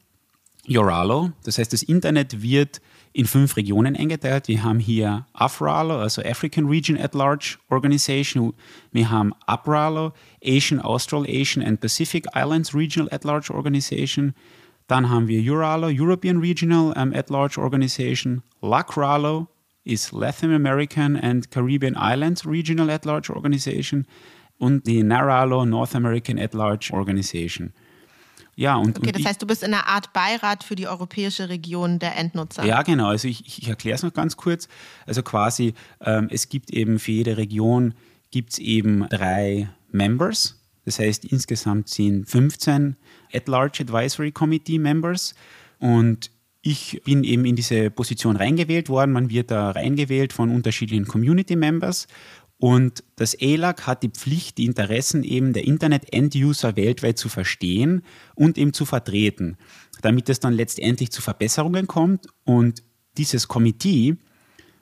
Yoralo, 0.68 1.32
das 1.46 1.58
heißt, 1.58 1.74
das 1.74 1.82
Internet 1.82 2.44
wird 2.44 2.80
in 3.12 3.26
fünf 3.26 3.58
Regionen 3.58 3.96
eingeteilt. 3.96 4.48
Wir 4.48 4.64
haben 4.64 4.78
hier 4.78 5.26
AFRALO, 5.34 5.98
also 5.98 6.22
African 6.22 6.68
Region 6.68 6.96
at 6.96 7.16
Large 7.16 7.58
Organization. 7.72 8.54
Wir 8.92 9.10
haben 9.10 9.34
APRALO, 9.48 10.14
Asian, 10.46 10.80
Australasian 10.80 11.66
and 11.66 11.82
Pacific 11.82 12.28
Islands 12.36 12.76
Regional 12.76 13.12
at 13.12 13.24
Large 13.24 13.52
Organization. 13.52 14.36
Dann 14.94 15.10
haben 15.10 15.28
wir 15.28 15.42
EURALO, 15.42 15.88
European 15.88 16.38
Regional 16.38 16.94
um, 16.96 17.14
at 17.16 17.32
Large 17.32 17.60
Organization, 17.60 18.44
LACRALO, 18.62 19.48
ist 19.86 20.12
Latin 20.12 20.54
American 20.54 21.16
and 21.16 21.50
Caribbean 21.50 21.98
Islands 22.00 22.46
Regional 22.46 22.92
At-Large 22.92 23.34
Organization 23.34 24.06
und 24.60 24.86
die 24.86 25.02
NARALO 25.02 25.66
North 25.66 25.96
American 25.96 26.38
At-Large 26.38 26.92
Organization. 26.94 27.74
Ja, 28.56 28.76
und, 28.76 29.00
okay, 29.00 29.08
und 29.08 29.16
das 29.18 29.26
heißt, 29.26 29.42
du 29.42 29.48
bist 29.48 29.64
in 29.64 29.74
einer 29.74 29.88
Art 29.88 30.14
Beirat 30.14 30.64
für 30.64 30.76
die 30.76 30.88
europäische 30.88 31.50
Region 31.50 31.98
der 31.98 32.16
Endnutzer. 32.16 32.64
Ja, 32.64 32.84
genau. 32.84 33.08
Also 33.08 33.28
ich, 33.28 33.48
ich 33.48 33.68
erkläre 33.68 33.96
es 33.96 34.04
noch 34.04 34.14
ganz 34.14 34.38
kurz. 34.38 34.68
Also 35.08 35.24
quasi, 35.24 35.74
ähm, 36.02 36.28
es 36.30 36.50
gibt 36.50 36.70
eben 36.70 37.00
für 37.00 37.14
jede 37.14 37.38
Region 37.38 37.96
gibt 38.30 38.52
es 38.52 38.60
eben 38.60 39.10
drei 39.10 39.70
Members. 39.92 40.63
Das 40.86 41.00
heißt, 41.00 41.26
insgesamt 41.26 41.90
sind 41.90 42.30
15 42.30 42.96
At-Large 43.34 43.84
Advisory 43.84 44.32
Committee 44.32 44.80
Members. 44.80 45.34
Und 45.80 46.32
ich 46.62 47.02
bin 47.04 47.24
eben 47.24 47.46
in 47.46 47.56
diese 47.56 47.90
Position 47.90 48.36
reingewählt 48.36 48.90
worden. 48.90 49.12
Man 49.12 49.30
wird 49.30 49.52
da 49.52 49.72
reingewählt 49.72 50.34
von 50.34 50.50
unterschiedlichen 50.50 51.08
Community 51.08 51.56
Members. 51.56 52.08
Und 52.58 53.04
das 53.18 53.34
ELAC 53.34 53.88
hat 53.88 54.04
die 54.04 54.10
Pflicht, 54.10 54.58
die 54.58 54.66
Interessen 54.66 55.24
eben 55.24 55.52
der 55.52 55.66
Internet-End-User 55.66 56.78
weltweit 56.78 57.18
zu 57.18 57.28
verstehen 57.28 58.04
und 58.36 58.58
eben 58.58 58.72
zu 58.72 58.86
vertreten, 58.86 59.58
damit 60.02 60.30
es 60.30 60.40
dann 60.40 60.54
letztendlich 60.54 61.12
zu 61.12 61.22
Verbesserungen 61.22 61.88
kommt. 61.88 62.28
Und 62.46 62.84
dieses 63.18 63.50
Komitee 63.50 64.16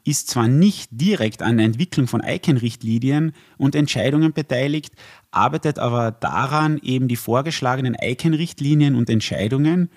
ist 0.04 0.30
zwar 0.30 0.48
nicht 0.48 0.90
direkt 0.92 1.42
an 1.42 1.58
der 1.58 1.66
Entwicklung 1.66 2.08
von 2.08 2.22
ICANN-Richtlinien 2.24 3.34
und 3.58 3.76
Entscheidungen 3.76 4.34
beteiligt, 4.34 4.94
arbeitet 5.32 5.80
aber 5.80 6.12
daran, 6.12 6.80
eben 6.82 7.08
die 7.08 7.16
vorgeschlagenen 7.16 7.96
ICANN-Richtlinien 8.00 8.96
und 8.96 9.10
Entscheidungen 9.10 9.90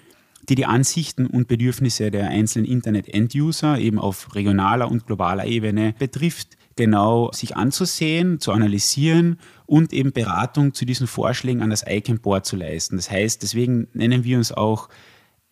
die 0.48 0.54
die 0.54 0.66
Ansichten 0.66 1.26
und 1.26 1.48
Bedürfnisse 1.48 2.10
der 2.10 2.28
einzelnen 2.28 2.66
Internet-End-User 2.66 3.78
eben 3.78 3.98
auf 3.98 4.34
regionaler 4.34 4.90
und 4.90 5.06
globaler 5.06 5.46
Ebene 5.46 5.94
betrifft, 5.98 6.56
genau 6.76 7.30
sich 7.32 7.56
anzusehen, 7.56 8.40
zu 8.40 8.52
analysieren 8.52 9.38
und 9.66 9.92
eben 9.92 10.12
Beratung 10.12 10.74
zu 10.74 10.84
diesen 10.84 11.06
Vorschlägen 11.06 11.62
an 11.62 11.70
das 11.70 11.84
ICANN 11.86 12.20
Board 12.20 12.46
zu 12.46 12.56
leisten. 12.56 12.96
Das 12.96 13.10
heißt, 13.10 13.42
deswegen 13.42 13.88
nennen 13.92 14.24
wir 14.24 14.38
uns 14.38 14.52
auch 14.52 14.88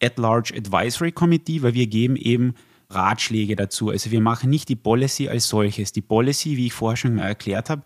At-Large 0.03 0.55
Advisory 0.57 1.13
Committee, 1.13 1.63
weil 1.63 1.75
wir 1.75 1.87
geben 1.87 2.17
eben 2.17 2.55
Ratschläge 2.95 3.57
dazu. 3.57 3.91
Also 3.91 4.11
wir 4.11 4.21
machen 4.21 4.51
nicht 4.51 4.69
die 4.69 4.77
Policy 4.77 5.29
als 5.29 5.49
solches. 5.49 5.93
Die 5.93 6.03
Policy, 6.03 6.57
wie 6.57 6.67
ich 6.67 6.73
vorher 6.73 6.97
schon 6.97 7.15
mal 7.17 7.27
erklärt 7.27 7.71
habe, 7.71 7.83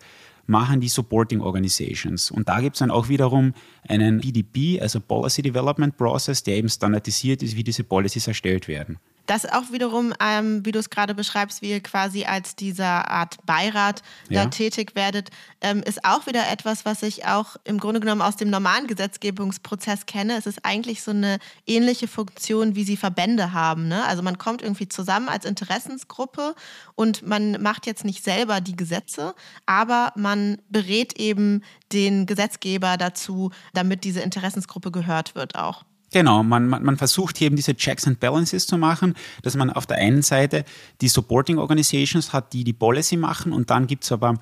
machen 0.47 0.81
die 0.81 0.89
Supporting 0.89 1.41
Organizations. 1.41 2.31
Und 2.31 2.49
da 2.49 2.61
gibt 2.61 2.77
es 2.77 2.81
dann 2.81 2.91
auch 2.91 3.09
wiederum 3.09 3.53
einen 3.89 4.21
PDP, 4.21 4.81
also 4.81 5.01
Policy 5.01 5.43
Development 5.43 5.97
Process, 5.97 6.43
der 6.43 6.57
eben 6.57 6.69
standardisiert 6.69 7.43
ist, 7.43 7.57
wie 7.57 7.65
diese 7.65 7.85
Policies 7.85 8.29
erstellt 8.29 8.69
werden. 8.69 8.99
Das 9.27 9.45
auch 9.45 9.73
wiederum, 9.73 10.15
ähm, 10.21 10.65
wie 10.65 10.73
du 10.73 10.79
es 10.79 10.89
gerade 10.89 11.15
beschreibst, 11.15 11.61
wie 11.61 11.71
ihr 11.71 11.83
quasi 11.83 12.25
als 12.25 12.55
dieser 12.55 13.11
Art 13.11 13.39
Beirat 13.45 14.03
ja. 14.29 14.45
da 14.45 14.51
tätig 14.51 14.95
werdet, 14.95 15.31
ähm, 15.61 15.83
ist 15.83 16.05
auch 16.05 16.27
wieder 16.27 16.49
etwas, 16.49 16.85
was 16.85 17.03
ich 17.03 17.27
auch 17.27 17.57
im 17.65 17.79
Grunde 17.79 18.01
genommen 18.01 18.23
aus 18.23 18.37
dem 18.37 18.51
normalen 18.51 18.87
Gesetzgebungsprozess 18.87 20.07
kenne. 20.07 20.37
Es 20.37 20.47
ist 20.47 20.65
eigentlich 20.65 21.03
so 21.03 21.11
eine 21.11 21.39
ähnliche 21.67 22.07
Funktion, 22.07 22.77
wie 22.77 22.85
sie 22.85 22.97
Verbände 22.97 23.53
haben. 23.53 23.89
Ne? 23.89 24.05
Also 24.05 24.23
man 24.23 24.39
kommt 24.39 24.63
irgendwie 24.63 24.89
zusammen 24.89 25.29
als 25.29 25.45
Interessensgruppe 25.45 26.55
und 26.95 27.27
man 27.27 27.61
macht 27.61 27.87
jetzt 27.87 28.05
nicht 28.05 28.23
selber 28.23 28.61
die 28.61 28.77
Gesetze, 28.77 29.35
aber 29.67 30.13
man 30.15 30.59
berät 30.69 31.19
eben 31.19 31.63
den 31.93 32.27
Gesetzgeber 32.27 32.97
dazu, 32.97 33.51
damit 33.75 34.05
diese 34.05 34.21
Interessensgruppe 34.21 34.93
gehört 34.93 35.35
wird 35.35 35.57
auch. 35.57 35.85
Genau, 36.13 36.43
man, 36.43 36.69
man, 36.69 36.85
man, 36.85 36.97
versucht 36.97 37.37
hier 37.37 37.47
eben 37.47 37.57
diese 37.57 37.75
Checks 37.75 38.07
and 38.07 38.21
Balances 38.21 38.67
zu 38.67 38.79
machen, 38.79 39.15
dass 39.43 39.57
man 39.57 39.71
auf 39.71 39.87
der 39.87 39.97
einen 39.97 40.23
Seite 40.23 40.65
die 41.01 41.09
Supporting 41.09 41.59
Organizations 41.59 42.33
hat, 42.33 42.53
die 42.53 42.63
die 42.63 42.73
Policy 42.73 43.17
machen 43.17 43.53
und 43.53 43.71
dann 43.71 43.87
gibt 43.87 44.05
es 44.05 44.13
aber 44.13 44.35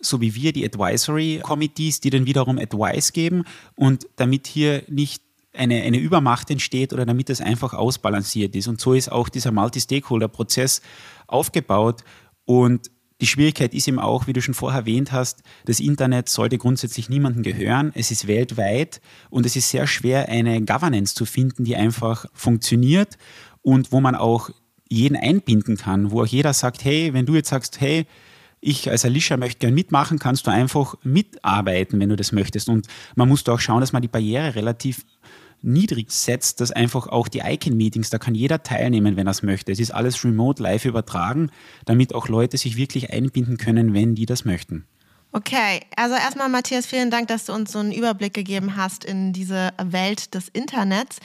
so 0.00 0.20
wie 0.20 0.34
wir 0.34 0.52
die 0.52 0.64
Advisory 0.64 1.40
Committees, 1.42 2.00
die 2.00 2.10
dann 2.10 2.26
wiederum 2.26 2.58
Advice 2.58 3.12
geben 3.12 3.44
und 3.74 4.08
damit 4.16 4.46
hier 4.46 4.82
nicht 4.88 5.22
eine, 5.52 5.82
eine 5.82 5.98
Übermacht 5.98 6.50
entsteht 6.50 6.92
oder 6.92 7.04
damit 7.04 7.28
das 7.28 7.40
einfach 7.40 7.74
ausbalanciert 7.74 8.54
ist. 8.56 8.68
Und 8.68 8.80
so 8.80 8.94
ist 8.94 9.10
auch 9.10 9.28
dieser 9.28 9.52
Multi-Stakeholder-Prozess 9.52 10.80
aufgebaut 11.26 12.02
und 12.44 12.90
die 13.20 13.26
Schwierigkeit 13.26 13.74
ist 13.74 13.88
eben 13.88 13.98
auch, 13.98 14.26
wie 14.26 14.32
du 14.32 14.40
schon 14.40 14.54
vorher 14.54 14.80
erwähnt 14.80 15.12
hast, 15.12 15.42
das 15.66 15.80
Internet 15.80 16.28
sollte 16.28 16.58
grundsätzlich 16.58 17.08
niemandem 17.08 17.42
gehören. 17.42 17.92
Es 17.94 18.10
ist 18.10 18.26
weltweit 18.26 19.00
und 19.28 19.46
es 19.46 19.56
ist 19.56 19.70
sehr 19.70 19.86
schwer, 19.86 20.28
eine 20.28 20.62
Governance 20.62 21.14
zu 21.14 21.26
finden, 21.26 21.64
die 21.64 21.76
einfach 21.76 22.26
funktioniert 22.32 23.18
und 23.62 23.92
wo 23.92 24.00
man 24.00 24.14
auch 24.14 24.50
jeden 24.88 25.16
einbinden 25.16 25.76
kann, 25.76 26.10
wo 26.10 26.22
auch 26.22 26.26
jeder 26.26 26.52
sagt, 26.52 26.84
hey, 26.84 27.12
wenn 27.12 27.26
du 27.26 27.34
jetzt 27.34 27.50
sagst, 27.50 27.80
hey, 27.80 28.06
ich 28.60 28.90
als 28.90 29.04
Alicia 29.04 29.36
möchte 29.36 29.58
gern 29.58 29.74
mitmachen, 29.74 30.18
kannst 30.18 30.46
du 30.46 30.50
einfach 30.50 30.94
mitarbeiten, 31.02 31.98
wenn 31.98 32.10
du 32.10 32.16
das 32.16 32.32
möchtest. 32.32 32.68
Und 32.68 32.86
man 33.14 33.28
muss 33.28 33.44
da 33.44 33.52
auch 33.52 33.60
schauen, 33.60 33.80
dass 33.80 33.92
man 33.92 34.02
die 34.02 34.08
Barriere 34.08 34.54
relativ 34.54 35.04
niedrig 35.62 36.10
setzt, 36.10 36.60
dass 36.60 36.72
einfach 36.72 37.06
auch 37.06 37.28
die 37.28 37.40
Icon-Meetings, 37.40 38.10
da 38.10 38.18
kann 38.18 38.34
jeder 38.34 38.62
teilnehmen, 38.62 39.16
wenn 39.16 39.26
er 39.26 39.32
es 39.32 39.42
möchte. 39.42 39.72
Es 39.72 39.80
ist 39.80 39.90
alles 39.90 40.24
remote 40.24 40.62
live 40.62 40.84
übertragen, 40.84 41.50
damit 41.84 42.14
auch 42.14 42.28
Leute 42.28 42.56
sich 42.56 42.76
wirklich 42.76 43.12
einbinden 43.12 43.56
können, 43.56 43.94
wenn 43.94 44.14
die 44.14 44.26
das 44.26 44.44
möchten. 44.44 44.84
Okay, 45.32 45.82
also 45.94 46.16
erstmal 46.16 46.48
Matthias, 46.48 46.86
vielen 46.86 47.12
Dank, 47.12 47.28
dass 47.28 47.44
du 47.44 47.52
uns 47.52 47.70
so 47.70 47.78
einen 47.78 47.92
Überblick 47.92 48.34
gegeben 48.34 48.76
hast 48.76 49.04
in 49.04 49.32
diese 49.32 49.70
Welt 49.80 50.34
des 50.34 50.48
Internets. 50.48 51.20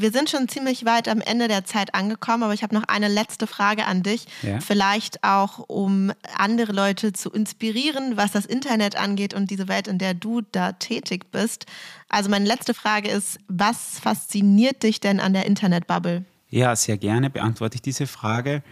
Wir 0.00 0.12
sind 0.12 0.30
schon 0.30 0.48
ziemlich 0.48 0.84
weit 0.84 1.08
am 1.08 1.20
Ende 1.20 1.48
der 1.48 1.64
Zeit 1.64 1.94
angekommen, 1.94 2.42
aber 2.42 2.54
ich 2.54 2.62
habe 2.62 2.74
noch 2.74 2.84
eine 2.84 3.08
letzte 3.08 3.46
Frage 3.46 3.86
an 3.86 4.02
dich. 4.02 4.26
Ja. 4.42 4.60
Vielleicht 4.60 5.24
auch, 5.24 5.64
um 5.68 6.12
andere 6.36 6.72
Leute 6.72 7.12
zu 7.12 7.30
inspirieren, 7.30 8.16
was 8.16 8.32
das 8.32 8.46
Internet 8.46 8.96
angeht 8.96 9.34
und 9.34 9.50
diese 9.50 9.68
Welt, 9.68 9.88
in 9.88 9.98
der 9.98 10.14
du 10.14 10.40
da 10.40 10.72
tätig 10.72 11.30
bist. 11.30 11.66
Also 12.08 12.30
meine 12.30 12.46
letzte 12.46 12.74
Frage 12.74 13.08
ist, 13.10 13.38
was 13.48 13.98
fasziniert 13.98 14.82
dich 14.82 15.00
denn 15.00 15.20
an 15.20 15.32
der 15.32 15.46
Internetbubble? 15.46 16.24
Ja, 16.50 16.74
sehr 16.76 16.96
gerne 16.96 17.30
beantworte 17.30 17.76
ich 17.76 17.82
diese 17.82 18.06
Frage. 18.06 18.62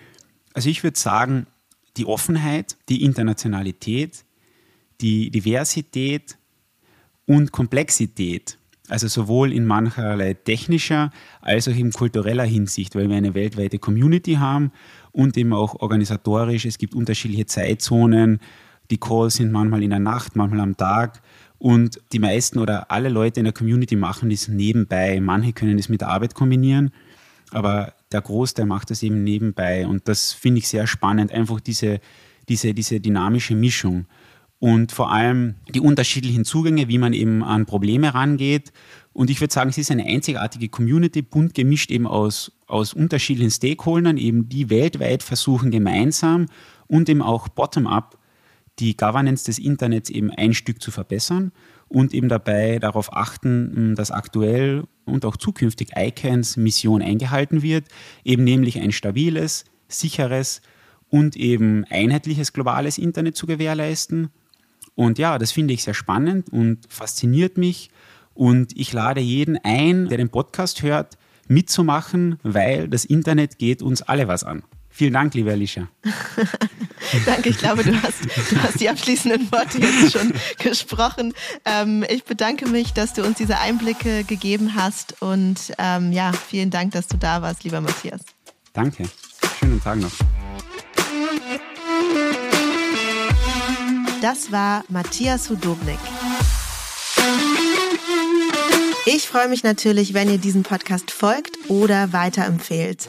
Also 0.55 0.71
ich 0.71 0.83
würde 0.83 0.99
sagen, 0.99 1.47
die 1.97 2.07
Offenheit, 2.07 2.77
die 2.89 3.03
Internationalität, 3.03 4.25
die 5.01 5.31
Diversität 5.31 6.37
und 7.27 7.53
Komplexität 7.53 8.59
also 8.89 9.09
sowohl 9.09 9.53
in 9.53 9.67
mancherlei 9.67 10.35
technischer 10.35 11.11
als 11.41 11.69
auch 11.69 11.75
in 11.75 11.93
kultureller 11.93 12.45
Hinsicht, 12.45 12.95
weil 12.95 13.09
wir 13.09 13.17
eine 13.17 13.35
weltweite 13.35 13.79
Community 13.79 14.35
haben 14.35 14.73
und 15.13 15.37
eben 15.37 15.53
auch 15.53 15.81
organisatorisch. 15.81 16.65
Es 16.65 16.79
gibt 16.79 16.95
unterschiedliche 16.95 17.47
Zeitzonen. 17.47 18.41
Die 18.91 18.99
Calls 18.99 19.35
sind 19.35 19.51
manchmal 19.51 19.83
in 19.83 19.91
der 19.91 19.99
Nacht, 19.99 20.37
manchmal 20.37 20.61
am 20.61 20.77
Tag. 20.77 21.21
Und 21.59 22.01
die 22.13 22.19
meisten 22.19 22.59
oder 22.59 22.91
alle 22.91 23.09
Leute 23.09 23.41
in 23.41 23.45
der 23.45 23.53
Community 23.53 23.97
machen 23.97 24.31
das 24.31 24.49
nebenbei. 24.49 25.21
Manche 25.21 25.53
können 25.53 25.77
das 25.77 25.89
mit 25.89 26.03
der 26.03 26.09
Arbeit 26.09 26.35
kombinieren, 26.35 26.91
aber 27.51 27.95
der 28.13 28.21
Großteil 28.21 28.67
macht 28.67 28.91
das 28.91 29.03
eben 29.03 29.25
nebenbei. 29.25 29.87
Und 29.87 30.07
das 30.07 30.33
finde 30.33 30.59
ich 30.59 30.69
sehr 30.69 30.87
spannend, 30.87 31.33
einfach 31.33 31.61
diese, 31.61 32.01
diese, 32.49 32.75
diese 32.75 33.01
dynamische 33.01 33.55
Mischung 33.55 34.07
und 34.59 34.93
vor 34.93 35.13
allem 35.13 35.55
die 35.75 35.81
unterschiedlichen 35.81 36.45
Zugänge, 36.45 36.89
wie 36.89 36.99
man 36.99 37.13
eben 37.13 37.45
an 37.45 37.67
Probleme 37.67 38.15
rangeht. 38.15 38.73
Und 39.13 39.31
ich 39.31 39.41
würde 39.41 39.53
sagen, 39.53 39.71
es 39.71 39.79
ist 39.79 39.91
eine 39.91 40.05
einzigartige 40.05 40.69
Community, 40.69 41.23
bunt 41.23 41.55
gemischt 41.55 41.91
eben 41.91 42.07
aus, 42.07 42.53
aus 42.67 42.95
unterschiedlichen 42.95 43.51
Stakeholdern, 43.51 44.17
eben 44.17 44.49
die 44.49 44.71
weltweit 44.71 45.23
versuchen 45.23 45.71
gemeinsam 45.71 46.47
und 46.87 47.09
eben 47.09 47.23
auch 47.23 47.49
bottom-up 47.49 48.19
die 48.79 48.97
Governance 48.97 49.45
des 49.45 49.59
Internets 49.59 50.11
eben 50.11 50.31
ein 50.31 50.53
Stück 50.53 50.83
zu 50.83 50.91
verbessern 50.91 51.53
und 51.89 52.13
eben 52.13 52.29
dabei 52.29 52.79
darauf 52.79 53.13
achten, 53.13 53.95
dass 53.95 54.11
aktuell 54.11 54.85
und 55.05 55.25
auch 55.25 55.37
zukünftig 55.37 55.93
ICANNs 55.97 56.57
Mission 56.57 57.01
eingehalten 57.01 57.63
wird, 57.63 57.87
eben 58.25 58.45
nämlich 58.45 58.81
ein 58.81 58.93
stabiles, 58.93 59.65
sicheres 59.89 60.61
und 61.09 61.37
eben 61.37 61.85
einheitliches 61.85 62.53
globales 62.53 62.99
Internet 62.99 63.37
zu 63.37 63.47
gewährleisten 63.47 64.31
und 64.97 65.19
ja, 65.19 65.39
das 65.39 65.53
finde 65.53 65.75
ich 65.75 65.85
sehr 65.85 65.95
spannend 65.95 66.49
und 66.51 66.81
fasziniert 66.89 67.57
mich. 67.59 67.91
Und 68.35 68.77
ich 68.77 68.93
lade 68.93 69.21
jeden 69.21 69.57
ein, 69.63 70.09
der 70.09 70.19
den 70.19 70.31
Podcast 70.31 70.83
hört, 70.83 71.17
mitzumachen, 71.49 72.39
weil 72.43 72.89
das 72.89 73.05
Internet 73.05 73.59
geht 73.59 73.83
uns 73.83 74.03
alle 74.03 74.27
was 74.27 74.43
an. 74.43 74.65
Vielen 74.89 75.13
Dank, 75.13 75.35
liebe 75.35 75.53
Alicia. 75.53 75.89
Danke, 77.27 77.51
ich 77.51 77.59
glaube, 77.59 77.85
du 77.85 77.95
hast, 78.03 78.25
du 78.51 78.63
hast 78.63 78.81
die 78.81 78.89
abschließenden 78.89 79.53
Worte 79.53 79.79
jetzt 79.79 80.13
schon 80.13 80.33
gesprochen. 80.59 81.35
Ähm, 81.67 82.03
ich 82.09 82.25
bedanke 82.25 82.67
mich, 82.67 82.95
dass 82.95 83.13
du 83.13 83.23
uns 83.23 83.37
diese 83.37 83.59
Einblicke 83.59 84.25
gegeben 84.25 84.75
hast 84.75 85.21
und 85.21 85.75
ähm, 85.79 86.13
ja, 86.13 86.33
vielen 86.33 86.71
Dank, 86.71 86.93
dass 86.93 87.09
du 87.09 87.19
da 87.19 87.43
warst, 87.43 87.65
lieber 87.65 87.83
Matthias. 87.83 88.23
Danke. 88.73 89.05
Schönen 89.61 89.83
Tag 89.83 89.99
noch. 89.99 90.13
Das 94.23 94.51
war 94.51 94.85
Matthias 94.89 95.51
Hudobnik. 95.51 95.99
Ich 99.05 99.29
freue 99.29 99.49
mich 99.49 99.63
natürlich, 99.63 100.15
wenn 100.15 100.31
ihr 100.31 100.39
diesen 100.39 100.63
Podcast 100.63 101.11
folgt 101.11 101.59
oder 101.69 102.13
weiterempfehlt. 102.13 103.09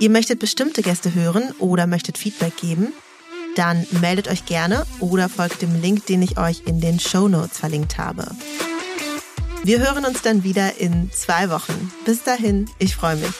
Ihr 0.00 0.10
möchtet 0.10 0.40
bestimmte 0.40 0.82
Gäste 0.82 1.14
hören 1.14 1.54
oder 1.58 1.86
möchtet 1.86 2.18
Feedback 2.18 2.56
geben? 2.56 2.92
Dann 3.54 3.86
meldet 4.00 4.28
euch 4.28 4.46
gerne 4.46 4.86
oder 4.98 5.28
folgt 5.28 5.62
dem 5.62 5.80
Link, 5.80 6.06
den 6.06 6.22
ich 6.22 6.38
euch 6.38 6.62
in 6.66 6.80
den 6.80 6.98
Show 6.98 7.28
Notes 7.28 7.58
verlinkt 7.58 7.98
habe. 7.98 8.34
Wir 9.62 9.78
hören 9.78 10.04
uns 10.04 10.22
dann 10.22 10.42
wieder 10.42 10.78
in 10.78 11.10
zwei 11.12 11.50
Wochen. 11.50 11.92
Bis 12.04 12.22
dahin, 12.22 12.68
ich 12.78 12.96
freue 12.96 13.16
mich. 13.16 13.32